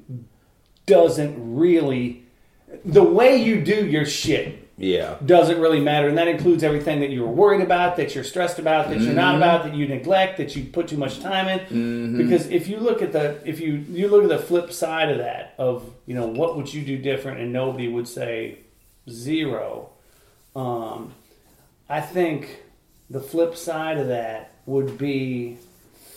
doesn't 0.87 1.57
really 1.57 2.25
the 2.85 3.03
way 3.03 3.37
you 3.37 3.63
do 3.63 3.87
your 3.87 4.07
shit 4.07 4.71
yeah. 4.81 5.17
doesn't 5.25 5.61
really 5.61 5.81
matter, 5.81 6.09
and 6.09 6.17
that 6.17 6.27
includes 6.27 6.65
everything 6.65 7.01
that 7.01 7.11
you 7.11 7.21
were 7.23 7.31
worried 7.31 7.61
about, 7.61 7.97
that 7.97 8.15
you're 8.15 8.25
stressed 8.25 8.59
about, 8.59 8.89
that 8.89 9.01
you're 9.01 9.13
not 9.13 9.37
about, 9.37 9.65
that 9.65 9.75
you 9.75 9.87
neglect, 9.87 10.39
that 10.39 10.57
you 10.57 10.65
put 10.65 10.89
too 10.89 10.97
much 10.97 11.21
time 11.21 11.49
in. 11.49 12.17
Because 12.17 12.47
if 12.47 12.67
you 12.67 12.79
look 12.79 13.03
at 13.03 13.13
the 13.13 13.41
if 13.45 13.61
you 13.61 13.85
you 13.91 14.09
look 14.09 14.23
at 14.23 14.31
the 14.31 14.39
flip 14.39 14.73
side 14.73 15.11
of 15.11 15.19
that 15.19 15.55
of 15.59 15.93
you 16.07 16.15
know 16.15 16.27
what 16.27 16.57
would 16.57 16.73
you 16.73 16.83
do 16.83 16.97
different, 16.97 17.41
and 17.41 17.53
nobody 17.53 17.89
would 17.89 18.09
say 18.09 18.59
zero. 19.09 19.91
Um, 20.57 21.15
I 21.89 22.01
think 22.01 22.63
the 23.11 23.21
flip 23.21 23.57
side 23.57 23.99
of 23.99 24.09
that 24.09 24.55
would 24.71 24.97
be 24.97 25.59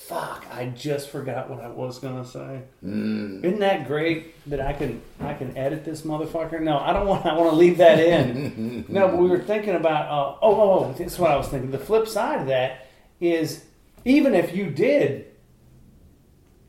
Fuck! 0.08 0.46
I 0.52 0.66
just 0.66 1.10
forgot 1.10 1.50
what 1.50 1.62
I 1.62 1.70
was 1.70 1.98
gonna 1.98 2.26
say. 2.26 2.62
Mm. 2.86 3.42
Isn't 3.44 3.60
that 3.60 3.88
great 3.88 4.36
that 4.50 4.60
I 4.60 4.74
can 4.74 5.02
I 5.22 5.34
can 5.34 5.56
edit 5.58 5.86
this 5.86 6.02
motherfucker? 6.02 6.62
No, 6.62 6.78
I 6.78 6.92
don't 6.92 7.08
want. 7.08 7.26
I 7.26 7.38
want 7.38 7.52
to 7.52 7.56
leave 7.56 7.78
that 7.78 8.00
in. 8.00 8.84
no, 8.90 9.08
but 9.08 9.18
we 9.18 9.30
were 9.30 9.40
thinking 9.40 9.76
about. 9.76 10.08
Uh, 10.08 10.38
oh, 10.42 10.56
oh, 10.62 10.72
oh, 10.86 10.94
this 10.98 11.14
is 11.14 11.20
what 11.20 11.32
I 11.32 11.38
was 11.38 11.48
thinking. 11.48 11.72
The 11.72 11.80
flip 11.80 12.06
side 12.08 12.42
of 12.42 12.48
that 12.48 12.90
is 13.22 13.64
even 14.04 14.36
if 14.36 14.54
you 14.54 14.70
did 14.70 15.28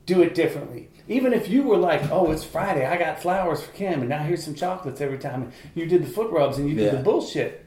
do 0.06 0.22
it 0.22 0.34
differently. 0.36 0.90
Even 1.08 1.32
if 1.32 1.48
you 1.48 1.64
were 1.64 1.76
like, 1.76 2.08
"Oh, 2.12 2.30
it's 2.30 2.44
Friday, 2.44 2.86
I 2.86 2.96
got 2.96 3.20
flowers 3.20 3.60
for 3.62 3.72
Kim, 3.72 4.00
and 4.00 4.08
now 4.08 4.22
here's 4.22 4.44
some 4.44 4.54
chocolates 4.54 5.00
every 5.00 5.18
time," 5.18 5.50
you 5.74 5.86
did 5.86 6.04
the 6.04 6.08
foot 6.08 6.30
rubs 6.30 6.56
and 6.56 6.68
you 6.68 6.76
did 6.76 6.84
Yeah. 6.84 6.98
the 6.98 7.02
bullshit. 7.02 7.66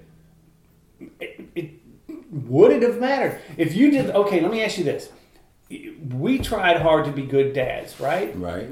Would 2.45 2.71
it 2.71 2.81
have 2.83 2.99
mattered 2.99 3.41
if 3.57 3.75
you 3.75 3.89
did? 3.89 4.11
Okay, 4.11 4.41
let 4.41 4.51
me 4.51 4.63
ask 4.63 4.77
you 4.77 4.83
this: 4.83 5.09
We 6.09 6.39
tried 6.39 6.77
hard 6.77 7.05
to 7.05 7.11
be 7.11 7.23
good 7.23 7.53
dads, 7.53 7.99
right? 7.99 8.37
Right. 8.37 8.69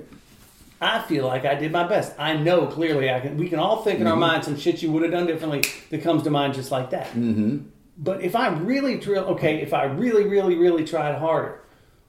I 0.82 1.01
feel 1.03 1.26
like 1.26 1.45
I 1.45 1.55
did 1.55 1.72
my 1.72 1.88
best. 1.88 2.13
I 2.20 2.36
know 2.36 2.68
clearly 2.68 3.09
I 3.09 3.20
can. 3.20 3.38
We 3.38 3.49
can 3.49 3.59
all 3.59 3.82
think 3.82 3.99
in 3.99 4.07
our 4.07 4.16
minds 4.16 4.45
some 4.45 4.57
shit 4.57 4.84
you 4.84 4.91
would 4.91 5.03
have 5.03 5.11
done 5.11 5.26
differently 5.26 5.63
that 5.89 6.03
comes 6.03 6.24
to 6.24 6.30
mind 6.30 6.53
just 6.53 6.70
like 6.70 6.91
that. 6.91 7.07
Mm-hmm. 7.07 7.59
But 7.97 8.22
if 8.22 8.36
I 8.36 8.49
really 8.49 8.97
drill, 8.97 9.24
okay, 9.26 9.61
if 9.61 9.74
I 9.74 9.86
really, 9.86 10.26
really, 10.26 10.55
really 10.55 10.84
tried 10.84 11.18
harder, 11.18 11.61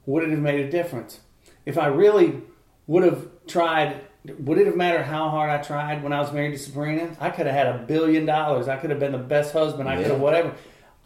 would 0.05 0.25
it 0.25 0.31
have 0.31 0.41
made 0.41 0.61
a 0.61 0.71
difference? 0.71 1.21
If 1.65 1.79
I 1.79 1.87
really 1.87 2.43
would 2.89 3.05
have 3.05 3.29
tried, 3.47 4.01
would 4.41 4.59
it 4.59 4.67
have 4.67 4.77
mattered 4.77 5.05
how 5.05 5.31
hard 5.31 5.49
I 5.49 5.63
tried 5.63 6.03
when 6.03 6.13
I 6.13 6.21
was 6.21 6.33
married 6.33 6.53
to 6.53 6.59
Sabrina? 6.59 7.17
I 7.21 7.31
could 7.31 7.47
have 7.47 7.55
had 7.55 7.69
a 7.69 7.79
billion 7.79 8.27
dollars. 8.27 8.67
I 8.67 8.77
could 8.77 8.91
have 8.91 8.99
been 8.99 9.13
the 9.13 9.19
best 9.19 9.53
husband. 9.53 9.89
I 9.89 9.97
could 9.97 10.11
have 10.11 10.21
whatever. 10.21 10.55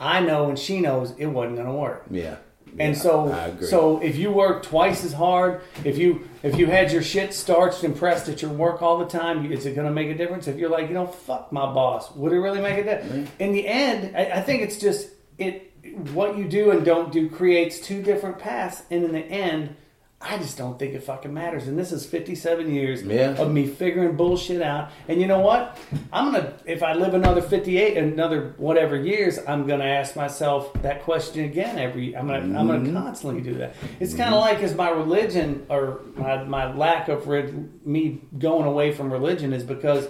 I 0.01 0.20
know, 0.20 0.48
and 0.48 0.59
she 0.59 0.80
knows 0.80 1.12
it 1.18 1.26
wasn't 1.26 1.57
going 1.57 1.68
to 1.68 1.74
work. 1.74 2.07
Yeah. 2.11 2.36
And 2.78 2.94
Yeah, 2.94 3.03
so, 3.03 3.57
so 3.61 4.01
if 4.01 4.16
you 4.16 4.30
work 4.30 4.62
twice 4.62 5.05
as 5.05 5.12
hard, 5.12 5.61
if 5.84 5.98
you 5.98 6.28
if 6.42 6.57
you 6.57 6.66
had 6.66 6.92
your 6.92 7.03
shit 7.03 7.34
starched 7.34 7.82
and 7.82 7.96
pressed 7.96 8.28
at 8.28 8.42
your 8.42 8.53
work 8.53 8.80
all 8.80 8.98
the 8.98 9.07
time, 9.07 9.51
is 9.51 9.66
it 9.66 9.74
going 9.74 9.86
to 9.86 9.92
make 9.92 10.09
a 10.09 10.14
difference? 10.14 10.46
If 10.46 10.57
you're 10.57 10.70
like, 10.70 10.88
you 10.88 10.94
know, 10.94 11.07
fuck 11.07 11.53
my 11.53 11.66
boss, 11.66 12.14
would 12.14 12.32
it 12.32 12.38
really 12.38 12.61
make 12.61 12.78
a 12.78 12.84
difference? 12.84 13.28
Mm-hmm. 13.28 13.42
In 13.42 13.53
the 13.53 13.66
end, 13.66 14.16
I, 14.16 14.38
I 14.38 14.42
think 14.42 14.62
it's 14.62 14.78
just 14.78 15.09
it. 15.38 15.66
What 16.12 16.36
you 16.36 16.46
do 16.46 16.70
and 16.70 16.84
don't 16.84 17.11
do 17.11 17.28
creates 17.28 17.80
two 17.80 18.03
different 18.03 18.38
paths, 18.38 18.82
and 18.90 19.05
in 19.05 19.12
the 19.12 19.24
end, 19.24 19.74
I 20.22 20.36
just 20.36 20.58
don't 20.58 20.78
think 20.78 20.92
it 20.92 21.02
fucking 21.02 21.32
matters. 21.32 21.66
And 21.66 21.78
this 21.78 21.92
is 21.92 22.04
57 22.04 22.70
years 22.74 23.02
Yeah. 23.02 23.30
of 23.40 23.50
me 23.50 23.66
figuring 23.66 24.16
bullshit 24.16 24.60
out. 24.60 24.90
And 25.08 25.18
you 25.18 25.26
know 25.26 25.40
what? 25.40 25.78
I'm 26.12 26.30
gonna 26.30 26.52
if 26.66 26.82
I 26.82 26.92
live 26.92 27.14
another 27.14 27.40
58, 27.40 27.96
another 27.96 28.52
whatever 28.58 28.96
years, 28.96 29.38
I'm 29.48 29.66
gonna 29.66 29.86
ask 29.86 30.16
myself 30.16 30.74
that 30.82 31.04
question 31.04 31.44
again 31.46 31.78
every. 31.78 32.14
I'm 32.14 32.26
gonna 32.26 32.40
I'm 32.40 32.68
Mm-hmm. 32.68 32.92
gonna 32.92 33.00
constantly 33.06 33.40
do 33.40 33.54
that. 33.54 33.74
It's 33.98 34.12
kind 34.12 34.34
of 34.34 34.40
like 34.40 34.58
as 34.62 34.74
my 34.74 34.90
religion 34.90 35.64
or 35.70 36.00
my 36.16 36.44
my 36.44 36.74
lack 36.74 37.08
of 37.08 37.26
re- 37.26 37.54
me 37.86 38.20
going 38.38 38.66
away 38.66 38.92
from 38.92 39.12
religion 39.12 39.52
is 39.52 39.64
because. 39.64 40.06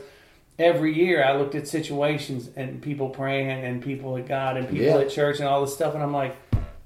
Every 0.59 0.93
year 0.95 1.25
I 1.25 1.39
looked 1.39 1.55
at 1.55 1.67
situations 1.67 2.51
and 2.55 2.83
people 2.83 3.09
praying 3.09 3.65
and 3.65 3.83
people 3.83 4.19
at 4.19 4.29
God 4.29 4.59
and 4.59 4.69
people 4.69 4.85
Yeah. 4.85 4.99
at 4.99 5.09
church 5.09 5.39
and 5.39 5.49
all 5.49 5.63
this 5.65 5.73
stuff 5.73 5.95
and 5.95 6.03
I'm 6.03 6.13
like, 6.13 6.37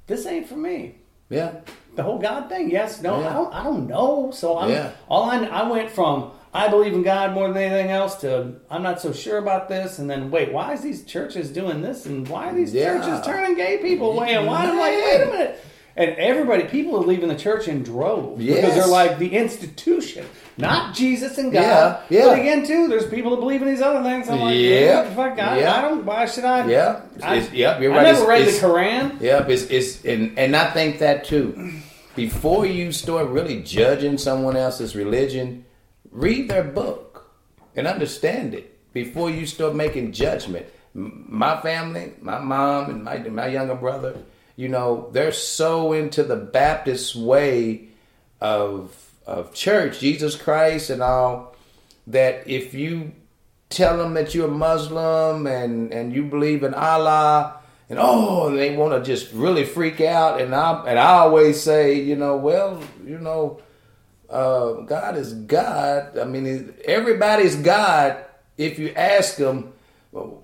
this 0.06 0.26
ain't 0.26 0.46
for 0.48 0.54
me 0.54 0.94
yeah. 1.28 1.54
The 1.96 2.02
whole 2.02 2.18
God 2.18 2.48
thing. 2.48 2.70
Yes, 2.70 3.00
no, 3.02 3.20
Yeah. 3.20 3.30
I 3.30 3.32
don't. 3.34 3.54
I 3.54 3.62
don't 3.64 3.86
know. 3.86 4.30
So 4.32 4.58
I'm 4.58 4.70
Yeah. 4.70 4.90
all 5.08 5.24
I. 5.30 5.38
I 5.44 5.68
went 5.68 5.90
from 5.90 6.30
I 6.52 6.68
believe 6.68 6.92
in 6.92 7.02
God 7.02 7.32
more 7.32 7.48
than 7.48 7.56
anything 7.56 7.90
else 7.90 8.14
to 8.20 8.52
I'm 8.70 8.82
not 8.82 9.00
so 9.00 9.12
sure 9.12 9.38
about 9.38 9.68
this, 9.68 9.98
and 9.98 10.08
then 10.08 10.30
wait, 10.30 10.52
why 10.52 10.72
is 10.72 10.82
these 10.82 11.04
churches 11.04 11.50
doing 11.50 11.82
this, 11.82 12.06
and 12.06 12.28
why 12.28 12.50
are 12.50 12.54
these 12.54 12.72
Yeah. 12.72 12.98
churches 12.98 13.26
turning 13.26 13.56
gay 13.56 13.78
people 13.78 14.12
away, 14.16 14.34
and 14.34 14.46
why 14.46 14.64
I'm 14.66 14.78
like, 14.78 14.92
wait 14.94 15.20
a 15.22 15.26
minute. 15.26 15.60
And 15.96 16.10
everybody, 16.16 16.64
people 16.64 16.96
are 16.96 17.04
leaving 17.06 17.28
the 17.28 17.36
church 17.36 17.68
in 17.68 17.84
droves 17.84 18.44
because 18.44 18.74
they're 18.74 18.86
like 18.86 19.18
the 19.18 19.28
institution, 19.36 20.26
not 20.56 20.92
Jesus 20.92 21.38
and 21.38 21.52
God. 21.52 22.02
Yeah, 22.10 22.18
yeah. 22.18 22.24
But 22.26 22.38
again, 22.40 22.66
too, 22.66 22.88
there's 22.88 23.06
people 23.08 23.30
that 23.30 23.36
believe 23.40 23.62
in 23.62 23.68
these 23.68 23.80
other 23.80 24.02
things. 24.02 24.28
I'm 24.28 24.40
like, 24.40 24.56
Yeah, 24.58 25.14
fuck, 25.14 25.38
I, 25.38 25.60
yeah. 25.60 25.76
I 25.76 25.82
don't. 25.82 26.04
Why 26.04 26.26
should 26.26 26.44
I? 26.44 26.66
Yeah. 26.68 27.02
I, 27.22 27.36
It's- 27.36 27.52
yep, 27.52 27.80
you're 27.80 27.92
right. 27.92 28.00
I 28.00 28.10
never 28.10 28.22
It's- 28.22 28.28
read 28.28 28.40
it's- 28.42 28.60
the 28.60 28.66
Quran. 28.66 29.20
Yep, 29.20 29.48
it's 29.50 29.62
it's 29.64 30.04
and 30.04 30.36
and 30.36 30.56
I 30.56 30.70
think 30.70 30.98
that 30.98 31.24
too. 31.24 31.72
Before 32.16 32.66
you 32.66 32.90
start 32.90 33.28
really 33.28 33.62
judging 33.62 34.18
someone 34.18 34.56
else's 34.56 34.96
religion, 34.96 35.64
read 36.10 36.48
their 36.50 36.64
book 36.64 37.30
and 37.76 37.86
understand 37.86 38.52
it 38.54 38.92
before 38.92 39.30
you 39.30 39.46
start 39.46 39.74
making 39.76 40.10
judgment. 40.12 40.66
My 40.94 41.60
family, 41.60 42.12
my 42.20 42.38
mom 42.40 42.90
and 42.90 43.04
my 43.04 43.18
my 43.18 43.46
younger 43.48 43.74
brother, 43.76 44.16
you 44.56 44.68
know, 44.68 45.08
they're 45.12 45.32
so 45.32 45.92
into 45.92 46.22
the 46.22 46.36
Baptist 46.36 47.16
way 47.16 47.88
of 48.40 49.00
of 49.26 49.54
church, 49.54 50.00
Jesus 50.00 50.36
Christ 50.36 50.90
and 50.90 51.02
all 51.02 51.56
that 52.06 52.46
if 52.46 52.74
you 52.74 53.12
tell 53.70 53.96
them 53.96 54.14
that 54.14 54.34
you're 54.34 54.48
Muslim 54.48 55.46
and 55.46 55.92
and 55.92 56.14
you 56.14 56.24
believe 56.24 56.62
in 56.62 56.74
Allah 56.74 57.56
and 57.88 57.98
oh 58.00 58.54
they 58.54 58.76
want 58.76 58.92
to 58.92 59.02
just 59.02 59.32
really 59.32 59.64
freak 59.64 60.00
out 60.00 60.40
and 60.40 60.54
I 60.54 60.84
and 60.86 60.98
I 60.98 61.18
always 61.18 61.60
say 61.60 61.94
you 61.94 62.16
know 62.16 62.36
well 62.36 62.82
you 63.04 63.18
know 63.18 63.60
uh, 64.28 64.72
God 64.82 65.16
is 65.16 65.32
God. 65.32 66.18
I 66.18 66.24
mean 66.24 66.74
everybody's 66.84 67.56
God 67.56 68.22
if 68.56 68.78
you 68.78 68.90
ask 68.90 69.36
them 69.36 69.72
well, 70.12 70.43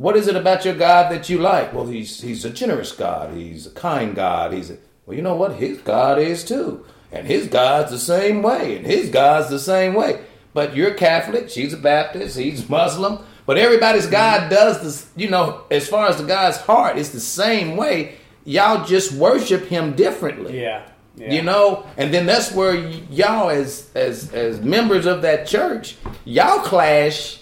what 0.00 0.16
is 0.16 0.28
it 0.28 0.36
about 0.36 0.64
your 0.64 0.74
God 0.74 1.12
that 1.12 1.28
you 1.28 1.38
like 1.38 1.72
well 1.72 1.86
he's 1.86 2.20
he's 2.20 2.44
a 2.44 2.50
generous 2.50 2.92
God 2.92 3.34
he's 3.34 3.66
a 3.66 3.70
kind 3.70 4.14
God 4.14 4.52
he's 4.52 4.70
a, 4.70 4.78
well 5.04 5.16
you 5.16 5.22
know 5.22 5.36
what 5.36 5.56
his 5.56 5.78
God 5.78 6.18
is 6.18 6.44
too 6.44 6.84
and 7.12 7.26
his 7.26 7.48
God's 7.48 7.90
the 7.90 7.98
same 7.98 8.42
way 8.42 8.76
and 8.76 8.86
his 8.86 9.10
God's 9.10 9.50
the 9.50 9.58
same 9.58 9.94
way 9.94 10.20
but 10.52 10.74
you're 10.74 10.94
Catholic, 10.94 11.48
she's 11.48 11.72
a 11.72 11.76
Baptist, 11.76 12.36
he's 12.36 12.68
Muslim. 12.68 13.18
But 13.46 13.58
everybody's 13.58 14.06
God 14.06 14.50
does 14.50 14.82
this, 14.82 15.10
you 15.16 15.28
know, 15.28 15.64
as 15.70 15.88
far 15.88 16.08
as 16.08 16.18
the 16.18 16.24
God's 16.24 16.58
heart, 16.58 16.98
it's 16.98 17.10
the 17.10 17.20
same 17.20 17.76
way. 17.76 18.16
Y'all 18.44 18.84
just 18.84 19.12
worship 19.12 19.66
him 19.66 19.94
differently. 19.94 20.60
Yeah. 20.60 20.86
yeah. 21.16 21.32
You 21.32 21.42
know, 21.42 21.86
and 21.96 22.12
then 22.12 22.26
that's 22.26 22.52
where 22.52 22.74
y'all 22.74 23.50
as 23.50 23.90
as 23.94 24.32
as 24.32 24.60
members 24.60 25.06
of 25.06 25.22
that 25.22 25.46
church, 25.46 25.96
y'all 26.24 26.60
clash 26.60 27.40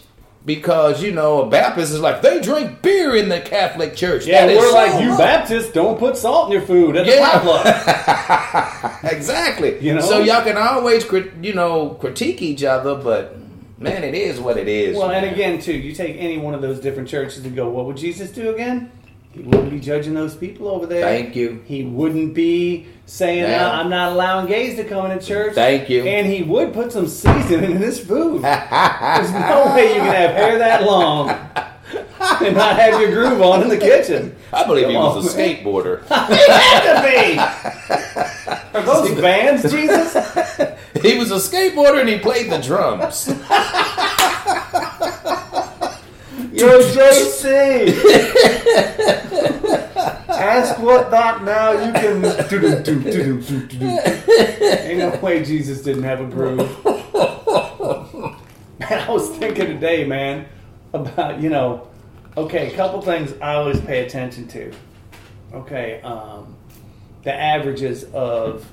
because 0.49 1.03
you 1.03 1.13
know 1.13 1.43
a 1.43 1.47
Baptist 1.51 1.93
is 1.93 2.01
like 2.01 2.23
they 2.23 2.41
drink 2.41 2.81
beer 2.83 3.15
in 3.15 3.29
the 3.29 3.39
Catholic 3.41 3.95
Church. 3.95 4.27
Yeah, 4.27 4.47
That 4.47 4.57
we're 4.57 4.69
so 4.71 4.75
like 4.75 5.01
you 5.03 5.11
wrong." 5.11 5.19
Baptists 5.19 5.71
don't 5.71 5.99
put 5.99 6.17
salt 6.17 6.47
in 6.47 6.53
your 6.53 6.63
food 6.63 6.97
at 6.97 7.05
the 7.07 7.13
Yeah. 7.13 7.31
potluck. 7.31 9.05
exactly. 9.13 9.79
You 9.81 9.95
know? 9.95 10.01
so 10.01 10.21
y'all 10.21 10.43
can 10.43 10.57
always 10.57 11.05
you 11.43 11.53
know 11.53 11.91
critique 12.01 12.41
each 12.43 12.65
other, 12.65 12.95
but 12.95 13.37
man, 13.79 14.03
it 14.03 14.15
is 14.15 14.41
what 14.41 14.57
it 14.57 14.69
is. 14.69 14.97
well, 14.97 15.11
and 15.11 15.27
again, 15.27 15.61
too, 15.61 15.75
you 15.75 15.93
take 15.95 16.17
any 16.19 16.39
one 16.39 16.55
of 16.55 16.63
those 16.63 16.81
different 16.81 17.09
churches 17.09 17.45
and 17.45 17.55
go, 17.55 17.69
what 17.69 17.85
would 17.85 17.97
Jesus 17.99 18.31
do 18.31 18.53
again? 18.53 18.91
He 19.39 19.45
wouldn't 19.45 19.71
be 19.71 19.79
judging 19.79 20.15
those 20.15 20.35
people 20.35 20.67
over 20.67 20.85
there. 20.85 21.03
Thank 21.03 21.37
you. 21.37 21.63
He 21.65 21.85
wouldn't 21.85 22.35
be 22.35 22.87
saying, 23.07 23.45
uh, 23.45 23.49
Yeah. 23.49 23.71
"I'm 23.71 23.89
not 23.89 24.13
allowing 24.13 24.47
gays 24.47 24.75
to 24.77 24.85
come 24.85 25.09
into 25.09 25.25
church. 25.25 25.55
Thank 25.55 25.89
you. 25.89 26.03
And 26.03 26.27
he 26.27 26.43
would 26.43 26.73
put 26.75 26.91
some 26.93 27.07
seasoning 27.07 27.71
in 27.71 27.77
his 27.77 28.01
food. 28.01 28.43
There's 28.43 29.33
no 29.33 29.73
way 29.77 29.95
you 29.95 30.01
can 30.01 30.13
have 30.13 30.31
hair 30.33 30.59
that 30.59 30.83
long 30.85 31.31
and 31.31 32.57
not 32.57 32.77
have 32.81 33.01
your 33.01 33.13
groove 33.13 33.41
on 33.41 33.63
in 33.63 33.69
the 33.69 33.79
kitchen. 33.79 34.35
I 34.53 34.67
believe 34.67 34.89
he 34.89 34.95
Come 34.95 35.05
was 35.15 35.25
a 35.27 35.31
on, 35.31 35.37
man. 35.37 35.57
skateboarder. 35.57 36.03
He 36.29 36.51
had 36.51 36.83
to 36.95 37.03
be. 37.07 38.77
Are 38.79 38.83
those 38.83 39.21
bands, 39.21 39.63
Jesus? 39.71 40.15
he 41.01 41.17
was 41.17 41.31
a 41.31 41.37
skateboarder 41.37 42.01
and 42.01 42.09
he 42.09 42.19
played 42.19 42.51
the 42.51 42.59
drums. 42.59 43.29
Yo, 46.53 46.81
JC. 46.81 47.95
Ask 50.39 50.79
what 50.83 51.11
not 51.11 51.45
now 51.45 51.73
you 51.73 51.93
can. 51.93 52.25
Ain't 54.85 54.99
no 54.99 55.19
way 55.21 55.45
Jesus 55.45 55.83
didn't 55.83 56.05
have 56.05 56.21
a 56.21 56.27
groove. 56.27 56.85
Man, 58.81 59.01
I 59.01 59.11
was 59.11 59.29
thinking 59.37 59.67
today, 59.67 60.05
man, 60.05 60.47
about 60.93 61.41
you 61.41 61.51
know, 61.51 61.89
okay, 62.37 62.73
a 62.73 62.77
couple 62.77 63.03
things 63.03 63.35
I 63.43 63.55
always 63.55 63.81
pay 63.81 64.05
attention 64.07 64.47
to. 64.49 64.73
Okay, 65.53 66.01
um, 66.03 66.55
the 67.25 67.35
averages 67.35 68.05
of 68.15 68.65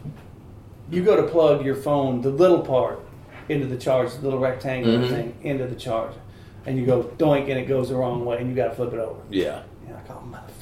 you 0.91 1.03
go 1.03 1.15
to 1.15 1.23
plug 1.23 1.65
your 1.65 1.75
phone, 1.75 2.21
the 2.21 2.29
little 2.29 2.59
part, 2.61 2.99
into 3.49 3.65
the 3.65 3.77
charger, 3.77 4.15
the 4.17 4.23
little 4.23 4.39
rectangular 4.39 4.99
Mhm. 4.99 5.09
thing 5.09 5.33
into 5.41 5.65
the 5.65 5.75
charger, 5.75 6.19
and 6.67 6.77
you 6.77 6.85
go 6.85 7.03
doink, 7.17 7.49
and 7.49 7.57
it 7.59 7.67
goes 7.67 7.89
the 7.89 7.95
wrong 7.95 8.23
way, 8.25 8.37
and 8.37 8.47
you 8.49 8.55
got 8.55 8.67
to 8.69 8.75
flip 8.75 8.93
it 8.93 8.99
over. 8.99 9.19
Yeah. 9.31 9.61
You're 9.87 9.95
like, 9.97 10.05
oh, 10.11 10.21
motherfucker. 10.31 10.54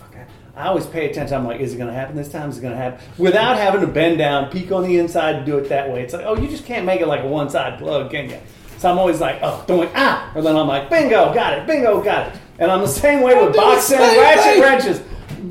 I 0.56 0.68
always 0.68 0.86
pay 0.86 1.10
attention. 1.10 1.36
I'm 1.36 1.45
like, 1.45 1.60
is 1.60 1.74
it 1.74 1.78
going 1.78 1.88
to 1.88 1.93
happen 1.93 2.16
this 2.16 2.30
time? 2.30 2.49
Is 2.49 2.60
it 2.60 2.62
going 2.62 2.74
to 2.74 2.78
happen? 2.78 3.04
Without 3.18 3.58
having 3.58 3.82
to 3.82 3.88
bend 3.88 4.20
down, 4.20 4.51
peek 4.51 4.72
on 4.72 4.84
the 4.84 4.99
inside, 4.99 5.36
and 5.38 5.45
do 5.45 5.58
it 5.58 5.70
that 5.70 5.89
way. 5.91 6.04
It's 6.04 6.14
like, 6.14 6.26
oh, 6.26 6.38
you 6.38 6.47
just 6.47 6.66
can't 6.66 6.86
make 6.86 7.01
it 7.01 7.08
like 7.08 7.24
a 7.24 7.28
one 7.28 7.49
side 7.49 7.80
plug, 7.80 8.12
can 8.12 8.30
you? 8.30 8.38
So 8.78 8.91
I'm 8.91 8.99
always 8.99 9.20
like, 9.20 9.39
oh, 9.41 9.64
doing 9.66 9.89
ah, 9.95 10.32
or 10.36 10.41
then 10.41 10.56
I'm 10.56 10.68
like, 10.68 10.89
bingo, 10.89 11.34
got 11.34 11.58
it, 11.58 11.66
bingo, 11.66 12.04
got 12.04 12.28
it. 12.28 12.39
And 12.60 12.70
I'm 12.70 12.82
the 12.82 12.88
same 12.88 13.22
way 13.22 13.34
with 13.43 13.56
boxing 13.56 13.97
same 13.97 14.20
ratchet 14.20 14.62
wrenches. 14.62 15.01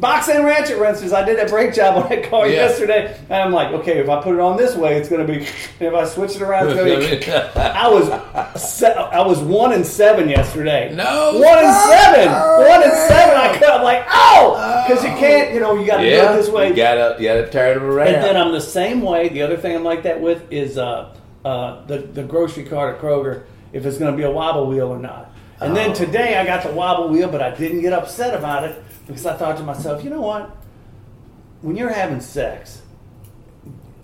Box 0.00 0.28
and 0.28 0.44
ratchet 0.44 0.78
wrenches. 0.78 1.12
I 1.12 1.24
did 1.24 1.38
a 1.38 1.46
brake 1.48 1.74
job 1.74 2.02
on 2.02 2.08
that 2.08 2.28
car 2.30 2.46
Yeah. 2.46 2.54
yesterday, 2.66 3.16
and 3.30 3.42
I'm 3.42 3.52
like, 3.52 3.72
okay, 3.72 3.98
if 3.98 4.08
I 4.08 4.22
put 4.22 4.34
it 4.34 4.40
on 4.40 4.56
this 4.56 4.74
way, 4.74 4.96
it's 4.96 5.08
going 5.08 5.26
to 5.26 5.32
be. 5.32 5.46
If 5.80 5.94
I 5.94 6.04
switch 6.04 6.36
it 6.36 6.42
around, 6.42 6.68
it's 6.68 6.76
going 6.76 7.00
to 7.20 7.26
be. 7.54 7.60
I 7.60 7.88
was 7.88 8.60
se- 8.62 8.94
I 8.94 9.20
was 9.26 9.40
one 9.40 9.72
and 9.72 9.84
seven 9.84 10.28
yesterday. 10.28 10.94
No, 10.94 11.32
one 11.34 11.58
and 11.58 11.74
seven. 11.74 12.28
Oh, 12.32 12.68
one 12.68 12.82
and 12.82 12.92
seven. 12.92 13.36
I 13.36 13.58
cut. 13.58 13.70
I'm 13.70 13.82
like, 13.82 14.04
oh, 14.08 14.84
because 14.86 15.02
you 15.04 15.10
can't. 15.10 15.52
You 15.52 15.60
know, 15.60 15.78
you 15.78 15.86
got 15.86 15.96
to 15.98 16.02
do 16.04 16.08
yeah, 16.08 16.32
it 16.32 16.36
this 16.36 16.48
way. 16.48 16.68
You 16.68 16.76
gotta, 16.76 17.16
you 17.20 17.28
gotta 17.28 17.50
turn 17.50 17.74
them 17.78 17.84
around. 17.90 18.08
And 18.14 18.22
then 18.24 18.36
I'm 18.36 18.52
the 18.52 18.60
same 18.60 19.02
way. 19.02 19.28
The 19.28 19.42
other 19.42 19.56
thing 19.56 19.74
I'm 19.74 19.82
like 19.84 20.04
that 20.04 20.20
with 20.20 20.50
is 20.52 20.78
uh, 20.78 21.14
uh, 21.44 21.84
the 21.86 21.98
the 21.98 22.22
grocery 22.22 22.64
cart 22.64 22.94
at 22.96 23.00
Kroger. 23.00 23.44
If 23.72 23.86
it's 23.86 23.96
going 23.98 24.12
to 24.12 24.16
be 24.16 24.22
a 24.24 24.30
wobble 24.30 24.66
wheel 24.66 24.88
or 24.88 24.98
not. 24.98 25.32
And 25.60 25.72
Oh. 25.72 25.74
then 25.74 25.94
today 25.94 26.36
I 26.36 26.44
got 26.44 26.62
the 26.62 26.72
wobble 26.72 27.08
wheel, 27.08 27.28
but 27.30 27.40
I 27.40 27.54
didn't 27.54 27.80
get 27.80 27.92
upset 27.94 28.34
about 28.34 28.64
it 28.64 28.82
because 29.06 29.26
I 29.26 29.36
thought 29.36 29.56
to 29.58 29.62
myself, 29.62 30.04
you 30.04 30.10
know 30.10 30.20
what? 30.20 30.56
When 31.60 31.76
you're 31.76 31.92
having 31.92 32.20
sex, 32.20 32.82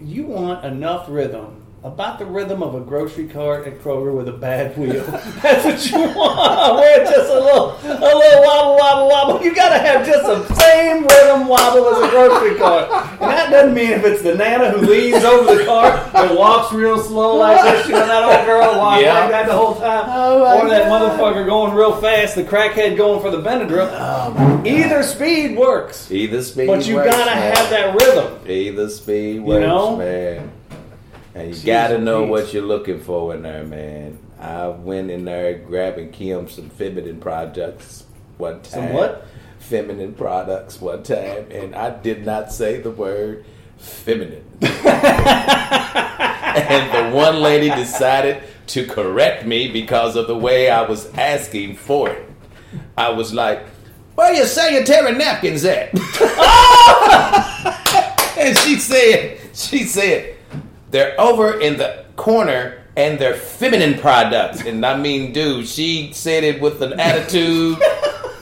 you 0.01 0.27
want 0.27 0.65
enough 0.65 1.07
rhythm. 1.09 1.65
About 1.85 2.19
the 2.19 2.27
rhythm 2.27 2.61
of 2.61 2.75
a 2.75 2.81
grocery 2.81 3.29
cart 3.29 3.67
at 3.69 3.79
Kroger 3.79 4.13
with 4.13 4.29
a 4.29 4.33
bad 4.33 4.77
wheel. 4.77 5.05
That's 5.43 5.65
what 5.65 5.91
you 5.91 6.17
want. 6.17 6.75
Where 6.75 7.05
just 7.05 7.31
a 7.31 7.39
little, 7.39 7.71
a 7.85 8.15
little 8.17 8.43
wobble, 8.43 8.77
wobble, 8.77 9.09
wobble. 9.09 9.45
You 9.45 9.55
got 9.55 9.69
to 9.69 9.79
have 9.79 10.05
just 10.05 10.27
the 10.27 10.55
same 10.57 11.03
rhythm 11.03 11.18
wobble 11.49 11.89
as 11.89 11.99
a 12.03 12.11
grocery 12.11 12.57
cart. 12.57 12.91
And 13.21 13.31
that 13.31 13.51
doesn't 13.51 13.75
mean 13.75 13.91
if 13.91 14.05
it's 14.05 14.23
the 14.23 14.35
nana 14.35 14.71
who 14.71 14.87
leans 14.87 15.25
over 15.25 15.55
the 15.57 15.65
cart 15.65 16.15
and 16.15 16.37
walks 16.37 16.73
real 16.73 16.99
slow 17.01 17.37
like 17.37 17.63
this, 17.63 17.87
you 17.89 17.95
know, 17.95 18.07
that 18.07 18.39
old 18.39 18.47
girl 18.47 18.79
walking 18.79 19.05
Yeah. 19.07 19.21
like 19.21 19.31
that 19.31 19.47
the 19.47 19.53
whole 19.55 19.75
time. 19.75 20.05
Oh, 20.09 20.61
or 20.63 20.69
that 20.69 20.89
God. 20.89 21.19
motherfucker 21.19 21.47
going 21.47 21.75
real 21.75 21.97
fast, 22.01 22.35
the 22.35 22.45
crackhead 22.45 22.97
going 22.97 23.21
for 23.21 23.31
the 23.31 23.43
Benadryl. 23.43 23.89
Oh, 23.93 24.63
Either 24.65 25.03
speed 25.03 25.57
works. 25.57 26.11
Either 26.11 26.43
speed, 26.43 26.67
But 26.67 26.87
you 26.87 26.97
works, 26.97 27.11
gotta 27.11 27.35
man. 27.35 27.57
have 27.57 27.71
that 27.71 27.95
rhythm. 28.01 28.39
Either 28.49 28.89
speed 28.89 29.41
works, 29.43 29.67
know? 29.67 29.97
man. 29.97 30.51
And 31.35 31.49
you 31.49 31.55
Jeez 31.55 31.65
gotta 31.67 31.99
know 31.99 32.21
Louise. 32.25 32.31
what 32.31 32.55
you're 32.55 32.63
looking 32.65 33.01
for 33.01 33.35
in 33.35 33.43
there, 33.43 33.65
man. 33.65 34.19
I 34.41 34.69
went 34.69 35.11
in 35.11 35.25
there 35.25 35.55
grabbing 35.59 36.11
Kim 36.11 36.49
some 36.49 36.69
feminine 36.71 37.19
products 37.21 38.05
one 38.39 38.55
time. 38.63 38.65
Some 38.71 38.93
what? 38.93 39.27
Feminine 39.69 40.15
products 40.15 40.81
one 40.81 41.03
time, 41.03 41.47
and 41.51 41.75
I 41.75 41.91
did 41.91 42.25
not 42.25 42.51
say 42.51 42.81
the 42.81 42.91
word 42.91 43.45
feminine. 43.77 44.43
and 44.63 44.73
the 46.91 47.11
one 47.15 47.43
lady 47.43 47.69
decided 47.69 48.43
to 48.69 48.87
correct 48.87 49.45
me 49.45 49.71
because 49.71 50.17
of 50.17 50.27
the 50.27 50.39
way 50.39 50.71
I 50.71 50.89
was 50.89 51.13
asking 51.13 51.77
for 51.77 52.09
it. 52.09 52.27
I 52.97 53.11
was 53.11 53.35
like, 53.35 53.67
"Where 54.15 54.33
you 54.33 54.47
sanitary 54.47 55.13
napkins 55.13 55.67
at?" 55.67 55.93
and 58.39 58.57
she 58.61 58.77
said, 58.77 59.39
"She 59.53 59.85
said 59.85 60.35
they're 60.91 61.21
over 61.21 61.61
in 61.61 61.77
the 61.77 62.07
corner." 62.17 62.77
And 62.97 63.19
they're 63.21 63.35
feminine 63.35 63.99
products, 64.01 64.65
and 64.65 64.85
I 64.85 64.97
mean, 64.97 65.33
dude, 65.33 65.69
she 65.69 66.13
said 66.13 66.43
it 66.43 66.61
with 66.61 66.83
an 66.83 66.99
attitude 66.99 67.79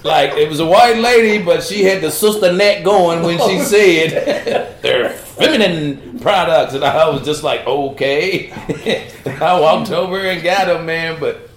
like 0.06 0.32
it 0.32 0.48
was 0.48 0.60
a 0.60 0.66
white 0.66 0.98
lady, 0.98 1.42
but 1.42 1.62
she 1.62 1.84
had 1.84 2.02
the 2.02 2.10
sister 2.10 2.52
neck 2.52 2.84
going 2.84 3.22
when 3.22 3.38
she 3.38 3.58
said 3.64 4.80
they're 4.82 5.10
feminine 5.10 6.18
products, 6.20 6.74
and 6.74 6.84
I 6.84 7.08
was 7.08 7.24
just 7.24 7.42
like, 7.42 7.66
okay. 7.66 8.50
I 9.26 9.60
walked 9.60 9.90
over 9.90 10.18
and 10.18 10.42
got 10.42 10.66
them, 10.66 10.86
man, 10.86 11.20
but 11.20 11.50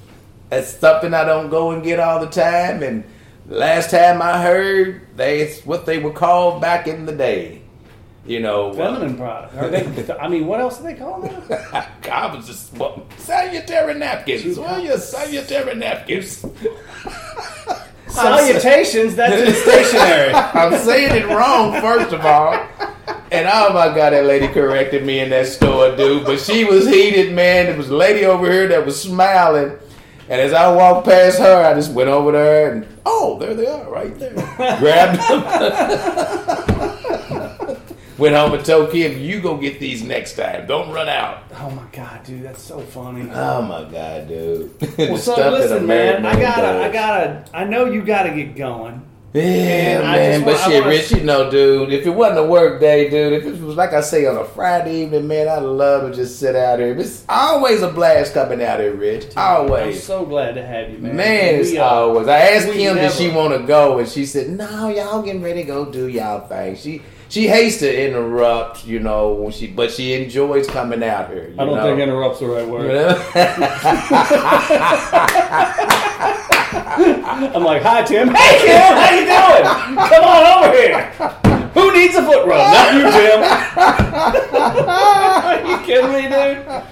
that's 0.49 0.77
something 0.77 1.13
I 1.13 1.23
don't 1.23 1.49
go 1.49 1.71
and 1.71 1.83
get 1.83 1.99
all 1.99 2.19
the 2.19 2.27
time. 2.27 2.83
And 2.83 3.03
last 3.47 3.91
time 3.91 4.21
I 4.21 4.41
heard, 4.41 5.07
they 5.15 5.41
it's 5.41 5.65
what 5.65 5.85
they 5.85 5.99
were 5.99 6.13
called 6.13 6.61
back 6.61 6.87
in 6.87 7.05
the 7.05 7.13
day. 7.13 7.61
You 8.25 8.41
know, 8.41 8.69
uh, 8.69 8.73
Feminine 8.73 9.17
product. 9.17 9.55
Are 9.55 9.69
they, 9.69 10.13
I 10.19 10.27
mean, 10.27 10.45
what 10.45 10.59
else 10.59 10.77
do 10.77 10.83
they 10.83 10.93
call 10.93 11.21
them? 11.21 11.41
I 12.11 12.35
was 12.35 12.45
just 12.45 12.73
well, 12.73 13.07
sanitary 13.17 13.95
napkins. 13.95 14.59
Well, 14.59 14.79
your 14.79 14.97
sanitary 14.97 15.75
napkins. 15.75 16.45
Salutations, 18.09 19.15
that's 19.15 19.41
in 19.41 19.53
stationary. 19.53 20.33
I'm 20.33 20.77
saying 20.79 21.15
it 21.15 21.27
wrong, 21.27 21.79
first 21.81 22.13
of 22.13 22.25
all. 22.25 22.53
And 23.31 23.47
oh 23.51 23.71
my 23.73 23.87
god, 23.95 24.11
that 24.11 24.25
lady 24.25 24.47
corrected 24.47 25.05
me 25.05 25.19
in 25.19 25.29
that 25.29 25.47
store, 25.47 25.95
dude. 25.95 26.25
But 26.25 26.39
she 26.39 26.65
was 26.65 26.87
heated, 26.87 27.33
man. 27.33 27.67
There 27.67 27.77
was 27.77 27.89
a 27.89 27.95
lady 27.95 28.25
over 28.25 28.51
here 28.51 28.67
that 28.67 28.85
was 28.85 28.99
smiling. 28.99 29.77
And 30.29 30.41
as 30.41 30.53
I 30.53 30.71
walked 30.73 31.07
past 31.07 31.39
her, 31.39 31.63
I 31.63 31.73
just 31.73 31.91
went 31.91 32.09
over 32.09 32.31
there 32.31 32.71
and 32.71 32.87
oh, 33.05 33.37
there 33.39 33.53
they 33.55 33.65
are, 33.65 33.89
right 33.89 34.17
there. 34.19 34.33
Grabbed 34.79 35.19
them. 35.19 36.65
went 38.19 38.35
home 38.35 38.53
and 38.53 38.63
told 38.65 38.91
Kim, 38.91 39.17
"You 39.19 39.41
go 39.41 39.57
get 39.57 39.79
these 39.79 40.03
next 40.03 40.35
time. 40.35 40.67
Don't 40.67 40.91
run 40.91 41.09
out." 41.09 41.43
Oh 41.59 41.69
my 41.71 41.83
god, 41.91 42.23
dude, 42.23 42.43
that's 42.43 42.61
so 42.61 42.79
funny. 42.79 43.29
Oh 43.33 43.61
my 43.61 43.89
god, 43.89 44.27
dude. 44.27 44.71
Well, 44.97 45.17
so 45.17 45.35
listen, 45.51 45.87
man, 45.87 46.25
I 46.25 46.39
gotta, 46.39 46.61
does. 46.61 46.81
I 46.83 46.91
gotta, 46.91 47.45
I 47.53 47.63
know 47.63 47.85
you 47.85 48.01
gotta 48.03 48.29
get 48.31 48.55
going. 48.55 49.05
Yeah, 49.31 49.43
And 49.43 50.03
man, 50.03 50.43
but 50.43 50.55
I 50.55 50.67
shit, 50.67 50.81
wanna- 50.81 50.95
Rich, 50.95 51.11
you 51.11 51.21
know, 51.21 51.51
dude, 51.51 51.93
if 51.93 52.07
it 52.07 52.09
wasn't 52.09 52.39
a 52.39 52.43
work 52.45 52.79
day, 52.81 53.11
dude, 53.11 53.33
if 53.33 53.45
it 53.45 53.61
was 53.61 53.75
like 53.75 53.93
I 53.93 54.01
say 54.01 54.25
on 54.25 54.35
a 54.37 54.43
Friday 54.43 55.03
evening, 55.03 55.27
man, 55.27 55.47
I'd 55.47 55.61
love 55.61 56.09
to 56.09 56.15
just 56.15 56.39
sit 56.39 56.55
out 56.55 56.79
here. 56.79 56.97
It's 56.97 57.25
always 57.29 57.83
a 57.83 57.89
blast 57.91 58.33
coming 58.33 58.63
out 58.63 58.79
here, 58.79 58.93
Rich. 58.95 59.37
Always. 59.37 59.97
I'm 59.97 60.01
so 60.01 60.25
glad 60.25 60.55
to 60.55 60.65
have 60.65 60.89
you, 60.89 60.97
man. 60.97 61.15
Man, 61.15 61.55
it's 61.59 61.71
We, 61.71 61.77
uh, 61.77 61.83
always. 61.85 62.27
I 62.27 62.39
asked 62.39 62.71
Kim 62.71 62.95
did 62.95 63.11
she 63.11 63.29
want 63.29 63.53
to 63.55 63.65
go, 63.67 63.99
and 63.99 64.07
she 64.09 64.25
said, 64.25 64.49
"No, 64.49 64.89
y'all 64.89 65.21
getting 65.21 65.43
ready 65.43 65.61
to 65.61 65.67
go 65.67 65.85
do 65.85 66.07
y'all 66.07 66.47
thing." 66.47 66.75
She 66.75 67.03
she 67.29 67.47
hates 67.47 67.77
to 67.77 68.07
interrupt, 68.07 68.85
you 68.85 68.99
know, 68.99 69.29
when 69.33 69.51
she 69.51 69.67
but 69.67 69.91
she 69.91 70.13
enjoys 70.13 70.67
coming 70.67 71.03
out 71.03 71.29
here. 71.29 71.49
You 71.49 71.55
I 71.59 71.65
don't 71.65 71.75
know? 71.75 71.83
think 71.83 71.99
interrupts 71.99 72.39
the 72.39 72.47
right 72.47 72.67
word. 72.67 72.89
I'm 76.71 77.63
like, 77.63 77.81
hi, 77.81 78.03
Tim. 78.03 78.27
Hey, 78.29 78.59
Tim, 78.65 78.93
how 78.97 79.09
you 79.13 79.25
doing? 79.25 79.63
Come 80.09 80.23
on 80.23 80.65
over 80.65 80.75
here. 80.75 81.11
Who 81.73 81.93
needs 81.93 82.15
a 82.15 82.23
foot 82.23 82.45
rub? 82.45 82.73
Not 82.73 82.93
you, 82.93 83.01
Tim. 83.11 83.43
Are 84.89 85.61
you 85.67 85.77
kidding 85.85 86.11
me, 86.11 86.23
dude? 86.27 86.83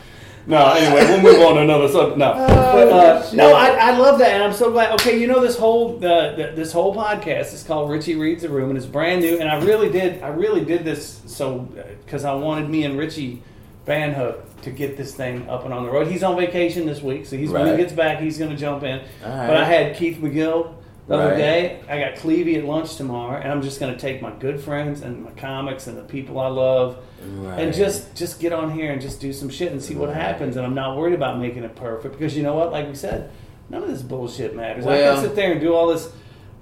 No, 0.48 0.66
anyway, 0.70 1.04
we'll 1.04 1.22
move 1.22 1.46
on 1.46 1.56
to 1.56 1.62
another 1.62 1.90
subject. 1.90 2.18
No, 2.18 2.32
uh, 2.32 3.30
no, 3.34 3.54
I, 3.54 3.68
I 3.68 3.98
love 3.98 4.18
that, 4.20 4.32
and 4.32 4.42
I'm 4.42 4.54
so 4.54 4.72
glad. 4.72 4.94
Okay, 4.94 5.20
you 5.20 5.28
know 5.28 5.42
this 5.42 5.58
whole 5.58 5.98
the, 5.98 6.34
the, 6.38 6.52
this 6.56 6.72
whole 6.72 6.96
podcast 6.96 7.54
is 7.54 7.64
called 7.64 7.90
Richie 7.90 8.16
Reads 8.16 8.44
the 8.44 8.50
Room, 8.50 8.70
and 8.70 8.78
it's 8.78 8.88
brand 8.88 9.22
new. 9.22 9.40
And 9.40 9.50
I 9.50 9.62
really 9.64 9.90
did, 9.90 10.24
I 10.24 10.30
really 10.30 10.64
did 10.64 10.86
this 10.86 11.22
so 11.26 11.60
because 12.06 12.24
I 12.24 12.34
wanted 12.34 12.70
me 12.70 12.86
and 12.86 12.98
Richie 12.98 13.44
Van 13.86 14.14
Hook 14.14 14.46
to 14.62 14.72
get 14.72 14.96
this 14.96 15.14
thing 15.14 15.50
up 15.50 15.66
and 15.66 15.74
on 15.74 15.84
the 15.84 15.92
road. 15.92 16.08
He's 16.08 16.24
on 16.24 16.38
vacation 16.38 16.86
this 16.86 17.02
week, 17.02 17.26
so 17.26 17.36
he's 17.36 17.50
when 17.50 17.68
he 17.68 17.76
gets 17.76 17.92
back, 17.92 18.22
he's 18.22 18.38
going 18.38 18.52
to 18.52 18.58
jump 18.58 18.84
in. 18.84 19.00
All 19.00 19.30
right. 19.30 19.48
But 19.48 19.58
I 19.58 19.66
had 19.66 19.98
Keith 19.98 20.18
McGill 20.18 20.76
the 21.08 21.16
other 21.16 21.38
day. 21.38 21.82
I 21.90 22.00
got 22.00 22.16
Clevey 22.16 22.58
at 22.58 22.66
lunch 22.66 22.96
tomorrow, 22.96 23.40
and 23.42 23.52
I'm 23.52 23.62
just 23.62 23.80
going 23.80 23.94
to 23.94 24.00
take 24.00 24.22
my 24.22 24.32
good 24.32 24.60
friends 24.60 25.02
and 25.02 25.24
my 25.24 25.32
comics 25.32 25.88
and 25.88 25.98
the 25.98 26.04
people 26.04 26.40
I 26.40 26.48
love, 26.48 26.98
Right. 27.26 27.60
and 27.60 27.74
just 27.74 28.16
just 28.16 28.40
get 28.40 28.54
on 28.54 28.72
here 28.72 28.92
and 28.92 29.02
just 29.02 29.20
do 29.20 29.34
some 29.34 29.50
shit 29.50 29.72
and 29.72 29.82
see 29.82 29.96
what 29.96 30.14
happens. 30.14 30.56
And 30.58 30.66
I'm 30.66 30.76
not 30.76 30.98
worried 30.98 31.14
about 31.16 31.40
making 31.40 31.64
it 31.64 31.76
perfect 31.76 32.18
because 32.18 32.36
you 32.36 32.44
know 32.44 32.54
what? 32.56 32.72
Like 32.72 32.88
we 32.88 32.96
said, 32.96 33.32
none 33.70 33.82
of 33.84 33.90
this 33.90 34.02
bullshit 34.02 34.56
matters. 34.56 34.86
I 34.86 34.98
can 35.00 35.22
sit 35.24 35.36
there 35.36 35.52
and 35.54 35.62
do 35.62 35.74
all 35.74 35.88
this 35.88 36.12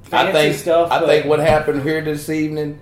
fancy 0.04 0.30
I 0.30 0.32
think 0.32 0.56
stuff. 0.56 0.92
I 0.92 1.06
think 1.06 1.26
what 1.26 1.40
happened 1.40 1.82
here 1.84 2.02
this 2.02 2.30
evening, 2.30 2.80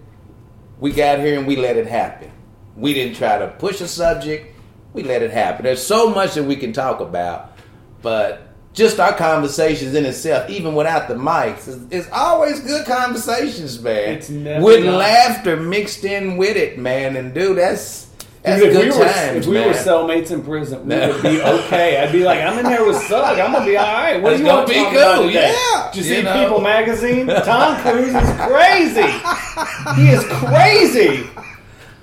we 0.79 0.91
got 0.91 1.19
here 1.19 1.37
and 1.37 1.47
we 1.47 1.55
let 1.55 1.77
it 1.77 1.87
happen. 1.87 2.31
We 2.75 2.93
didn't 2.93 3.15
try 3.15 3.37
to 3.39 3.47
push 3.47 3.81
a 3.81 3.87
subject. 3.87 4.55
We 4.93 5.03
let 5.03 5.21
it 5.23 5.31
happen. 5.31 5.63
There's 5.63 5.81
so 5.81 6.09
much 6.09 6.35
that 6.35 6.43
we 6.43 6.55
can 6.55 6.73
talk 6.73 6.99
about, 6.99 7.57
but 8.01 8.52
just 8.73 8.99
our 8.99 9.13
conversations 9.13 9.93
in 9.95 10.05
itself, 10.05 10.49
even 10.49 10.73
without 10.75 11.07
the 11.07 11.13
mics, 11.13 11.67
is, 11.67 11.79
is 11.91 12.09
always 12.11 12.59
good 12.59 12.85
conversations, 12.85 13.79
man. 13.81 14.15
It's 14.15 14.29
never 14.29 14.65
with 14.65 14.83
not. 14.83 14.97
laughter 14.97 15.55
mixed 15.57 16.03
in 16.03 16.37
with 16.37 16.57
it, 16.57 16.77
man. 16.79 17.15
And 17.15 17.33
dude, 17.33 17.57
that's 17.57 18.07
that's 18.41 18.61
if 18.61 18.73
good 18.73 18.91
we 18.93 18.99
were, 18.99 19.05
times, 19.05 19.37
if 19.37 19.45
we 19.45 19.53
man. 19.53 19.67
were 19.67 19.73
cellmates 19.73 20.31
in 20.31 20.43
prison, 20.43 20.87
we 20.87 20.95
would 20.95 21.21
be 21.21 21.41
okay. 21.43 21.97
I'd 22.03 22.11
be 22.11 22.23
like, 22.25 22.41
I'm 22.41 22.57
in 22.59 22.65
there 22.65 22.85
with 22.85 22.97
Sug. 23.03 23.39
I'm 23.39 23.53
gonna 23.53 23.65
be 23.65 23.77
all 23.77 23.85
right. 23.85 24.21
What 24.21 24.31
do 24.35 24.39
you 24.43 24.45
want 24.49 24.67
gonna 24.67 24.79
to 24.85 24.91
be 24.91 24.97
cool, 24.97 25.31
yeah. 25.31 25.89
Did 25.93 26.03
you 26.05 26.09
You 26.11 26.17
see 26.17 26.23
know? 26.23 26.43
People 26.43 26.59
magazine? 26.61 27.27
Tom 27.45 27.77
Cruise 27.81 28.13
is 28.13 28.29
crazy. 28.41 30.01
He 30.01 30.09
is 30.09 30.25
crazy. 30.25 31.29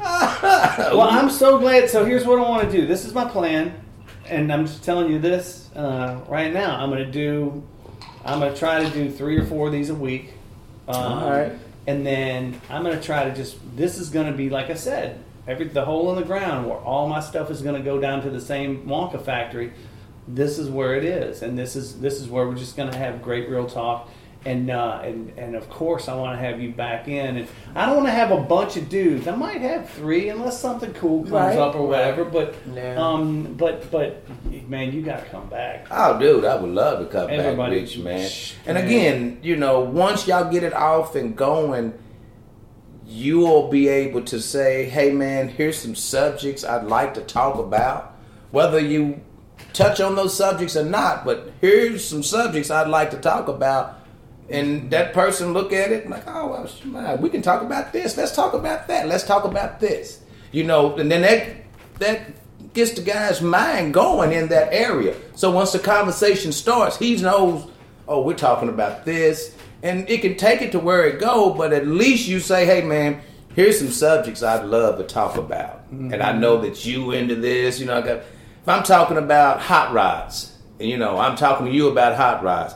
Well, 0.02 1.02
I'm 1.02 1.28
so 1.30 1.58
glad. 1.58 1.90
So 1.90 2.04
here's 2.06 2.24
what 2.24 2.38
I 2.38 2.42
want 2.42 2.70
to 2.70 2.74
do. 2.80 2.86
This 2.86 3.04
is 3.04 3.12
my 3.12 3.28
plan, 3.28 3.74
and 4.30 4.52
I'm 4.52 4.66
just 4.66 4.84
telling 4.84 5.10
you 5.10 5.18
this 5.18 5.68
uh, 5.74 6.20
right 6.28 6.52
now. 6.52 6.76
I'm 6.76 6.90
to 6.90 7.10
do. 7.10 7.62
I'm 8.24 8.40
to 8.40 8.58
try 8.58 8.82
to 8.82 8.90
do 8.90 9.10
three 9.10 9.36
or 9.38 9.44
four 9.44 9.66
of 9.66 9.72
these 9.72 9.90
a 9.90 9.94
week. 9.94 10.32
Um, 10.88 10.96
All 10.96 11.30
right. 11.30 11.52
And 11.86 12.06
then 12.06 12.60
I'm 12.68 12.84
to 12.96 13.02
try 13.02 13.24
to 13.24 13.34
just. 13.34 13.56
This 13.76 13.98
is 13.98 14.10
to 14.26 14.32
be 14.32 14.50
like 14.50 14.70
I 14.70 14.74
said, 14.74 15.22
every 15.46 15.66
the 15.68 15.84
hole 15.84 16.10
in 16.10 16.16
the 16.16 16.24
ground 16.24 16.68
where 16.68 16.78
all 16.78 17.08
my 17.08 17.20
stuff 17.20 17.50
is 17.50 17.62
going 17.62 17.76
to 17.76 17.82
go 17.82 18.00
down 18.00 18.22
to 18.22 18.30
the 18.30 18.40
same 18.40 18.86
Wonka 18.86 19.22
factory. 19.22 19.72
This 20.28 20.58
is 20.58 20.70
where 20.70 20.94
it 20.94 21.04
is, 21.04 21.42
and 21.42 21.58
this 21.58 21.74
is 21.74 22.00
this 22.00 22.20
is 22.20 22.28
where 22.28 22.46
we're 22.46 22.54
just 22.54 22.76
going 22.76 22.90
to 22.90 22.96
have 22.96 23.22
great 23.22 23.48
real 23.48 23.66
talk. 23.66 24.08
And 24.46 24.70
uh, 24.70 25.00
and 25.04 25.32
and 25.38 25.54
of 25.54 25.68
course 25.68 26.08
I 26.08 26.14
want 26.14 26.38
to 26.38 26.42
have 26.44 26.60
you 26.60 26.72
back 26.72 27.08
in, 27.08 27.36
and 27.36 27.48
I 27.74 27.84
don't 27.86 27.96
want 27.96 28.08
to 28.08 28.12
have 28.12 28.30
a 28.30 28.40
bunch 28.40 28.76
of 28.78 28.88
dudes. 28.88 29.28
I 29.28 29.34
might 29.36 29.60
have 29.60 29.90
three 29.90 30.28
unless 30.30 30.58
something 30.58 30.92
cool 30.94 31.20
comes 31.20 31.32
Right, 31.32 31.58
up 31.58 31.74
or 31.74 31.86
whatever. 31.88 32.24
But 32.24 32.54
Yeah. 32.74 32.96
um, 32.98 33.54
but 33.58 33.90
but 33.90 34.22
man, 34.68 34.92
you 34.92 35.02
got 35.02 35.24
to 35.24 35.30
come 35.30 35.48
back. 35.48 35.86
Oh, 35.90 36.18
dude, 36.18 36.44
I 36.46 36.56
would 36.56 36.70
love 36.70 37.00
to 37.00 37.06
come 37.06 37.28
Everybody- 37.30 37.80
back, 37.80 37.88
Rich, 37.88 37.98
man. 37.98 38.28
Shh, 38.28 38.54
And 38.66 38.76
man. 38.76 38.86
again, 38.86 39.38
you 39.42 39.56
know, 39.56 39.80
once 39.80 40.26
y'all 40.26 40.50
get 40.50 40.62
it 40.62 40.72
off 40.74 41.14
and 41.16 41.36
going, 41.36 41.92
you 43.06 43.40
will 43.40 43.68
be 43.68 43.88
able 43.88 44.22
to 44.22 44.40
say, 44.40 44.84
"Hey, 44.86 45.10
man, 45.10 45.48
here's 45.48 45.76
some 45.78 45.94
subjects 45.94 46.64
I'd 46.64 46.84
like 46.86 47.14
to 47.14 47.20
talk 47.20 47.58
about." 47.58 48.14
Whether 48.52 48.80
you 48.80 49.20
touch 49.72 50.00
on 50.00 50.16
those 50.16 50.34
subjects 50.34 50.76
or 50.76 50.84
not, 50.84 51.24
but 51.24 51.52
here's 51.60 52.04
some 52.04 52.22
subjects 52.22 52.70
I'd 52.70 52.88
like 52.88 53.10
to 53.10 53.16
talk 53.18 53.46
about. 53.48 53.98
And 54.50 54.90
that 54.90 55.14
person 55.14 55.52
look 55.52 55.72
at 55.72 55.92
it 55.92 56.10
like, 56.10 56.24
oh, 56.26 56.68
well, 56.92 57.16
we 57.18 57.30
can 57.30 57.40
talk 57.40 57.62
about 57.62 57.92
this. 57.92 58.16
Let's 58.16 58.34
talk 58.34 58.52
about 58.52 58.88
that. 58.88 59.06
Let's 59.06 59.24
talk 59.24 59.44
about 59.44 59.78
this. 59.78 60.20
You 60.50 60.64
know, 60.64 60.96
and 60.96 61.10
then 61.10 61.22
that 61.22 61.56
that 62.00 62.74
gets 62.74 62.92
the 62.92 63.02
guy's 63.02 63.40
mind 63.40 63.94
going 63.94 64.32
in 64.32 64.48
that 64.48 64.72
area. 64.72 65.14
So 65.36 65.52
once 65.52 65.72
the 65.72 65.78
conversation 65.78 66.50
starts, 66.50 66.96
he 66.96 67.16
knows, 67.16 67.70
oh, 68.08 68.22
we're 68.22 68.34
talking 68.34 68.68
about 68.68 69.04
this, 69.04 69.54
and 69.82 70.08
it 70.10 70.20
can 70.22 70.36
take 70.36 70.62
it 70.62 70.72
to 70.72 70.80
where 70.80 71.06
it 71.06 71.20
go. 71.20 71.54
But 71.54 71.72
at 71.72 71.86
least 71.86 72.26
you 72.26 72.40
say, 72.40 72.66
hey, 72.66 72.82
man, 72.82 73.20
here's 73.54 73.78
some 73.78 73.90
subjects 73.90 74.42
I'd 74.42 74.64
love 74.64 74.98
to 74.98 75.04
talk 75.04 75.36
about, 75.36 75.84
and 75.90 76.20
I 76.20 76.32
know 76.32 76.60
that 76.62 76.84
you 76.84 77.12
into 77.12 77.36
this. 77.36 77.78
You 77.78 77.86
know, 77.86 77.98
I 77.98 78.00
got 78.00 78.16
if 78.16 78.68
I'm 78.68 78.82
talking 78.82 79.16
about 79.16 79.60
hot 79.60 79.92
rods, 79.92 80.56
and 80.80 80.88
you 80.88 80.96
know, 80.96 81.18
I'm 81.18 81.36
talking 81.36 81.66
to 81.66 81.72
you 81.72 81.86
about 81.86 82.16
hot 82.16 82.42
rods 82.42 82.74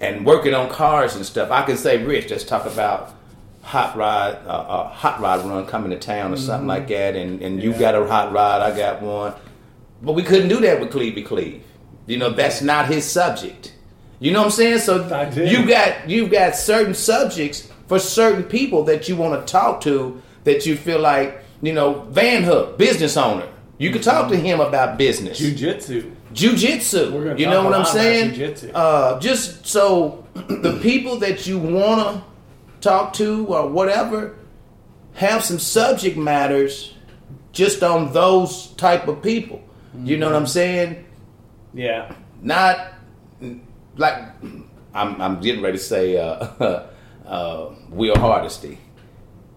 and 0.00 0.24
working 0.24 0.54
on 0.54 0.68
cars 0.70 1.16
and 1.16 1.24
stuff, 1.26 1.50
I 1.50 1.62
can 1.64 1.76
say, 1.76 2.02
Rich, 2.02 2.30
let's 2.30 2.44
talk 2.44 2.66
about 2.66 3.14
hot 3.62 3.96
rod, 3.96 4.38
uh, 4.46 4.50
uh, 4.50 4.88
hot 4.88 5.20
rod 5.20 5.44
run 5.44 5.66
coming 5.66 5.90
to 5.90 5.98
town 5.98 6.32
or 6.32 6.36
something 6.36 6.66
like 6.66 6.88
that, 6.88 7.14
and, 7.16 7.40
and 7.42 7.62
you 7.62 7.72
Yeah. 7.72 7.78
got 7.78 7.94
a 7.94 8.06
hot 8.06 8.32
rod, 8.32 8.62
I 8.62 8.76
got 8.76 9.02
one, 9.02 9.34
but 10.02 10.12
we 10.12 10.22
couldn't 10.22 10.48
do 10.48 10.60
that 10.60 10.80
with 10.80 10.90
Clevey 10.90 11.24
Cleve. 11.24 11.62
You 12.06 12.16
know, 12.16 12.30
that's 12.30 12.62
not 12.62 12.86
his 12.88 13.04
subject. 13.04 13.74
You 14.18 14.32
know 14.32 14.40
what 14.40 14.46
I'm 14.46 14.50
saying? 14.50 14.78
So 14.80 14.96
you 15.34 15.66
got 15.66 16.08
you've 16.08 16.30
got 16.30 16.54
certain 16.56 16.92
subjects 16.94 17.68
for 17.86 17.98
certain 17.98 18.42
people 18.42 18.84
that 18.84 19.08
you 19.08 19.16
want 19.16 19.46
to 19.46 19.50
talk 19.50 19.80
to 19.82 20.20
that 20.44 20.66
you 20.66 20.76
feel 20.76 20.98
like 21.00 21.42
you 21.62 21.72
know 21.72 22.00
Van 22.10 22.42
Hook, 22.42 22.76
business 22.76 23.16
owner. 23.16 23.46
You 23.78 23.90
could 23.90 24.02
talk 24.02 24.28
to 24.30 24.36
him 24.36 24.60
about 24.60 24.98
business 24.98 25.38
Jiu-jitsu. 25.38 26.10
Jujitsu. 26.32 27.38
You 27.38 27.46
know 27.46 27.64
what 27.64 27.74
I'm 27.74 27.84
saying? 27.86 28.70
Uh, 28.74 29.18
just 29.20 29.66
so 29.66 30.26
the 30.34 30.78
people 30.82 31.16
that 31.18 31.46
you 31.46 31.58
wanna 31.58 32.22
talk 32.80 33.12
to 33.14 33.46
or 33.46 33.68
whatever 33.68 34.36
have 35.14 35.44
some 35.44 35.58
subject 35.58 36.16
matters 36.16 36.94
just 37.52 37.82
on 37.82 38.12
those 38.12 38.68
type 38.74 39.08
of 39.08 39.22
people. 39.22 39.60
You 40.04 40.16
know 40.18 40.26
what 40.26 40.34
Mm-hmm. 40.34 40.40
I'm 40.42 40.46
saying? 40.46 41.04
Yeah. 41.74 42.14
Not 42.40 42.94
like 43.96 44.18
I'm, 44.94 45.20
I'm 45.20 45.40
getting 45.40 45.62
ready 45.62 45.78
to 45.78 45.82
say 45.84 46.16
uh, 46.16 46.46
uh, 47.26 47.74
Will 47.90 48.16
Hardesty, 48.18 48.78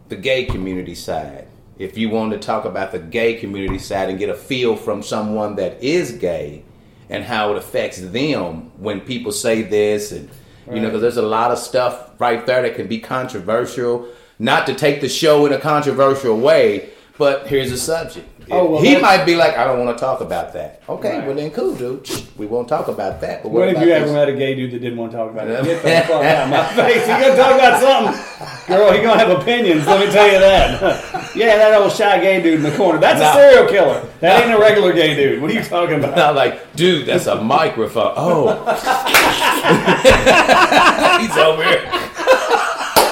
the 0.09 0.15
gay 0.15 0.45
community 0.45 0.95
side. 0.95 1.42
If 1.77 1.97
you 1.97 2.09
want 2.09 2.31
to 2.33 2.39
talk 2.39 2.65
about 2.65 2.91
the 2.91 2.99
gay 2.99 3.35
community 3.35 3.79
side 3.79 4.09
and 4.09 4.19
get 4.19 4.29
a 4.29 4.35
feel 4.35 4.75
from 4.75 5.01
someone 5.01 5.55
that 5.55 5.81
is 5.83 6.11
gay 6.11 6.63
and 7.09 7.23
how 7.23 7.51
it 7.51 7.57
affects 7.57 7.99
them 7.99 8.71
when 8.77 9.01
people 9.01 9.31
say 9.31 9.63
this, 9.63 10.11
and 10.11 10.29
you 10.67 10.79
know, 10.79 10.87
because 10.87 11.01
there's 11.01 11.17
a 11.17 11.21
lot 11.21 11.51
of 11.51 11.57
stuff 11.57 12.11
right 12.19 12.45
there 12.45 12.61
that 12.61 12.75
can 12.75 12.87
be 12.87 12.99
controversial. 12.99 14.07
Not 14.39 14.65
to 14.67 14.75
take 14.75 15.01
the 15.01 15.09
show 15.09 15.45
in 15.45 15.53
a 15.53 15.59
controversial 15.59 16.37
way, 16.37 16.89
but 17.17 17.47
here's 17.47 17.71
the 17.71 17.77
subject. 17.77 18.27
Oh, 18.51 18.71
well, 18.71 18.81
he 18.81 18.97
might 18.99 19.23
be 19.23 19.37
like, 19.37 19.57
I 19.57 19.63
don't 19.63 19.85
want 19.85 19.97
to 19.97 20.01
talk 20.03 20.19
about 20.19 20.51
that. 20.51 20.81
Okay, 20.89 21.17
Right. 21.19 21.25
well 21.25 21.33
then, 21.35 21.49
cool, 21.51 21.73
dude. 21.75 22.09
We 22.35 22.45
won't 22.45 22.67
talk 22.67 22.89
about 22.89 23.21
that. 23.21 23.41
But 23.41 23.53
what 23.53 23.69
have 23.69 23.77
about 23.77 23.87
you 23.87 23.93
ever 23.93 24.11
met 24.11 24.27
a 24.27 24.33
gay 24.33 24.53
dude 24.53 24.71
that 24.71 24.79
didn't 24.79 24.97
want 24.97 25.13
to 25.13 25.17
talk 25.17 25.31
about 25.31 25.47
it? 25.47 25.63
Get 25.63 25.81
the 25.81 25.89
fuck 26.13 26.25
out 26.25 26.43
of 26.43 26.49
my 26.49 26.67
face. 26.83 27.07
You 27.07 27.13
gonna 27.13 27.37
talk 27.37 27.55
about 27.55 27.79
something, 27.81 28.67
girl? 28.67 28.91
He 28.91 29.01
gonna 29.01 29.17
have 29.17 29.29
opinions. 29.41 29.87
Let 29.87 30.05
me 30.05 30.11
tell 30.11 30.25
you 30.29 30.39
that. 30.39 31.31
yeah, 31.37 31.55
that 31.57 31.73
old 31.79 31.93
shy 31.93 32.19
gay 32.19 32.41
dude 32.43 32.55
in 32.55 32.63
the 32.63 32.75
corner. 32.75 32.99
That's 32.99 33.21
No. 33.21 33.29
a 33.29 33.33
serial 33.33 33.67
killer. 33.69 34.09
That 34.19 34.43
ain't 34.43 34.53
a 34.53 34.59
regular 34.59 34.91
gay 34.91 35.15
dude. 35.15 35.41
What 35.41 35.49
are 35.49 35.53
you 35.53 35.63
talking 35.63 36.03
about? 36.03 36.19
I'm 36.19 36.35
like, 36.35 36.75
dude, 36.75 37.05
that's 37.05 37.27
a 37.27 37.41
microphone. 37.41 38.11
Oh, 38.17 38.49
he's 41.21 41.37
over 41.37 41.63
here. 41.63 41.81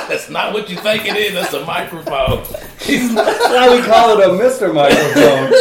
that's 0.10 0.30
not 0.30 0.52
what 0.54 0.70
you 0.70 0.76
think 0.76 1.06
it 1.06 1.16
is. 1.16 1.34
That's 1.34 1.54
a 1.54 1.66
microphone. 1.66 2.44
Why 2.88 3.78
we 3.78 3.84
call 3.86 4.20
it 4.20 4.26
a 4.28 4.32
Mr. 4.32 4.74
Microphone. 4.74 5.52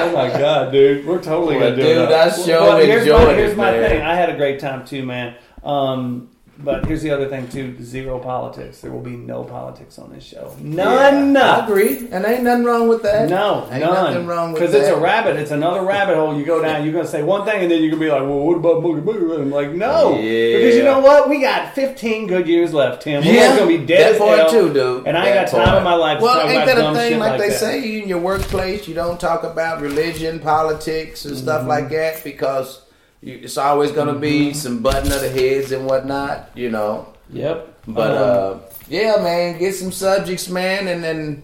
oh 0.00 0.12
my 0.14 0.28
god, 0.28 0.70
dude, 0.72 1.04
we're 1.04 1.20
totally 1.20 1.56
Well, 1.56 1.70
gonna 1.70 1.76
do 1.76 1.82
dude, 1.82 2.08
that. 2.10 2.32
I 2.32 2.36
sure 2.44 2.60
Well, 2.60 2.76
here's 2.78 3.06
my, 3.08 3.34
here's 3.34 3.52
it, 3.52 3.56
my 3.56 3.72
thing. 3.72 4.02
I 4.02 4.14
had 4.14 4.30
a 4.30 4.36
great 4.36 4.60
time 4.60 4.84
too, 4.86 5.04
man. 5.04 5.34
Um, 5.64 6.30
but 6.58 6.84
here's 6.86 7.02
the 7.02 7.10
other 7.10 7.28
thing 7.28 7.48
too: 7.48 7.76
zero 7.82 8.18
politics. 8.18 8.80
There 8.80 8.90
will 8.90 9.00
be 9.00 9.16
no 9.16 9.44
politics 9.44 9.98
on 9.98 10.10
this 10.12 10.24
show. 10.24 10.54
None. 10.60 11.36
I 11.36 11.64
agree, 11.64 12.08
and 12.10 12.24
ain't 12.24 12.42
nothing 12.42 12.64
wrong 12.64 12.88
with 12.88 13.02
that. 13.02 13.28
No, 13.28 13.68
ain't 13.70 13.80
none. 13.84 14.12
nothing 14.12 14.26
wrong 14.26 14.52
with 14.52 14.60
Because 14.62 14.74
it's 14.74 14.88
a 14.88 14.96
rabbit. 14.96 15.36
It's 15.36 15.50
another 15.52 15.82
rabbit 15.82 16.16
hole. 16.16 16.36
You 16.36 16.44
go 16.44 16.60
down. 16.62 16.84
You're 16.84 16.92
gonna 16.92 17.06
say 17.06 17.22
one 17.22 17.44
thing, 17.44 17.62
and 17.62 17.70
then 17.70 17.80
you're 17.82 17.90
gonna 17.92 18.02
be 18.04 18.10
like, 18.10 18.22
"Well, 18.22 18.38
what 18.40 18.56
about 18.56 18.82
boogie 18.82 19.02
boogie?" 19.02 19.38
I'm 19.40 19.50
like, 19.50 19.70
no, 19.72 20.18
Yeah. 20.18 20.56
because 20.58 20.76
you 20.76 20.82
know 20.84 20.98
what? 21.00 21.28
We 21.28 21.40
got 21.40 21.74
15 21.74 22.26
good 22.26 22.48
years 22.48 22.74
left, 22.74 23.02
Tim. 23.02 23.24
We're 23.24 23.32
Yeah, 23.34 23.56
gonna 23.56 23.66
be 23.68 23.78
dead 23.78 24.14
that 24.14 24.18
part 24.18 24.38
hell, 24.40 24.50
too, 24.50 24.72
dude. 24.72 25.06
And 25.06 25.16
I 25.16 25.26
ain't 25.28 25.34
got 25.50 25.64
time 25.64 25.76
in 25.78 25.84
my 25.84 25.94
life 25.94 26.18
to 26.18 26.24
Well, 26.24 26.48
ain't 26.48 26.66
that 26.66 26.78
a 26.78 26.94
thing 26.94 27.18
like, 27.18 27.30
like 27.32 27.40
they 27.40 27.48
that. 27.50 27.58
say 27.58 28.00
in 28.02 28.08
your 28.08 28.18
workplace? 28.18 28.88
You 28.88 28.94
don't 28.94 29.20
talk 29.20 29.44
about 29.44 29.80
religion, 29.80 30.40
politics, 30.40 31.24
and 31.24 31.36
stuff 31.36 31.60
Mm-hmm. 31.60 31.68
like 31.68 31.88
that 31.90 32.24
because 32.24 32.80
you, 33.20 33.40
it's 33.42 33.56
always 33.58 33.90
going 33.92 34.08
to 34.12 34.18
be 34.20 34.48
Mm-hmm. 34.48 34.54
some 34.54 34.82
button 34.82 35.10
of 35.12 35.20
the 35.20 35.28
heads 35.30 35.72
and 35.72 35.86
whatnot. 35.86 36.50
You 36.54 36.70
know. 36.70 37.14
Yep. 37.30 37.74
But 37.88 38.10
Um, 38.10 38.60
uh, 38.60 38.60
yeah, 38.88 39.16
man, 39.22 39.58
get 39.58 39.74
some 39.74 39.92
subjects, 39.92 40.48
man, 40.48 40.88
and 40.88 41.02
then 41.04 41.42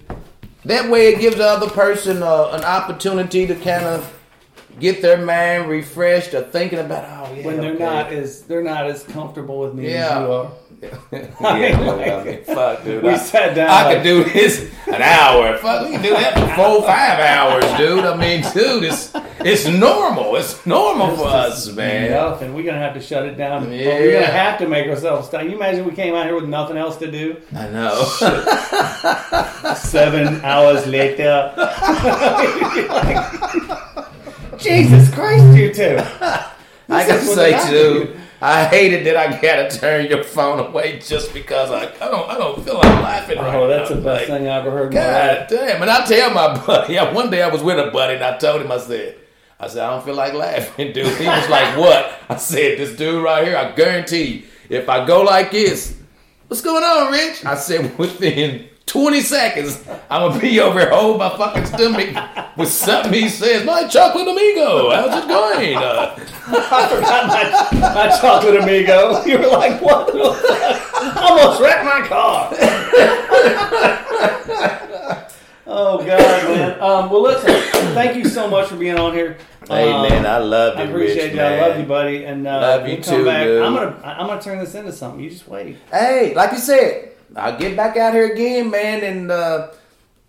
that 0.64 0.90
way 0.90 1.08
it 1.12 1.20
gives 1.20 1.36
the 1.36 1.46
other 1.46 1.68
person 1.68 2.22
uh, 2.22 2.48
an 2.52 2.64
opportunity 2.64 3.46
to 3.46 3.54
kind 3.54 3.84
of 3.84 4.10
get 4.80 5.02
their 5.02 5.18
mind 5.24 5.68
refreshed 5.68 6.34
or 6.34 6.42
thinking 6.42 6.80
about 6.80 7.04
oh 7.04 7.32
yeah 7.34 7.46
when 7.46 7.60
they're 7.60 7.74
okay. 7.74 7.84
not 7.84 8.12
as 8.12 8.42
they're 8.42 8.62
not 8.62 8.86
as 8.86 9.04
comfortable 9.04 9.60
with 9.60 9.72
me 9.74 9.92
Yeah. 9.92 10.18
as 10.18 10.26
you 10.26 10.32
are. 10.32 10.52
yeah, 11.12 12.18
I 12.20 12.24
mean, 12.24 12.44
fuck, 12.56 12.84
dude. 12.84 13.02
We 13.02 13.10
I, 13.10 13.16
sat 13.16 13.54
down. 13.54 13.70
I 13.70 13.84
like, 13.84 13.96
could 13.98 14.02
do 14.02 14.24
this 14.24 14.70
an 14.88 15.00
hour. 15.00 15.56
Fuck, 15.58 15.86
we 15.86 15.92
can 15.92 16.02
do 16.02 16.10
that 16.10 16.34
for 16.34 16.54
four, 16.56 16.82
five 16.82 17.18
hours, 17.20 17.64
dude. 17.78 18.04
I 18.04 18.16
mean, 18.16 18.42
dude, 18.52 18.84
it's 18.84 19.14
it's 19.44 19.66
normal. 19.66 20.36
It's 20.36 20.64
normal 20.66 21.16
for 21.16 21.26
us, 21.28 21.70
man. 21.72 22.06
enough, 22.06 22.42
and 22.42 22.54
we're 22.54 22.64
gonna 22.64 22.78
have 22.78 22.94
to 22.94 23.00
shut 23.00 23.26
it 23.26 23.36
down. 23.36 23.70
Yeah. 23.72 23.98
We're 23.98 24.12
gonna 24.14 24.26
have 24.26 24.58
to 24.58 24.68
make 24.68 24.86
ourselves 24.88 25.28
stop. 25.28 25.40
Can 25.42 25.50
you 25.50 25.56
imagine 25.56 25.84
we 25.84 25.92
came 25.92 26.14
out 26.14 26.26
here 26.26 26.34
with 26.34 26.48
nothing 26.48 26.76
else 26.76 26.96
to 26.98 27.10
do? 27.10 27.36
I 27.54 27.68
know. 27.68 28.04
Seven 29.76 30.40
hours 30.44 30.86
later. 30.86 31.52
Jesus 34.58 35.12
Christ, 35.14 35.56
you 35.56 35.72
two. 35.74 35.96
I 36.00 37.06
gotta 37.06 37.20
say 37.22 37.70
too. 37.70 38.16
I 38.40 38.64
hated 38.66 39.06
that 39.06 39.16
I 39.16 39.40
gotta 39.40 39.70
turn 39.78 40.06
your 40.06 40.22
phone 40.22 40.60
away 40.60 40.98
just 40.98 41.32
because 41.32 41.70
I, 41.70 41.84
I 42.04 42.10
don't 42.10 42.28
I 42.30 42.36
don't 42.36 42.62
feel 42.64 42.74
like 42.74 42.84
laughing 42.84 43.38
right 43.38 43.54
Oh, 43.54 43.66
that's 43.68 43.88
now. 43.90 43.96
the 43.96 44.02
best 44.02 44.28
Like, 44.28 44.38
thing 44.40 44.48
I 44.48 44.58
ever 44.58 44.70
heard 44.70 44.92
in 44.92 44.98
my 45.00 45.06
life. 45.06 45.48
God 45.48 45.48
damn! 45.48 45.82
And 45.82 45.90
I 45.90 46.04
tell 46.04 46.30
my 46.34 46.58
buddy, 46.66 46.94
yeah, 46.94 47.12
one 47.12 47.30
day 47.30 47.42
I 47.42 47.48
was 47.48 47.62
with 47.62 47.78
a 47.78 47.90
buddy 47.90 48.14
and 48.14 48.24
I 48.24 48.36
told 48.36 48.60
him, 48.62 48.70
I 48.70 48.78
said, 48.78 49.16
I 49.64 49.68
said, 49.68 49.82
I 49.82 49.90
don't 49.90 50.04
feel 50.04 50.14
like 50.14 50.34
laughing, 50.34 50.92
dude. 50.92 51.06
He 51.16 51.26
was 51.26 51.48
like, 51.48 51.76
What? 51.78 52.12
I 52.28 52.36
said, 52.36 52.78
This 52.78 52.94
dude 52.96 53.22
right 53.24 53.46
here, 53.46 53.56
I 53.56 53.72
guarantee 53.72 54.24
you, 54.24 54.42
if 54.68 54.88
I 54.90 55.06
go 55.06 55.22
like 55.22 55.50
this, 55.52 55.96
what's 56.48 56.60
going 56.60 56.84
on, 56.84 57.10
Rich? 57.10 57.44
I 57.46 57.54
said, 57.54 57.96
within 57.98 58.68
20 58.84 59.20
seconds, 59.22 59.82
I'm 60.10 60.28
gonna 60.28 60.38
be 60.40 60.60
over 60.60 60.80
here 60.80 60.90
holding 60.90 61.18
my 61.18 61.30
fucking 61.34 61.64
stomach 61.64 62.14
with 62.58 62.68
something 62.68 63.14
he 63.14 63.30
says. 63.30 63.64
My 63.64 63.88
chocolate 63.88 64.28
amigo, 64.28 64.90
how's 64.90 65.24
it 65.24 65.28
going? 65.28 65.76
Uh, 65.76 66.14
I 66.46 66.88
forgot 66.88 67.72
my, 67.72 67.94
my 67.94 68.18
chocolate 68.20 68.62
amigo. 68.62 69.24
You 69.24 69.38
were 69.38 69.46
like, 69.46 69.80
what? 69.80 70.10
Almost 71.16 71.60
wrecked 71.62 71.84
my 71.86 72.06
car. 72.06 72.50
oh, 75.66 75.98
God, 75.98 76.06
man. 76.08 76.72
Um, 76.82 77.10
well, 77.10 77.22
listen, 77.22 77.50
thank 77.94 78.16
you 78.16 78.26
so 78.26 78.48
much 78.48 78.68
for 78.68 78.76
being 78.76 78.98
on 78.98 79.14
here. 79.14 79.38
Hey 79.68 79.92
Um, 79.92 80.02
man, 80.08 80.26
I 80.26 80.38
love 80.38 80.76
you, 80.78 80.84
I 80.84 80.86
appreciate 80.86 81.24
Rich, 81.26 81.34
you. 81.34 81.40
I 81.40 81.60
love 81.68 81.78
you, 81.80 81.86
buddy. 81.86 82.24
And 82.24 82.46
uh, 82.46 82.60
Love 82.60 82.88
you 82.88 82.96
come 82.96 83.04
too, 83.04 83.24
back. 83.24 83.44
dude. 83.46 83.62
I'm 83.62 83.74
gonna 83.74 84.00
I'm 84.04 84.26
gonna 84.26 84.42
turn 84.42 84.58
this 84.58 84.74
into 84.74 84.92
something. 84.92 85.20
You 85.20 85.30
just 85.30 85.48
wait. 85.48 85.76
Hey, 85.90 86.34
like 86.34 86.52
you 86.52 86.58
said, 86.58 87.12
I'll 87.36 87.58
get 87.58 87.76
back 87.76 87.96
out 87.96 88.12
here 88.14 88.32
again, 88.32 88.70
man, 88.70 89.02
and 89.04 89.30
uh, 89.30 89.68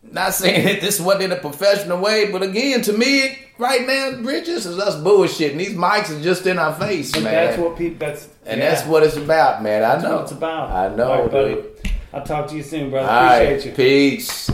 not 0.04 0.34
saying 0.34 0.66
that 0.68 0.82
this 0.82 1.00
wasn't 1.00 1.24
in 1.26 1.32
a 1.34 1.36
professional 1.38 2.00
way, 2.00 2.32
but 2.32 2.42
again, 2.44 2.82
to 2.84 2.94
me, 2.94 3.38
right 3.58 3.86
now, 3.86 4.22
Bridges 4.22 4.66
is 4.66 4.78
us 4.80 4.96
bullshitting. 4.96 5.58
These 5.58 5.74
mics 5.76 6.10
are 6.18 6.22
just 6.24 6.46
in 6.46 6.58
our 6.60 6.74
face, 6.76 7.14
man. 7.16 7.24
that's 7.26 7.58
what 7.58 7.78
people. 7.78 8.00
That's 8.00 8.30
and 8.46 8.60
yeah, 8.60 8.70
that's 8.72 8.88
what 8.88 9.04
it's 9.04 9.18
about, 9.18 9.62
man. 9.64 9.84
I 9.84 9.94
that's 9.94 10.04
know. 10.04 10.16
what 10.16 10.24
it's 10.24 10.32
about. 10.32 10.70
I 10.72 10.96
know, 10.96 11.28
right. 11.28 11.66
I'll 12.14 12.24
talk 12.24 12.48
to 12.50 12.56
you 12.56 12.64
soon, 12.64 12.90
brother. 12.92 13.10
All 13.10 13.26
Appreciate 13.36 13.56
right, 13.58 13.66
you. 13.66 13.72
peace. 13.74 14.50